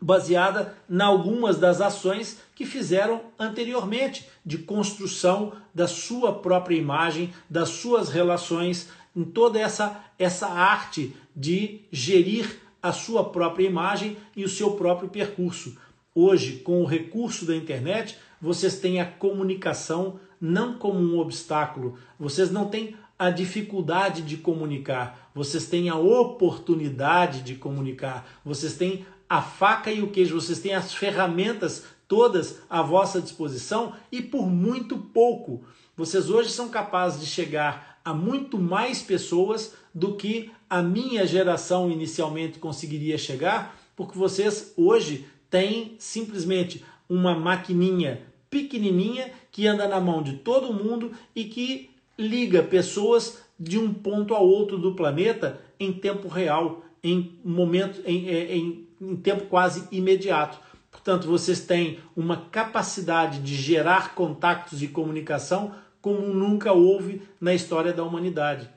baseada 0.00 0.76
em 0.90 1.00
algumas 1.00 1.58
das 1.58 1.80
ações 1.80 2.38
que 2.54 2.66
fizeram 2.66 3.20
anteriormente 3.38 4.28
de 4.44 4.58
construção 4.58 5.52
da 5.72 5.86
sua 5.86 6.32
própria 6.32 6.76
imagem, 6.76 7.32
das 7.48 7.68
suas 7.68 8.08
relações, 8.08 8.88
em 9.14 9.24
toda 9.24 9.58
essa 9.58 10.04
essa 10.18 10.48
arte 10.48 11.14
de 11.34 11.80
gerir 11.90 12.60
a 12.82 12.92
sua 12.92 13.24
própria 13.30 13.66
imagem 13.66 14.16
e 14.36 14.44
o 14.44 14.48
seu 14.48 14.72
próprio 14.72 15.08
percurso. 15.08 15.76
Hoje, 16.14 16.58
com 16.58 16.82
o 16.82 16.86
recurso 16.86 17.46
da 17.46 17.56
internet, 17.56 18.18
vocês 18.40 18.78
têm 18.78 19.00
a 19.00 19.06
comunicação 19.06 20.20
não 20.40 20.74
como 20.74 20.98
um 20.98 21.18
obstáculo, 21.18 21.96
vocês 22.18 22.50
não 22.50 22.68
têm 22.68 22.96
a 23.22 23.30
dificuldade 23.30 24.20
de 24.22 24.36
comunicar, 24.36 25.30
vocês 25.32 25.68
têm 25.68 25.88
a 25.88 25.94
oportunidade 25.94 27.42
de 27.42 27.54
comunicar, 27.54 28.28
vocês 28.44 28.74
têm 28.74 29.06
a 29.28 29.40
faca 29.40 29.92
e 29.92 30.02
o 30.02 30.10
queijo, 30.10 30.34
vocês 30.34 30.58
têm 30.58 30.74
as 30.74 30.92
ferramentas 30.92 31.84
todas 32.08 32.58
à 32.68 32.82
vossa 32.82 33.20
disposição 33.20 33.92
e 34.10 34.20
por 34.20 34.50
muito 34.50 34.98
pouco. 34.98 35.62
Vocês 35.96 36.30
hoje 36.30 36.50
são 36.50 36.68
capazes 36.68 37.20
de 37.20 37.26
chegar 37.26 38.00
a 38.04 38.12
muito 38.12 38.58
mais 38.58 39.02
pessoas 39.02 39.72
do 39.94 40.16
que 40.16 40.50
a 40.68 40.82
minha 40.82 41.24
geração 41.24 41.88
inicialmente 41.92 42.58
conseguiria 42.58 43.16
chegar, 43.16 43.78
porque 43.94 44.18
vocês 44.18 44.72
hoje 44.76 45.28
têm 45.48 45.94
simplesmente 45.96 46.84
uma 47.08 47.38
maquininha 47.38 48.26
pequenininha 48.50 49.32
que 49.52 49.68
anda 49.68 49.86
na 49.86 50.00
mão 50.00 50.24
de 50.24 50.38
todo 50.38 50.74
mundo 50.74 51.12
e 51.36 51.44
que 51.44 51.91
liga 52.22 52.62
pessoas 52.62 53.42
de 53.58 53.78
um 53.78 53.92
ponto 53.92 54.34
a 54.34 54.38
outro 54.38 54.78
do 54.78 54.94
planeta 54.94 55.60
em 55.78 55.92
tempo 55.92 56.28
real, 56.28 56.84
em 57.02 57.38
momento, 57.44 58.00
em, 58.06 58.28
em, 58.28 58.88
em 59.00 59.16
tempo 59.16 59.46
quase 59.46 59.86
imediato. 59.92 60.58
Portanto, 60.90 61.26
vocês 61.26 61.60
têm 61.60 61.98
uma 62.16 62.36
capacidade 62.36 63.40
de 63.40 63.54
gerar 63.54 64.14
contatos 64.14 64.78
de 64.78 64.88
comunicação 64.88 65.74
como 66.00 66.20
nunca 66.20 66.72
houve 66.72 67.22
na 67.40 67.54
história 67.54 67.92
da 67.92 68.04
humanidade. 68.04 68.68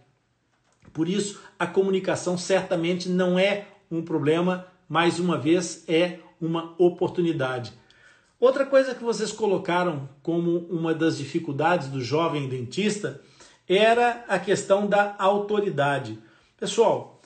Por 0.93 1.09
isso, 1.09 1.41
a 1.59 1.67
comunicação 1.67 2.37
certamente 2.37 3.09
não 3.09 3.37
é 3.37 3.67
um 3.91 4.01
problema, 4.01 4.67
mais 4.87 5.19
uma 5.19 5.37
vez, 5.37 5.83
é 5.87 6.19
uma 6.39 6.73
oportunidade. 6.77 7.73
Outra 8.39 8.65
coisa 8.65 8.93
que 8.93 9.03
vocês 9.03 9.31
colocaram 9.31 10.07
como 10.21 10.59
uma 10.69 10.93
das 10.93 11.17
dificuldades 11.17 11.87
do 11.87 12.01
jovem 12.01 12.47
dentista 12.47 13.21
era 13.67 14.23
a 14.27 14.37
questão 14.39 14.87
da 14.87 15.15
autoridade. 15.17 16.19
Pessoal, 16.59 17.19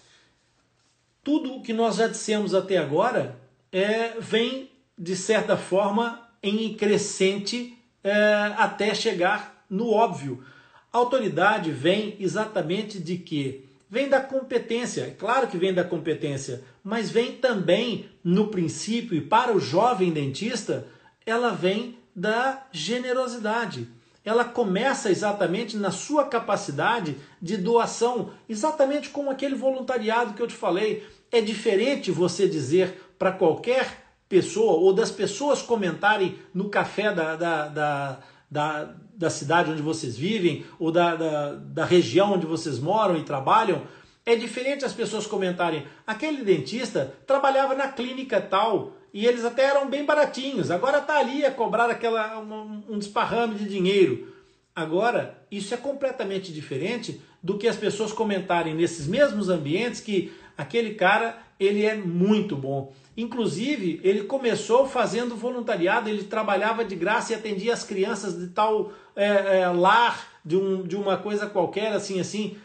tudo 1.23 1.55
o 1.55 1.61
que 1.61 1.73
nós 1.73 1.97
já 1.97 2.07
dissemos 2.07 2.55
até 2.55 2.77
agora 2.77 3.37
é, 3.71 4.19
vem, 4.19 4.71
de 4.97 5.15
certa 5.15 5.57
forma, 5.57 6.27
em 6.41 6.73
crescente 6.73 7.77
é, 8.03 8.53
até 8.57 8.93
chegar 8.93 9.65
no 9.69 9.91
óbvio. 9.91 10.43
Autoridade 10.91 11.71
vem 11.71 12.15
exatamente 12.19 12.99
de 12.99 13.17
que 13.17 13.65
vem 13.89 14.07
da 14.07 14.21
competência, 14.21 15.01
é 15.01 15.11
claro 15.11 15.47
que 15.47 15.57
vem 15.57 15.73
da 15.73 15.83
competência, 15.83 16.63
mas 16.83 17.09
vem 17.09 17.33
também 17.33 18.09
no 18.23 18.47
princípio 18.47 19.17
e 19.17 19.21
para 19.21 19.55
o 19.55 19.59
jovem 19.59 20.11
dentista, 20.11 20.87
ela 21.25 21.51
vem 21.51 21.97
da 22.15 22.65
generosidade. 22.71 23.87
Ela 24.29 24.45
começa 24.45 25.09
exatamente 25.09 25.75
na 25.75 25.89
sua 25.89 26.23
capacidade 26.23 27.17
de 27.41 27.57
doação, 27.57 28.29
exatamente 28.47 29.09
como 29.09 29.31
aquele 29.31 29.55
voluntariado 29.55 30.35
que 30.35 30.41
eu 30.43 30.45
te 30.45 30.53
falei. 30.53 31.03
É 31.31 31.41
diferente 31.41 32.11
você 32.11 32.47
dizer 32.47 33.11
para 33.17 33.31
qualquer 33.31 34.05
pessoa 34.29 34.73
ou 34.73 34.93
das 34.93 35.09
pessoas 35.09 35.63
comentarem 35.63 36.37
no 36.53 36.69
café 36.69 37.11
da, 37.11 37.35
da, 37.35 37.67
da, 37.69 38.19
da, 38.51 38.95
da 39.15 39.29
cidade 39.31 39.71
onde 39.71 39.81
vocês 39.81 40.15
vivem 40.15 40.63
ou 40.77 40.91
da, 40.91 41.15
da, 41.15 41.53
da 41.55 41.83
região 41.83 42.33
onde 42.33 42.45
vocês 42.45 42.77
moram 42.77 43.17
e 43.17 43.23
trabalham. 43.23 43.81
É 44.23 44.35
diferente 44.35 44.85
as 44.85 44.93
pessoas 44.93 45.25
comentarem: 45.25 45.87
aquele 46.05 46.43
dentista 46.43 47.15
trabalhava 47.25 47.73
na 47.73 47.87
clínica 47.87 48.39
tal 48.39 48.93
e 49.13 49.25
eles 49.25 49.43
até 49.43 49.63
eram 49.63 49.89
bem 49.89 50.05
baratinhos, 50.05 50.71
agora 50.71 50.99
está 50.99 51.19
ali 51.19 51.45
a 51.45 51.51
cobrar 51.51 51.89
aquela, 51.89 52.39
um, 52.39 52.83
um 52.89 52.99
desparrame 52.99 53.55
de 53.55 53.67
dinheiro. 53.67 54.33
Agora, 54.75 55.37
isso 55.51 55.73
é 55.73 55.77
completamente 55.77 56.53
diferente 56.53 57.21
do 57.43 57.57
que 57.57 57.67
as 57.67 57.75
pessoas 57.75 58.13
comentarem 58.13 58.73
nesses 58.73 59.07
mesmos 59.07 59.49
ambientes 59.49 59.99
que 59.99 60.31
aquele 60.57 60.93
cara 60.93 61.37
ele 61.59 61.83
é 61.83 61.95
muito 61.95 62.55
bom. 62.55 62.93
Inclusive, 63.17 63.99
ele 64.01 64.23
começou 64.23 64.87
fazendo 64.87 65.35
voluntariado, 65.35 66.07
ele 66.07 66.23
trabalhava 66.23 66.85
de 66.85 66.95
graça 66.95 67.33
e 67.33 67.35
atendia 67.35 67.73
as 67.73 67.83
crianças 67.83 68.37
de 68.37 68.47
tal 68.47 68.93
é, 69.15 69.59
é, 69.59 69.67
lar, 69.67 70.39
de, 70.45 70.55
um, 70.55 70.83
de 70.83 70.95
uma 70.95 71.17
coisa 71.17 71.45
qualquer, 71.45 71.91
assim, 71.91 72.19
assim. 72.21 72.57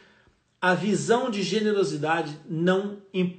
A 0.65 0.73
visão 0.73 1.29
de 1.29 1.43
generosidade 1.43 2.39
não, 2.49 2.97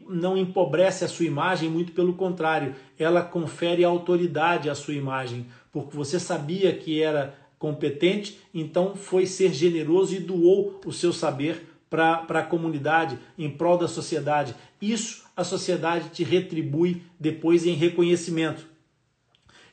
não 0.07 0.37
empobrece 0.37 1.03
a 1.03 1.07
sua 1.07 1.25
imagem, 1.25 1.67
muito 1.67 1.91
pelo 1.91 2.13
contrário, 2.13 2.75
ela 2.99 3.23
confere 3.23 3.83
autoridade 3.83 4.69
à 4.69 4.75
sua 4.75 4.93
imagem, 4.93 5.47
porque 5.71 5.97
você 5.97 6.19
sabia 6.19 6.71
que 6.71 7.01
era 7.01 7.35
competente, 7.57 8.39
então 8.53 8.95
foi 8.95 9.25
ser 9.25 9.51
generoso 9.55 10.13
e 10.13 10.19
doou 10.19 10.79
o 10.85 10.93
seu 10.93 11.11
saber 11.11 11.67
para 11.89 12.27
a 12.29 12.43
comunidade, 12.43 13.17
em 13.39 13.49
prol 13.49 13.79
da 13.79 13.87
sociedade. 13.87 14.53
Isso 14.79 15.25
a 15.35 15.43
sociedade 15.43 16.09
te 16.09 16.23
retribui 16.23 17.01
depois 17.19 17.65
em 17.65 17.73
reconhecimento. 17.73 18.67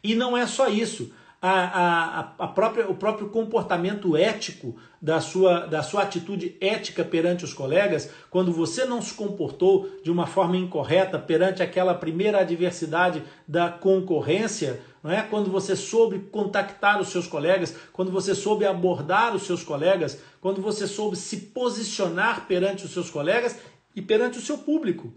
E 0.02 0.14
não 0.14 0.34
é 0.34 0.46
só 0.46 0.70
isso. 0.70 1.12
A, 1.44 1.50
a, 1.50 2.20
a 2.38 2.46
própria, 2.46 2.88
o 2.88 2.94
próprio 2.94 3.28
comportamento 3.28 4.16
ético 4.16 4.76
da 5.00 5.20
sua, 5.20 5.66
da 5.66 5.82
sua 5.82 6.02
atitude 6.02 6.56
ética 6.60 7.04
perante 7.04 7.44
os 7.44 7.52
colegas, 7.52 8.08
quando 8.30 8.52
você 8.52 8.84
não 8.84 9.02
se 9.02 9.12
comportou 9.12 9.90
de 10.04 10.10
uma 10.12 10.24
forma 10.24 10.56
incorreta 10.56 11.18
perante 11.18 11.60
aquela 11.60 11.94
primeira 11.94 12.38
adversidade 12.38 13.24
da 13.48 13.68
concorrência, 13.68 14.80
não 15.02 15.10
é? 15.10 15.22
quando 15.22 15.50
você 15.50 15.74
soube 15.74 16.20
contactar 16.30 17.00
os 17.00 17.08
seus 17.08 17.26
colegas, 17.26 17.74
quando 17.92 18.12
você 18.12 18.36
soube 18.36 18.64
abordar 18.64 19.34
os 19.34 19.42
seus 19.42 19.64
colegas, 19.64 20.20
quando 20.40 20.62
você 20.62 20.86
soube 20.86 21.16
se 21.16 21.38
posicionar 21.38 22.46
perante 22.46 22.84
os 22.84 22.92
seus 22.92 23.10
colegas 23.10 23.58
e 23.96 24.00
perante 24.00 24.38
o 24.38 24.42
seu 24.42 24.58
público. 24.58 25.12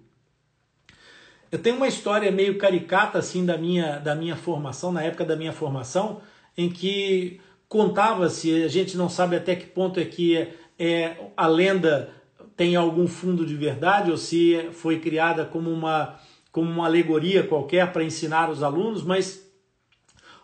Eu 1.52 1.60
tenho 1.60 1.76
uma 1.76 1.88
história 1.88 2.32
meio 2.32 2.58
caricata 2.58 3.18
assim 3.18 3.46
da 3.46 3.58
minha, 3.58 3.98
da 4.00 4.16
minha 4.16 4.36
formação, 4.36 4.92
na 4.92 5.04
época 5.04 5.24
da 5.24 5.36
minha 5.36 5.54
formação, 5.54 6.22
em 6.58 6.70
que 6.70 7.40
contava-se, 7.68 8.64
a 8.64 8.68
gente 8.68 8.98
não 8.98 9.10
sabe 9.10 9.36
até 9.36 9.56
que 9.56 9.66
ponto 9.66 10.00
é 10.00 10.06
que 10.06 10.38
é, 10.38 10.56
é, 10.78 11.18
a 11.36 11.48
lenda 11.48 12.10
tem 12.56 12.76
algum 12.76 13.08
fundo 13.08 13.46
de 13.46 13.56
verdade 13.56 14.12
ou 14.12 14.18
se 14.18 14.70
foi 14.72 15.00
criada 15.00 15.46
como 15.46 15.70
uma, 15.70 16.16
como 16.52 16.70
uma 16.70 16.86
alegoria 16.86 17.44
qualquer 17.44 17.92
para 17.92 18.04
ensinar 18.04 18.50
os 18.50 18.64
alunos, 18.64 19.04
mas 19.04 19.46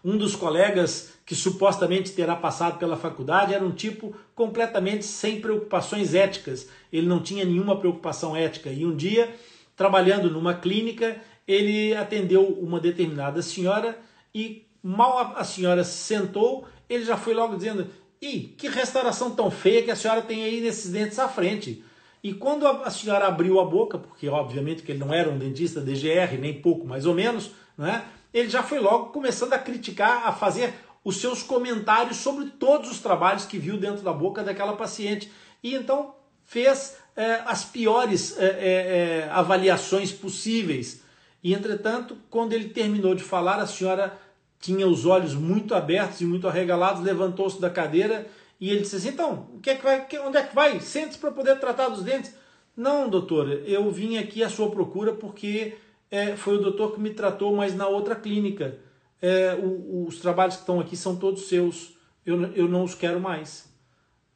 um 0.04 0.18
dos 0.18 0.36
colegas 0.36 1.14
que 1.26 1.36
supostamente 1.36 2.12
terá 2.12 2.36
passado 2.36 2.78
pela 2.78 2.97
faculdade 2.97 3.54
era 3.54 3.64
um 3.64 3.72
tipo 3.72 4.14
completamente 4.36 5.06
sem 5.06 5.39
preocupações 5.39 6.14
éticas. 6.14 6.68
Ele 6.91 7.08
não 7.08 7.22
tinha 7.22 7.45
nenhuma 7.45 7.78
preocupação 7.78 8.36
ética. 8.36 8.70
E 8.70 8.86
um 8.86 8.95
dia 8.95 9.34
trabalhando 9.76 10.30
numa 10.30 10.53
clínica, 10.53 11.19
ele 11.47 11.95
atendeu 11.95 12.45
uma 12.45 12.80
determinada 12.80 13.41
senhora 13.41 13.99
e 14.34 14.65
mal 14.82 15.34
a 15.36 15.43
senhora 15.43 15.84
sentou, 15.84 16.67
ele 16.89 17.05
já 17.05 17.17
foi 17.17 17.34
logo 17.34 17.55
dizendo: 17.55 17.88
Ih, 18.22 18.53
que 18.57 18.67
restauração 18.67 19.32
tão 19.32 19.49
feia 19.49 19.84
que 19.84 19.91
a 19.91 19.95
senhora 19.95 20.22
tem 20.22 20.43
aí 20.43 20.61
nesses 20.61 20.91
dentes 20.91 21.17
à 21.19 21.28
frente. 21.28 21.84
E 22.24 22.34
quando 22.34 22.67
a 22.67 22.89
senhora 22.91 23.28
abriu 23.28 23.59
a 23.59 23.65
boca, 23.65 23.97
porque 23.97 24.30
obviamente 24.30 24.84
que 24.84 24.91
ele 24.91 24.99
não 24.99 25.11
era 25.11 25.30
um 25.30 25.39
dentista 25.39 25.82
DGR, 25.82 26.38
nem 26.39 26.61
pouco 26.61 26.86
mais 26.86 27.07
ou 27.07 27.15
menos, 27.15 27.49
né? 27.76 28.05
ele 28.32 28.47
já 28.47 28.61
foi 28.61 28.80
logo 28.80 29.07
começando 29.07 29.53
a 29.53 29.59
criticar, 29.59 30.28
a 30.28 30.32
fazer 30.32 30.74
os 31.03 31.17
seus 31.17 31.41
comentários 31.41 32.17
sobre 32.17 32.45
todos 32.45 32.91
os 32.91 32.99
trabalhos 32.99 33.45
que 33.45 33.57
viu 33.57 33.76
dentro 33.76 34.03
da 34.03 34.13
boca 34.13 34.43
daquela 34.43 34.76
paciente. 34.76 35.32
E 35.63 35.74
então 35.74 36.13
fez 36.45 36.97
é, 37.16 37.41
as 37.45 37.64
piores 37.66 38.38
é, 38.38 38.45
é, 38.45 38.47
é, 38.47 39.30
avaliações 39.32 40.12
possíveis. 40.12 41.03
E, 41.43 41.53
entretanto, 41.53 42.18
quando 42.30 42.53
ele 42.53 42.70
terminou 42.70 43.16
de 43.16 43.24
falar, 43.24 43.59
a 43.59 43.68
senhora 43.68 44.18
tinha 44.59 44.88
os 44.88 45.05
olhos 45.05 45.34
muito 45.34 45.74
abertos 45.74 46.22
e 46.22 46.26
muito 46.26 46.47
arregalados, 46.47 47.03
levantou-se 47.03 47.59
da 47.59 47.70
cadeira 47.70 48.28
e 48.59 48.70
ele 48.70 48.82
disse 48.82 48.95
assim: 48.95 49.09
Então, 49.09 49.47
o 49.55 49.59
que 49.59 49.72
é 49.72 49.76
que 49.76 49.84
vai, 49.84 50.07
onde 50.26 50.38
é 50.38 50.43
que 50.43 50.53
vai? 50.53 50.80
Sente-se 50.80 51.18
para 51.18 51.32
poder 51.32 51.59
tratar 51.59 51.89
dos 51.89 52.03
dentes. 52.03 52.34
Não, 52.78 53.09
doutora, 53.09 53.55
eu 53.66 53.89
vim 53.91 54.18
aqui 54.18 54.43
à 54.43 54.49
sua 54.49 54.70
procura 54.70 55.14
porque 55.14 55.76
é, 56.09 56.36
foi 56.36 56.57
o 56.57 56.62
doutor 56.62 56.93
que 56.93 56.99
me 56.99 57.09
tratou, 57.09 57.55
mas 57.55 57.76
na 57.76 57.88
outra 57.88 58.16
clínica. 58.16 58.78
É, 59.22 59.53
o, 59.55 60.05
os 60.07 60.20
trabalhos 60.20 60.55
que 60.55 60.62
estão 60.62 60.80
aqui 60.80 60.95
são 60.95 61.16
todos 61.16 61.47
seus. 61.47 61.97
Eu, 62.26 62.39
eu 62.53 62.68
não 62.68 62.84
os 62.84 62.93
quero 62.93 63.20
mais. 63.20 63.72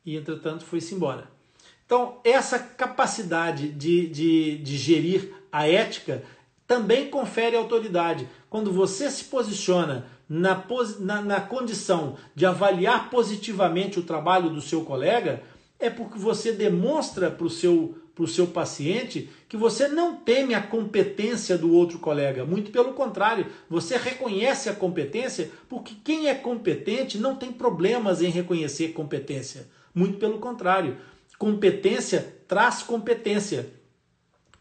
E, 0.04 0.16
entretanto, 0.16 0.64
foi-se 0.64 0.94
embora. 0.96 1.35
Então, 1.86 2.18
essa 2.24 2.58
capacidade 2.58 3.70
de, 3.70 4.08
de, 4.08 4.58
de 4.58 4.78
gerir 4.78 5.34
a 5.52 5.68
ética 5.68 6.24
também 6.68 7.10
confere 7.10 7.56
autoridade. 7.56 8.28
Quando 8.50 8.72
você 8.72 9.10
se 9.10 9.26
posiciona 9.26 10.08
na, 10.28 10.64
na, 11.00 11.22
na, 11.22 11.42
condição 11.42 12.18
de 12.34 12.46
avaliar 12.46 13.12
positivamente 13.12 14.00
o 14.00 14.04
trabalho 14.04 14.50
do 14.50 14.62
seu 14.62 14.84
colega, 14.84 15.44
é 15.80 15.90
porque 15.90 16.18
você 16.18 16.52
demonstra 16.52 17.30
para 17.30 17.46
o 17.46 17.50
seu, 17.50 17.96
seu 18.28 18.48
paciente 18.48 19.30
que 19.48 19.56
você 19.56 19.88
não 19.88 20.16
teme 20.16 20.56
a 20.56 20.62
competência 20.62 21.56
do 21.56 21.72
outro 21.72 22.00
colega. 22.00 22.44
Muito 22.46 22.72
pelo 22.72 22.94
contrário, 22.94 23.46
você 23.70 23.96
reconhece 23.96 24.70
a 24.70 24.74
competência 24.74 25.52
porque 25.70 25.94
quem 26.04 26.28
é 26.30 26.34
competente 26.34 27.20
não 27.20 27.36
tem 27.36 27.52
problemas 27.52 28.24
em 28.24 28.30
reconhecer 28.30 28.94
competência. 28.94 29.68
Muito 29.94 30.18
pelo 30.18 30.40
contrário. 30.40 30.98
Competência 31.38 32.36
traz 32.48 32.84
competência, 32.84 33.70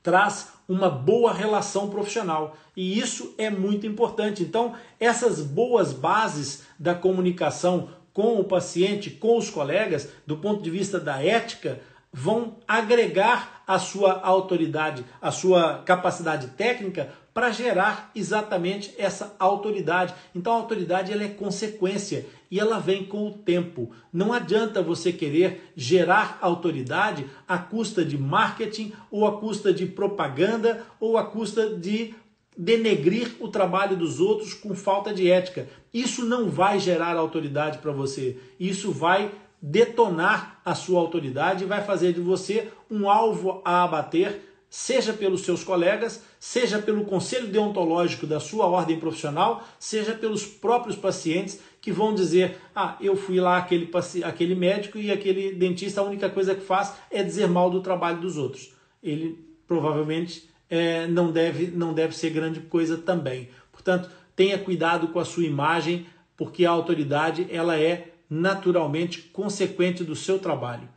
traz 0.02 0.48
uma 0.68 0.88
boa 0.88 1.32
relação 1.32 1.90
profissional. 1.90 2.56
E 2.76 2.98
isso 2.98 3.34
é 3.38 3.50
muito 3.50 3.86
importante. 3.86 4.42
Então, 4.42 4.74
essas 4.98 5.40
boas 5.40 5.92
bases 5.92 6.64
da 6.78 6.94
comunicação 6.94 7.90
com 8.12 8.38
o 8.38 8.44
paciente, 8.44 9.10
com 9.10 9.36
os 9.36 9.50
colegas, 9.50 10.08
do 10.26 10.36
ponto 10.36 10.62
de 10.62 10.70
vista 10.70 11.00
da 11.00 11.22
ética, 11.22 11.80
vão 12.12 12.58
agregar 12.66 13.62
a 13.66 13.78
sua 13.78 14.20
autoridade, 14.20 15.04
a 15.20 15.32
sua 15.32 15.82
capacidade 15.84 16.48
técnica 16.48 17.12
para 17.34 17.50
gerar 17.50 18.12
exatamente 18.14 18.94
essa 18.96 19.34
autoridade. 19.40 20.14
Então 20.32 20.52
a 20.52 20.56
autoridade 20.56 21.12
ela 21.12 21.24
é 21.24 21.28
consequência 21.28 22.24
e 22.48 22.60
ela 22.60 22.78
vem 22.78 23.04
com 23.04 23.26
o 23.26 23.32
tempo. 23.32 23.90
Não 24.12 24.32
adianta 24.32 24.80
você 24.80 25.12
querer 25.12 25.72
gerar 25.74 26.38
autoridade 26.40 27.26
à 27.48 27.58
custa 27.58 28.04
de 28.04 28.16
marketing 28.16 28.92
ou 29.10 29.26
à 29.26 29.36
custa 29.38 29.74
de 29.74 29.84
propaganda 29.84 30.86
ou 31.00 31.18
à 31.18 31.24
custa 31.24 31.74
de 31.74 32.14
denegrir 32.56 33.34
o 33.40 33.48
trabalho 33.48 33.96
dos 33.96 34.20
outros 34.20 34.54
com 34.54 34.72
falta 34.72 35.12
de 35.12 35.28
ética. 35.28 35.68
Isso 35.92 36.24
não 36.24 36.48
vai 36.48 36.78
gerar 36.78 37.16
autoridade 37.16 37.78
para 37.78 37.90
você. 37.90 38.38
Isso 38.60 38.92
vai 38.92 39.32
detonar 39.60 40.60
a 40.64 40.74
sua 40.74 41.00
autoridade 41.00 41.64
e 41.64 41.66
vai 41.66 41.82
fazer 41.82 42.12
de 42.12 42.20
você 42.20 42.70
um 42.88 43.10
alvo 43.10 43.60
a 43.64 43.82
abater 43.82 44.53
seja 44.76 45.12
pelos 45.12 45.42
seus 45.42 45.62
colegas, 45.62 46.20
seja 46.40 46.80
pelo 46.80 47.04
conselho 47.04 47.46
deontológico 47.46 48.26
da 48.26 48.40
sua 48.40 48.66
ordem 48.66 48.98
profissional, 48.98 49.62
seja 49.78 50.16
pelos 50.16 50.44
próprios 50.44 50.96
pacientes 50.96 51.60
que 51.80 51.92
vão 51.92 52.12
dizer: 52.12 52.58
ah, 52.74 52.96
eu 53.00 53.14
fui 53.14 53.38
lá 53.38 53.56
aquele, 53.56 53.88
aquele 54.24 54.56
médico 54.56 54.98
e 54.98 55.12
aquele 55.12 55.52
dentista, 55.52 56.00
a 56.00 56.04
única 56.04 56.28
coisa 56.28 56.56
que 56.56 56.60
faz 56.60 56.92
é 57.08 57.22
dizer 57.22 57.46
mal 57.46 57.70
do 57.70 57.82
trabalho 57.82 58.20
dos 58.20 58.36
outros. 58.36 58.74
Ele 59.00 59.38
provavelmente 59.64 60.50
é, 60.68 61.06
não, 61.06 61.30
deve, 61.30 61.68
não 61.68 61.94
deve 61.94 62.16
ser 62.16 62.30
grande 62.30 62.58
coisa 62.58 62.98
também. 62.98 63.50
Portanto, 63.70 64.10
tenha 64.34 64.58
cuidado 64.58 65.06
com 65.06 65.20
a 65.20 65.24
sua 65.24 65.44
imagem, 65.44 66.04
porque 66.36 66.66
a 66.66 66.70
autoridade 66.70 67.46
ela 67.48 67.78
é 67.78 68.12
naturalmente 68.28 69.22
consequente 69.22 70.02
do 70.02 70.16
seu 70.16 70.40
trabalho. 70.40 70.88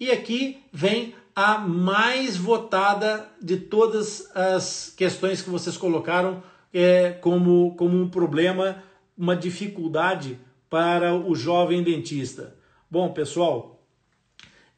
E 0.00 0.10
aqui 0.10 0.62
vem 0.72 1.14
a 1.42 1.58
mais 1.58 2.36
votada 2.36 3.26
de 3.40 3.56
todas 3.56 4.30
as 4.36 4.92
questões 4.94 5.40
que 5.40 5.48
vocês 5.48 5.74
colocaram 5.74 6.42
é, 6.70 7.12
como, 7.12 7.74
como 7.76 7.98
um 7.98 8.10
problema, 8.10 8.82
uma 9.16 9.34
dificuldade 9.34 10.38
para 10.68 11.14
o 11.14 11.34
jovem 11.34 11.82
dentista. 11.82 12.54
Bom, 12.90 13.14
pessoal, 13.14 13.82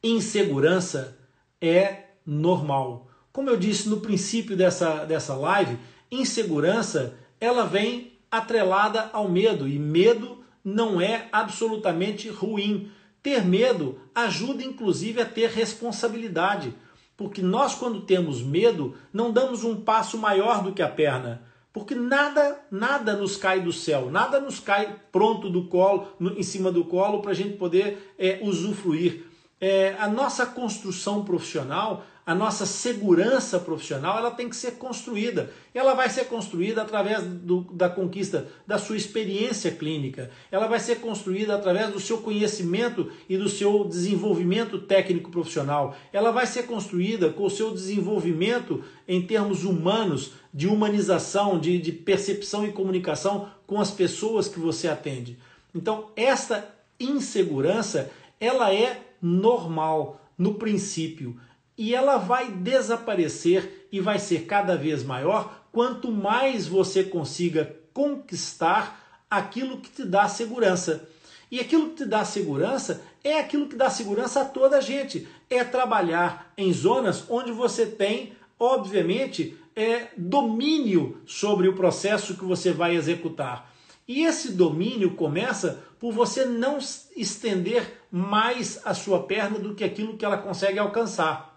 insegurança 0.01 1.17
é 1.59 2.05
normal. 2.25 3.09
Como 3.33 3.49
eu 3.49 3.57
disse 3.57 3.89
no 3.89 3.99
princípio 3.99 4.55
dessa, 4.55 5.03
dessa 5.03 5.35
live, 5.35 5.77
insegurança 6.09 7.13
ela 7.41 7.65
vem 7.65 8.13
atrelada 8.31 9.09
ao 9.11 9.27
medo 9.27 9.67
e 9.67 9.77
medo 9.77 10.41
não 10.63 11.01
é 11.01 11.27
absolutamente 11.29 12.29
ruim. 12.29 12.89
Ter 13.23 13.45
medo 13.45 13.99
ajuda 14.13 14.63
inclusive 14.63 15.21
a 15.21 15.25
ter 15.25 15.49
responsabilidade, 15.49 16.73
porque 17.15 17.41
nós 17.41 17.73
quando 17.73 18.01
temos 18.01 18.41
medo 18.41 18.95
não 19.13 19.31
damos 19.31 19.63
um 19.63 19.81
passo 19.81 20.17
maior 20.17 20.61
do 20.61 20.73
que 20.73 20.81
a 20.81 20.89
perna, 20.89 21.41
porque 21.71 21.95
nada 21.95 22.59
nada 22.69 23.15
nos 23.15 23.37
cai 23.37 23.61
do 23.61 23.71
céu, 23.71 24.11
nada 24.11 24.41
nos 24.41 24.59
cai 24.59 24.97
pronto 25.09 25.49
do 25.49 25.67
colo, 25.67 26.09
em 26.19 26.43
cima 26.43 26.69
do 26.69 26.83
colo 26.83 27.21
para 27.21 27.31
a 27.31 27.35
gente 27.35 27.55
poder 27.55 28.13
é, 28.19 28.39
usufruir. 28.43 29.25
É, 29.61 29.95
a 29.97 30.09
nossa 30.09 30.45
construção 30.45 31.23
profissional 31.23 32.03
a 32.25 32.33
nossa 32.33 32.65
segurança 32.65 33.59
profissional 33.59 34.17
ela 34.17 34.31
tem 34.31 34.47
que 34.47 34.55
ser 34.55 34.73
construída. 34.73 35.51
Ela 35.73 35.93
vai 35.93 36.09
ser 36.09 36.25
construída 36.25 36.81
através 36.81 37.23
do, 37.23 37.61
da 37.73 37.89
conquista 37.89 38.47
da 38.65 38.77
sua 38.77 38.95
experiência 38.95 39.71
clínica. 39.71 40.31
Ela 40.49 40.67
vai 40.67 40.79
ser 40.79 41.01
construída 41.01 41.55
através 41.55 41.91
do 41.91 41.99
seu 41.99 42.19
conhecimento 42.19 43.11
e 43.27 43.37
do 43.37 43.49
seu 43.49 43.83
desenvolvimento 43.83 44.79
técnico 44.79 45.29
profissional. 45.31 45.95
Ela 46.13 46.31
vai 46.31 46.47
ser 46.47 46.63
construída 46.63 47.29
com 47.29 47.43
o 47.43 47.49
seu 47.49 47.71
desenvolvimento 47.71 48.83
em 49.05 49.21
termos 49.21 49.65
humanos, 49.65 50.33
de 50.53 50.67
humanização, 50.67 51.59
de, 51.59 51.77
de 51.77 51.91
percepção 51.91 52.65
e 52.65 52.71
comunicação 52.71 53.49
com 53.67 53.81
as 53.81 53.91
pessoas 53.91 54.47
que 54.47 54.59
você 54.59 54.87
atende. 54.87 55.37
Então, 55.75 56.11
esta 56.15 56.73
insegurança 56.99 58.09
ela 58.39 58.73
é 58.73 59.01
normal 59.21 60.21
no 60.37 60.55
princípio 60.55 61.39
e 61.77 61.93
ela 61.93 62.17
vai 62.17 62.51
desaparecer 62.51 63.87
e 63.91 63.99
vai 63.99 64.19
ser 64.19 64.45
cada 64.45 64.75
vez 64.75 65.03
maior 65.03 65.63
quanto 65.71 66.11
mais 66.11 66.67
você 66.67 67.03
consiga 67.03 67.75
conquistar 67.93 69.23
aquilo 69.29 69.79
que 69.79 69.89
te 69.89 70.05
dá 70.05 70.27
segurança. 70.27 71.09
E 71.49 71.59
aquilo 71.59 71.89
que 71.89 71.97
te 71.97 72.05
dá 72.05 72.23
segurança 72.25 73.03
é 73.23 73.39
aquilo 73.39 73.67
que 73.67 73.75
dá 73.75 73.89
segurança 73.89 74.41
a 74.41 74.45
toda 74.45 74.77
a 74.77 74.81
gente. 74.81 75.27
É 75.49 75.63
trabalhar 75.63 76.51
em 76.57 76.71
zonas 76.71 77.25
onde 77.29 77.51
você 77.51 77.85
tem, 77.85 78.33
obviamente, 78.59 79.57
é, 79.75 80.07
domínio 80.15 81.21
sobre 81.25 81.67
o 81.67 81.75
processo 81.75 82.35
que 82.35 82.45
você 82.45 82.71
vai 82.71 82.95
executar. 82.95 83.71
E 84.07 84.23
esse 84.23 84.51
domínio 84.51 85.11
começa 85.15 85.83
por 85.99 86.11
você 86.11 86.45
não 86.45 86.77
estender 87.15 88.01
mais 88.11 88.81
a 88.83 88.93
sua 88.93 89.23
perna 89.23 89.57
do 89.57 89.73
que 89.73 89.83
aquilo 89.83 90.17
que 90.17 90.25
ela 90.25 90.37
consegue 90.37 90.77
alcançar. 90.77 91.52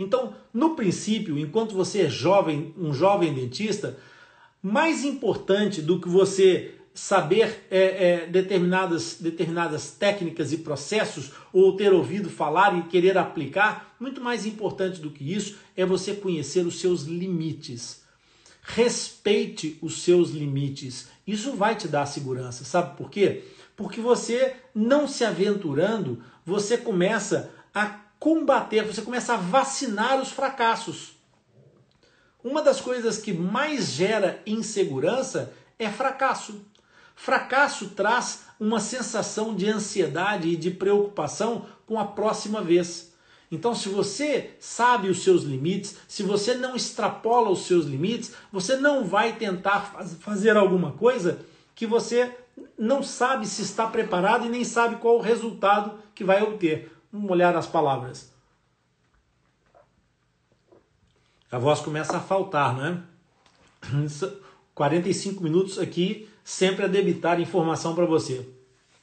Então, 0.00 0.34
no 0.52 0.74
princípio, 0.74 1.38
enquanto 1.38 1.74
você 1.74 2.02
é 2.02 2.08
jovem, 2.08 2.74
um 2.76 2.92
jovem 2.92 3.34
dentista, 3.34 3.98
mais 4.62 5.04
importante 5.04 5.82
do 5.82 6.00
que 6.00 6.08
você 6.08 6.74
saber 6.94 7.66
é, 7.70 7.78
é, 7.78 8.26
determinadas, 8.26 9.18
determinadas 9.20 9.90
técnicas 9.92 10.52
e 10.52 10.58
processos 10.58 11.32
ou 11.52 11.76
ter 11.76 11.92
ouvido 11.92 12.30
falar 12.30 12.76
e 12.78 12.82
querer 12.84 13.16
aplicar, 13.18 13.94
muito 14.00 14.22
mais 14.22 14.46
importante 14.46 15.00
do 15.00 15.10
que 15.10 15.32
isso 15.32 15.58
é 15.76 15.84
você 15.84 16.14
conhecer 16.14 16.66
os 16.66 16.80
seus 16.80 17.02
limites. 17.02 18.02
Respeite 18.62 19.78
os 19.82 20.02
seus 20.02 20.30
limites. 20.30 21.08
Isso 21.26 21.52
vai 21.52 21.76
te 21.76 21.86
dar 21.86 22.06
segurança. 22.06 22.64
Sabe 22.64 22.96
por 22.96 23.10
quê? 23.10 23.44
Porque 23.76 24.00
você, 24.00 24.56
não 24.74 25.06
se 25.06 25.24
aventurando, 25.24 26.22
você 26.44 26.76
começa 26.76 27.50
a 27.74 28.09
combater, 28.20 28.84
você 28.84 29.00
começa 29.00 29.32
a 29.32 29.38
vacinar 29.38 30.20
os 30.20 30.30
fracassos. 30.30 31.14
Uma 32.44 32.62
das 32.62 32.80
coisas 32.80 33.16
que 33.16 33.32
mais 33.32 33.86
gera 33.92 34.42
insegurança 34.46 35.52
é 35.78 35.88
fracasso. 35.90 36.60
Fracasso 37.16 37.88
traz 37.88 38.42
uma 38.60 38.78
sensação 38.78 39.54
de 39.54 39.68
ansiedade 39.68 40.48
e 40.48 40.56
de 40.56 40.70
preocupação 40.70 41.66
com 41.86 41.98
a 41.98 42.04
próxima 42.04 42.62
vez. 42.62 43.12
Então, 43.50 43.74
se 43.74 43.88
você 43.88 44.50
sabe 44.60 45.08
os 45.08 45.24
seus 45.24 45.42
limites, 45.42 45.96
se 46.06 46.22
você 46.22 46.54
não 46.54 46.76
extrapola 46.76 47.50
os 47.50 47.66
seus 47.66 47.86
limites, 47.86 48.32
você 48.52 48.76
não 48.76 49.04
vai 49.04 49.32
tentar 49.32 49.80
fazer 50.20 50.56
alguma 50.56 50.92
coisa 50.92 51.40
que 51.74 51.86
você 51.86 52.32
não 52.78 53.02
sabe 53.02 53.46
se 53.46 53.62
está 53.62 53.86
preparado 53.86 54.46
e 54.46 54.50
nem 54.50 54.64
sabe 54.64 54.96
qual 54.96 55.16
o 55.16 55.22
resultado 55.22 55.98
que 56.14 56.22
vai 56.22 56.42
obter. 56.42 56.99
Vamos 57.12 57.30
olhar 57.30 57.56
as 57.56 57.66
palavras. 57.66 58.32
A 61.50 61.58
voz 61.58 61.80
começa 61.80 62.16
a 62.16 62.20
faltar, 62.20 62.76
não 62.76 62.86
é? 62.86 63.02
45 64.74 65.42
minutos 65.42 65.78
aqui, 65.78 66.28
sempre 66.44 66.84
a 66.84 66.88
debitar 66.88 67.40
informação 67.40 67.94
para 67.94 68.06
você. 68.06 68.48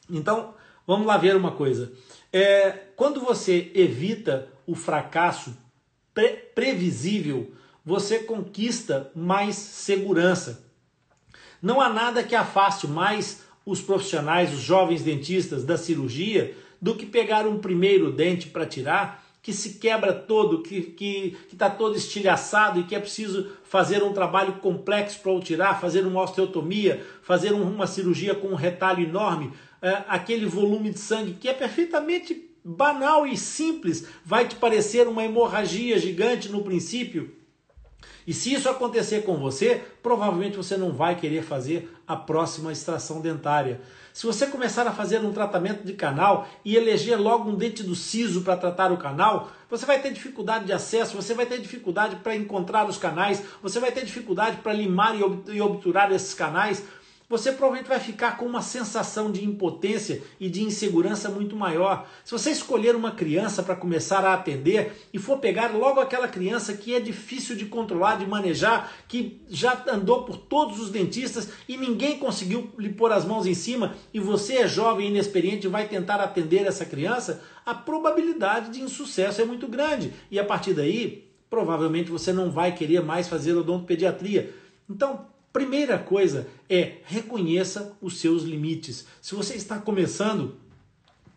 Então, 0.09 0.53
vamos 0.85 1.05
lá 1.05 1.17
ver 1.17 1.35
uma 1.35 1.51
coisa. 1.51 1.91
É, 2.31 2.71
quando 2.95 3.19
você 3.19 3.71
evita 3.75 4.47
o 4.65 4.75
fracasso 4.75 5.57
pre 6.13 6.29
previsível, 6.55 7.51
você 7.85 8.19
conquista 8.19 9.11
mais 9.13 9.55
segurança. 9.55 10.65
Não 11.61 11.81
há 11.81 11.89
nada 11.89 12.23
que 12.23 12.35
afaste 12.35 12.87
mais 12.87 13.41
os 13.65 13.81
profissionais, 13.81 14.53
os 14.53 14.61
jovens 14.61 15.03
dentistas 15.03 15.65
da 15.65 15.77
cirurgia 15.77 16.55
do 16.81 16.95
que 16.95 17.05
pegar 17.05 17.47
um 17.47 17.59
primeiro 17.59 18.11
dente 18.11 18.47
para 18.47 18.65
tirar 18.65 19.25
que 19.47 19.53
se 19.53 19.75
quebra 19.75 20.11
todo, 20.11 20.61
que 20.61 20.75
está 20.75 20.91
que, 20.97 21.37
que 21.49 21.55
tá 21.55 21.69
todo 21.69 21.95
estilhaçado 21.95 22.81
e 22.81 22.83
que 22.83 22.93
é 22.93 22.99
preciso 22.99 23.49
fazer 23.63 24.03
um 24.03 24.11
trabalho 24.11 24.55
complexo 24.55 25.21
para 25.21 25.31
o 25.31 25.39
tirar, 25.39 25.79
fazer 25.79 26.05
uma 26.05 26.21
osteotomia, 26.21 27.01
fazer 27.21 27.53
um, 27.53 27.63
uma 27.63 27.87
cirurgia 27.87 28.35
com 28.35 28.49
um 28.49 28.55
retalho 28.55 29.05
enorme, 29.05 29.53
é, 29.81 30.03
aquele 30.09 30.45
volume 30.45 30.89
de 30.89 30.99
sangue 30.99 31.35
que 31.35 31.47
é 31.47 31.53
perfeitamente 31.53 32.49
banal 32.61 33.25
e 33.25 33.37
simples, 33.37 34.07
vai 34.25 34.45
te 34.45 34.55
parecer 34.55 35.07
uma 35.07 35.23
hemorragia 35.23 35.97
gigante 35.97 36.49
no 36.49 36.61
princípio. 36.61 37.33
E 38.27 38.33
se 38.33 38.53
isso 38.53 38.67
acontecer 38.67 39.23
com 39.23 39.37
você, 39.37 39.81
provavelmente 40.03 40.57
você 40.57 40.75
não 40.75 40.91
vai 40.91 41.15
querer 41.15 41.41
fazer 41.41 41.89
a 42.05 42.17
próxima 42.17 42.73
extração 42.73 43.21
dentária. 43.21 43.79
Se 44.17 44.25
você 44.25 44.47
começar 44.47 44.87
a 44.87 44.91
fazer 44.91 45.19
um 45.19 45.31
tratamento 45.31 45.85
de 45.85 45.93
canal 45.93 46.49
e 46.65 46.75
eleger 46.75 47.21
logo 47.21 47.51
um 47.51 47.55
dente 47.55 47.83
do 47.83 47.93
siso 47.93 48.41
para 48.41 48.57
tratar 48.57 48.91
o 48.91 48.97
canal, 48.97 49.51
você 49.69 49.85
vai 49.85 50.01
ter 50.01 50.11
dificuldade 50.11 50.65
de 50.65 50.73
acesso, 50.73 51.15
você 51.15 51.35
vai 51.35 51.45
ter 51.45 51.61
dificuldade 51.61 52.15
para 52.15 52.35
encontrar 52.35 52.89
os 52.89 52.97
canais, 52.97 53.43
você 53.61 53.79
vai 53.79 53.91
ter 53.91 54.03
dificuldade 54.03 54.57
para 54.57 54.73
limar 54.73 55.15
e 55.15 55.61
obturar 55.61 56.11
esses 56.11 56.33
canais, 56.33 56.83
você 57.29 57.51
provavelmente 57.51 57.89
vai 57.89 57.99
ficar 57.99 58.37
com 58.37 58.45
uma 58.45 58.61
sensação 58.61 59.29
de 59.29 59.43
impotência 59.43 60.21
e 60.39 60.49
de 60.49 60.63
insegurança 60.63 61.29
muito 61.29 61.57
maior. 61.57 62.07
Se 62.23 62.31
você 62.31 62.51
escolher 62.51 62.95
uma 62.95 63.11
criança 63.11 63.61
para 63.61 63.75
começar 63.75 64.23
a 64.23 64.33
atender 64.33 65.07
e 65.13 65.19
for 65.19 65.39
pegar 65.39 65.75
logo 65.75 65.99
aquela 65.99 66.27
criança 66.29 66.73
que 66.73 66.95
é 66.95 67.01
difícil 67.01 67.55
de 67.57 67.65
controlar, 67.65 68.15
de 68.15 68.25
manejar, 68.25 68.93
que 69.09 69.41
já 69.49 69.83
andou 69.89 70.23
por 70.23 70.37
todos 70.37 70.79
os 70.79 70.89
dentistas 70.89 71.49
e 71.67 71.75
ninguém 71.75 72.17
conseguiu 72.17 72.71
lhe 72.77 72.89
pôr 72.89 73.11
as 73.11 73.25
mãos 73.25 73.45
em 73.45 73.53
cima, 73.53 73.95
e 74.13 74.19
você 74.19 74.59
é 74.59 74.67
jovem 74.67 75.07
e 75.07 75.09
inexperiente 75.09 75.67
e 75.67 75.69
vai 75.69 75.87
tentar 75.87 76.21
atender 76.21 76.65
essa 76.65 76.85
criança, 76.85 77.43
a 77.65 77.73
probabilidade 77.73 78.71
de 78.71 78.81
insucesso 78.81 79.41
é 79.41 79.45
muito 79.45 79.67
grande. 79.67 80.13
E 80.31 80.39
a 80.39 80.45
partir 80.45 80.73
daí, 80.73 81.29
provavelmente 81.49 82.09
você 82.09 82.31
não 82.31 82.49
vai 82.49 82.73
querer 82.73 83.03
mais 83.03 83.27
fazer 83.27 83.53
odontopediatria. 83.53 84.53
Então, 84.89 85.25
Primeira 85.57 85.97
coisa 85.97 86.47
é 86.69 86.97
reconheça 87.05 87.97
os 87.99 88.19
seus 88.19 88.43
limites. 88.43 89.07
Se 89.19 89.33
você 89.33 89.55
está 89.55 89.79
começando, 89.79 90.55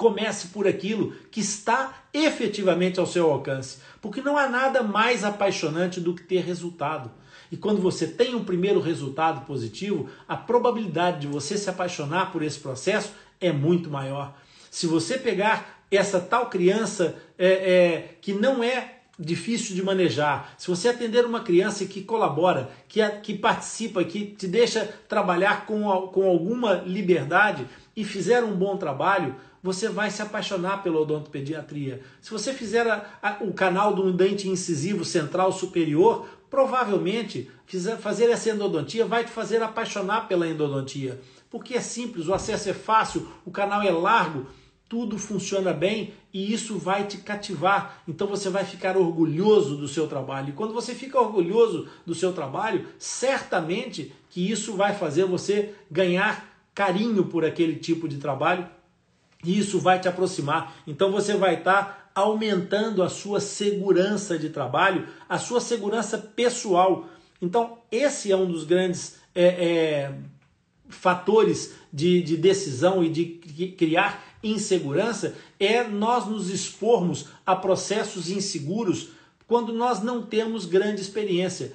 Comece 0.01 0.47
por 0.49 0.67
aquilo 0.67 1.13
que 1.31 1.41
está 1.41 2.05
efetivamente 2.15 2.99
ao 2.99 3.05
seu 3.05 3.31
alcance, 3.31 3.81
porque 4.01 4.23
não 4.23 4.35
há 4.35 4.49
nada 4.49 4.83
mais 4.83 5.25
apaixonante 5.25 6.01
do 6.01 6.15
que 6.15 6.23
ter 6.23 6.43
resultado. 6.43 7.11
E 7.53 7.57
quando 7.59 7.83
você 7.83 8.07
tem 8.07 8.35
um 8.35 8.43
primeiro 8.43 8.81
resultado 8.81 9.45
positivo, 9.45 10.09
a 10.27 10.39
probabilidade 10.39 11.21
de 11.21 11.27
você 11.27 11.59
se 11.59 11.69
apaixonar 11.69 12.33
por 12.33 12.43
esse 12.43 12.59
processo 12.59 13.13
é 13.39 13.53
muito 13.53 13.91
maior. 13.91 14.35
Se 14.71 14.87
você 14.87 15.19
pegar 15.19 15.85
essa 15.91 16.19
tal 16.19 16.49
criança 16.49 17.17
é, 17.37 17.49
é, 17.49 18.15
que 18.23 18.33
não 18.33 18.65
é 18.65 19.00
difícil 19.21 19.77
de 19.77 19.83
manejar, 19.83 20.55
se 20.57 20.67
você 20.69 20.89
atender 20.89 21.27
uma 21.27 21.41
criança 21.41 21.85
que 21.85 22.03
colabora, 22.03 22.71
que, 22.89 23.07
que 23.23 23.35
participa, 23.35 24.03
que 24.03 24.25
te 24.25 24.49
deixa 24.49 24.89
trabalhar 25.07 25.67
com, 25.67 25.83
com 26.09 26.27
alguma 26.27 26.75
liberdade 26.87 27.67
e 27.95 28.03
fizer 28.03 28.43
um 28.43 28.57
bom 28.57 28.79
trabalho, 28.79 29.37
você 29.63 29.91
vai 29.91 30.11
se 30.11 30.23
apaixonar 30.23 30.83
pela 30.83 31.01
odontopediatria. 31.01 32.01
Se 32.23 32.31
você 32.31 32.55
fizer 32.55 32.89
a, 32.89 33.05
a, 33.23 33.37
o 33.43 33.53
canal 33.53 33.95
do 33.95 34.11
dente 34.11 34.49
incisivo 34.49 35.05
central 35.05 35.53
superior, 35.53 36.27
provavelmente 36.49 37.51
fizer, 37.67 37.99
fazer 37.99 38.31
essa 38.31 38.49
endodontia 38.49 39.05
vai 39.05 39.25
te 39.25 39.31
fazer 39.31 39.63
apaixonar 39.63 40.29
pela 40.29 40.49
endodontia. 40.49 41.21
Porque 41.51 41.75
é 41.75 41.81
simples, 41.81 42.27
o 42.27 42.33
acesso 42.33 42.71
é 42.71 42.73
fácil, 42.73 43.29
o 43.45 43.51
canal 43.51 43.83
é 43.83 43.91
largo, 43.91 44.47
tudo 44.91 45.17
funciona 45.17 45.73
bem 45.73 46.13
e 46.35 46.53
isso 46.53 46.77
vai 46.77 47.07
te 47.07 47.19
cativar. 47.19 48.03
Então 48.09 48.27
você 48.27 48.51
vai 48.51 48.65
ficar 48.65 48.97
orgulhoso 48.97 49.77
do 49.77 49.87
seu 49.87 50.09
trabalho. 50.09 50.49
E 50.49 50.53
quando 50.53 50.75
você 50.75 50.97
fica 50.97 51.19
orgulhoso 51.19 51.89
do 52.05 52.13
seu 52.13 52.33
trabalho, 52.33 52.89
certamente 52.99 54.13
que 54.29 54.51
isso 54.51 54.75
vai 54.75 54.93
fazer 54.93 55.27
você 55.27 55.75
ganhar 55.89 56.45
carinho 56.75 57.27
por 57.27 57.45
aquele 57.45 57.77
tipo 57.77 58.09
de 58.09 58.19
trabalho 58.19 58.69
e 59.45 59.57
isso 59.57 59.79
vai 59.79 60.01
te 60.01 60.09
aproximar. 60.09 60.75
Então 60.85 61.13
você 61.13 61.37
vai 61.37 61.55
estar 61.55 61.85
tá 61.85 62.11
aumentando 62.13 63.01
a 63.05 63.09
sua 63.09 63.39
segurança 63.39 64.37
de 64.37 64.51
trabalho, 64.51 65.07
a 65.29 65.39
sua 65.39 65.61
segurança 65.61 66.19
pessoal. 66.19 67.07
Então, 67.41 67.79
esse 67.93 68.33
é 68.33 68.37
um 68.37 68.51
dos 68.51 68.65
grandes 68.65 69.21
é, 69.37 69.45
é, 69.45 70.15
fatores 70.89 71.75
de, 71.93 72.21
de 72.23 72.37
decisão 72.37 73.05
e 73.05 73.09
de 73.09 73.25
criar 73.79 74.30
insegurança 74.43 75.35
é 75.59 75.85
nós 75.85 76.27
nos 76.27 76.51
expormos 76.51 77.27
a 77.45 77.55
processos 77.55 78.31
inseguros 78.31 79.11
quando 79.47 79.73
nós 79.73 80.03
não 80.03 80.23
temos 80.23 80.65
grande 80.65 81.01
experiência. 81.01 81.73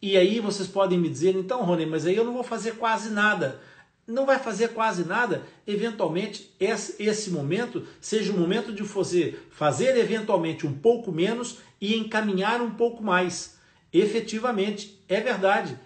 E 0.00 0.16
aí 0.16 0.40
vocês 0.40 0.68
podem 0.68 0.98
me 0.98 1.08
dizer, 1.08 1.34
então, 1.34 1.62
Rony, 1.62 1.86
mas 1.86 2.06
aí 2.06 2.16
eu 2.16 2.24
não 2.24 2.32
vou 2.32 2.44
fazer 2.44 2.76
quase 2.76 3.10
nada 3.10 3.60
não 4.06 4.24
vai 4.24 4.38
fazer 4.38 4.68
quase 4.68 5.04
nada, 5.04 5.42
eventualmente 5.66 6.54
esse, 6.60 7.30
momento 7.30 7.84
seja 8.00 8.32
o 8.32 8.38
momento 8.38 8.72
de 8.72 8.82
você 8.82 9.36
fazer 9.50 9.96
eventualmente 9.96 10.66
um 10.66 10.72
pouco 10.72 11.10
menos 11.10 11.58
e 11.80 11.96
encaminhar 11.96 12.62
um 12.62 12.70
pouco 12.70 13.02
mais. 13.02 13.58
Efetivamente, 13.92 15.02
é 15.08 15.20
verdade. 15.20 15.78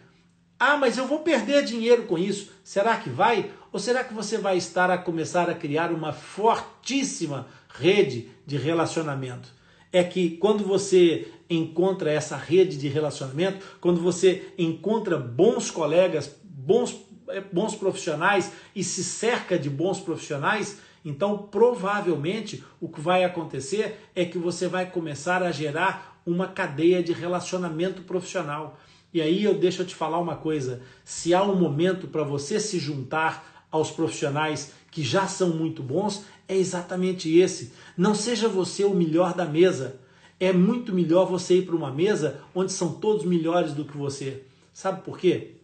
Ah, 0.59 0.77
mas 0.77 0.99
eu 0.99 1.07
vou 1.07 1.21
perder 1.21 1.65
dinheiro 1.65 2.03
com 2.03 2.19
isso. 2.19 2.53
Será 2.63 2.99
que 2.99 3.09
vai? 3.09 3.51
Ou 3.73 3.79
será 3.79 4.03
que 4.03 4.15
você 4.15 4.39
vai 4.39 4.57
estar 4.57 4.91
a 4.91 4.99
começar 4.99 5.49
a 5.49 5.55
criar 5.55 5.93
uma 5.93 6.13
fortíssima 6.13 7.47
rede 7.69 8.29
de 8.47 8.57
relacionamento? 8.57 9.53
É 9.93 10.03
que 10.05 10.37
quando 10.37 10.65
você 10.65 11.29
encontra 11.49 12.11
essa 12.11 12.37
rede 12.37 12.77
de 12.77 12.89
relacionamento, 12.89 13.65
quando 13.81 14.01
você 14.01 14.53
encontra 14.57 15.19
bons 15.19 15.71
colegas, 15.71 16.37
bons 16.45 16.97
é, 17.31 17.41
bons 17.41 17.75
profissionais 17.77 18.53
e 18.75 18.83
se 18.83 19.05
cerca 19.05 19.59
de 19.59 19.71
bons 19.71 20.01
profissionais, 20.01 20.79
então 21.05 21.39
provavelmente 21.39 22.65
o 22.81 22.89
que 22.89 23.01
vai 23.01 23.25
acontecer 23.25 24.01
é 24.15 24.25
que 24.25 24.37
você 24.37 24.67
vai 24.67 24.91
começar 24.91 25.43
a 25.43 25.53
gerar 25.53 26.21
uma 26.27 26.49
cadeia 26.49 27.03
de 27.03 27.13
relacionamento 27.13 28.03
profissional. 28.03 28.79
E 29.15 29.21
aí 29.21 29.45
eu 29.45 29.55
deixo 29.55 29.83
eu 29.83 29.87
te 29.87 29.95
falar 29.95 30.19
uma 30.19 30.37
coisa: 30.37 30.83
se 31.05 31.33
há 31.33 31.43
um 31.43 31.55
momento 31.55 32.09
para 32.09 32.25
você 32.25 32.59
se 32.59 32.79
juntar 32.79 33.50
aos 33.71 33.91
profissionais 33.91 34.73
que 34.91 35.03
já 35.03 35.27
são 35.27 35.51
muito 35.51 35.83
bons, 35.83 36.25
é 36.49 36.57
exatamente 36.57 37.39
esse. 37.39 37.73
Não 37.97 38.15
seja 38.15 38.49
você 38.49 38.85
o 38.85 38.95
melhor 38.95 39.35
da 39.35 39.45
mesa. 39.45 40.01
É 40.39 40.53
muito 40.53 40.93
melhor 40.93 41.27
você 41.27 41.59
ir 41.59 41.67
para 41.67 41.77
uma 41.77 41.93
mesa 41.93 42.41
onde 42.55 42.73
são 42.73 42.95
todos 42.95 43.25
melhores 43.25 43.73
do 43.73 43.85
que 43.85 43.97
você. 43.97 44.43
Sabe 44.73 45.03
por 45.03 45.19
quê? 45.19 45.61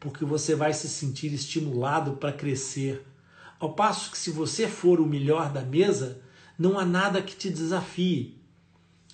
porque 0.00 0.24
você 0.24 0.54
vai 0.54 0.72
se 0.72 0.88
sentir 0.88 1.32
estimulado 1.32 2.12
para 2.12 2.32
crescer. 2.32 3.06
Ao 3.60 3.74
passo 3.74 4.10
que, 4.10 4.18
se 4.18 4.30
você 4.30 4.66
for 4.66 4.98
o 4.98 5.06
melhor 5.06 5.52
da 5.52 5.60
mesa, 5.60 6.22
não 6.58 6.78
há 6.78 6.86
nada 6.86 7.20
que 7.20 7.36
te 7.36 7.50
desafie. 7.50 8.38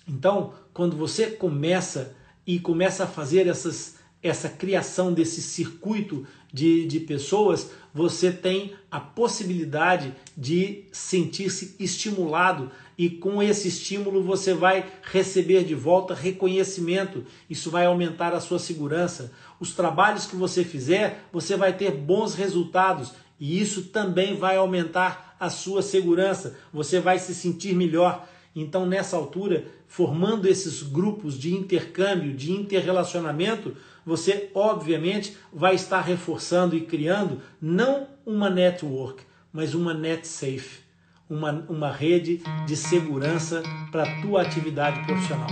Então, 0.07 0.53
quando 0.73 0.95
você 0.95 1.27
começa 1.27 2.15
e 2.45 2.57
começa 2.57 3.03
a 3.03 3.07
fazer 3.07 3.45
essas, 3.47 3.95
essa 4.23 4.47
criação 4.47 5.13
desse 5.13 5.41
circuito 5.41 6.25
de, 6.51 6.85
de 6.85 6.99
pessoas, 6.99 7.71
você 7.93 8.31
tem 8.31 8.73
a 8.91 8.99
possibilidade 8.99 10.13
de 10.35 10.83
sentir-se 10.91 11.75
estimulado 11.79 12.71
e 12.97 13.09
com 13.09 13.41
esse 13.41 13.67
estímulo 13.67 14.23
você 14.23 14.53
vai 14.53 14.85
receber 15.03 15.63
de 15.63 15.75
volta 15.75 16.13
reconhecimento. 16.13 17.23
Isso 17.49 17.69
vai 17.69 17.85
aumentar 17.85 18.33
a 18.33 18.39
sua 18.39 18.59
segurança. 18.59 19.31
Os 19.59 19.73
trabalhos 19.73 20.25
que 20.25 20.35
você 20.35 20.63
fizer, 20.63 21.27
você 21.31 21.55
vai 21.55 21.73
ter 21.73 21.91
bons 21.91 22.33
resultados 22.33 23.11
e 23.39 23.59
isso 23.59 23.83
também 23.85 24.35
vai 24.35 24.57
aumentar 24.57 25.35
a 25.39 25.49
sua 25.49 25.81
segurança. 25.81 26.57
Você 26.73 26.99
vai 26.99 27.19
se 27.19 27.35
sentir 27.35 27.75
melhor. 27.75 28.27
Então, 28.59 28.85
nessa 28.85 29.15
altura, 29.15 29.65
formando 29.87 30.47
esses 30.47 30.81
grupos 30.83 31.37
de 31.37 31.53
intercâmbio, 31.53 32.33
de 32.33 32.51
interrelacionamento, 32.51 33.75
você 34.05 34.49
obviamente 34.53 35.37
vai 35.53 35.75
estar 35.75 36.01
reforçando 36.01 36.75
e 36.75 36.81
criando 36.81 37.41
não 37.61 38.07
uma 38.25 38.49
network, 38.49 39.23
mas 39.53 39.73
uma 39.73 39.93
net 39.93 40.27
safe 40.27 40.87
uma, 41.29 41.65
uma 41.69 41.91
rede 41.91 42.41
de 42.65 42.75
segurança 42.75 43.61
para 43.91 44.03
a 44.03 44.21
tua 44.21 44.41
atividade 44.41 45.05
profissional. 45.05 45.49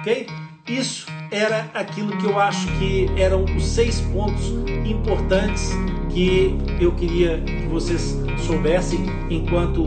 Ok? 0.00 0.26
Isso 0.68 1.06
era 1.30 1.70
aquilo 1.74 2.16
que 2.18 2.24
eu 2.24 2.38
acho 2.38 2.66
que 2.78 3.06
eram 3.16 3.44
os 3.56 3.64
seis 3.64 4.00
pontos 4.12 4.46
importantes 4.86 5.70
que 6.12 6.56
eu 6.80 6.94
queria 6.94 7.40
que 7.40 7.66
vocês 7.66 8.16
soubessem 8.46 9.00
enquanto 9.30 9.84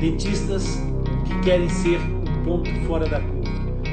dentistas 0.00 0.78
querem 1.42 1.68
ser 1.68 1.98
um 2.00 2.42
ponto 2.44 2.70
fora 2.86 3.08
da 3.08 3.20
curva. 3.20 3.48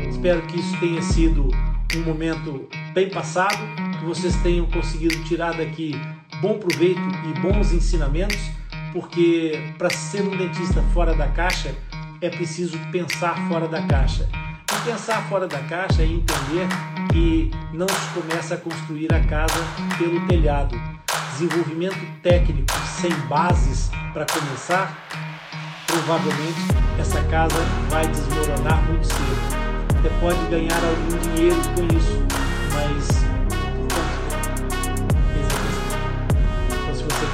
Espero 0.09 0.41
que 0.43 0.59
isso 0.59 0.77
tenha 0.79 1.01
sido 1.01 1.49
um 1.95 2.01
momento 2.03 2.67
bem 2.93 3.09
passado, 3.09 3.57
que 3.99 4.05
vocês 4.05 4.35
tenham 4.37 4.65
conseguido 4.65 5.23
tirar 5.23 5.53
daqui 5.53 5.93
bom 6.41 6.57
proveito 6.57 6.99
e 6.99 7.39
bons 7.39 7.71
ensinamentos 7.71 8.39
porque 8.95 9.73
para 9.77 9.89
ser 9.89 10.21
um 10.21 10.37
dentista 10.37 10.81
fora 10.93 11.13
da 11.13 11.27
caixa 11.27 11.75
é 12.21 12.29
preciso 12.29 12.79
pensar 12.93 13.35
fora 13.49 13.67
da 13.67 13.81
caixa. 13.81 14.27
E 14.71 14.89
pensar 14.89 15.21
fora 15.27 15.47
da 15.47 15.59
caixa 15.59 16.01
é 16.01 16.05
entender 16.05 16.67
que 17.11 17.51
não 17.73 17.87
se 17.89 18.13
começa 18.13 18.55
a 18.55 18.57
construir 18.57 19.13
a 19.13 19.19
casa 19.25 19.59
pelo 19.97 20.25
telhado. 20.27 20.81
Desenvolvimento 21.31 21.99
técnico 22.23 22.73
sem 23.01 23.11
bases 23.27 23.91
para 24.13 24.25
começar, 24.25 24.97
provavelmente 26.03 26.59
essa 26.99 27.21
casa 27.23 27.55
vai 27.89 28.07
desmoronar 28.07 28.83
muito 28.83 29.07
cedo. 29.07 30.01
Você 30.01 30.09
pode 30.19 30.45
ganhar 30.49 30.79
algum 30.83 31.17
dinheiro 31.33 31.61
com 31.75 31.97
isso, 31.97 32.23
mas 32.73 33.25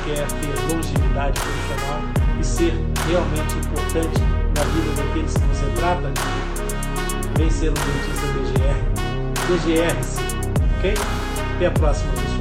quer 0.06 0.26
ter 0.26 0.74
longevidade 0.74 1.40
profissional 1.40 2.02
e 2.40 2.44
ser 2.44 2.74
realmente 3.08 3.56
importante 3.58 4.20
na 4.56 4.64
vida 4.64 5.02
daqueles 5.02 5.34
que 5.34 5.40
você 5.40 5.66
trata, 5.76 6.12
vem 7.38 7.50
ser 7.50 7.70
um 7.70 7.74
dentista 7.74 8.28
DGR. 8.34 8.80
DGR, 9.48 9.96
ok? 10.78 10.94
Até 11.56 11.66
a 11.68 11.72
próxima, 11.72 12.12
pessoal. 12.14 12.41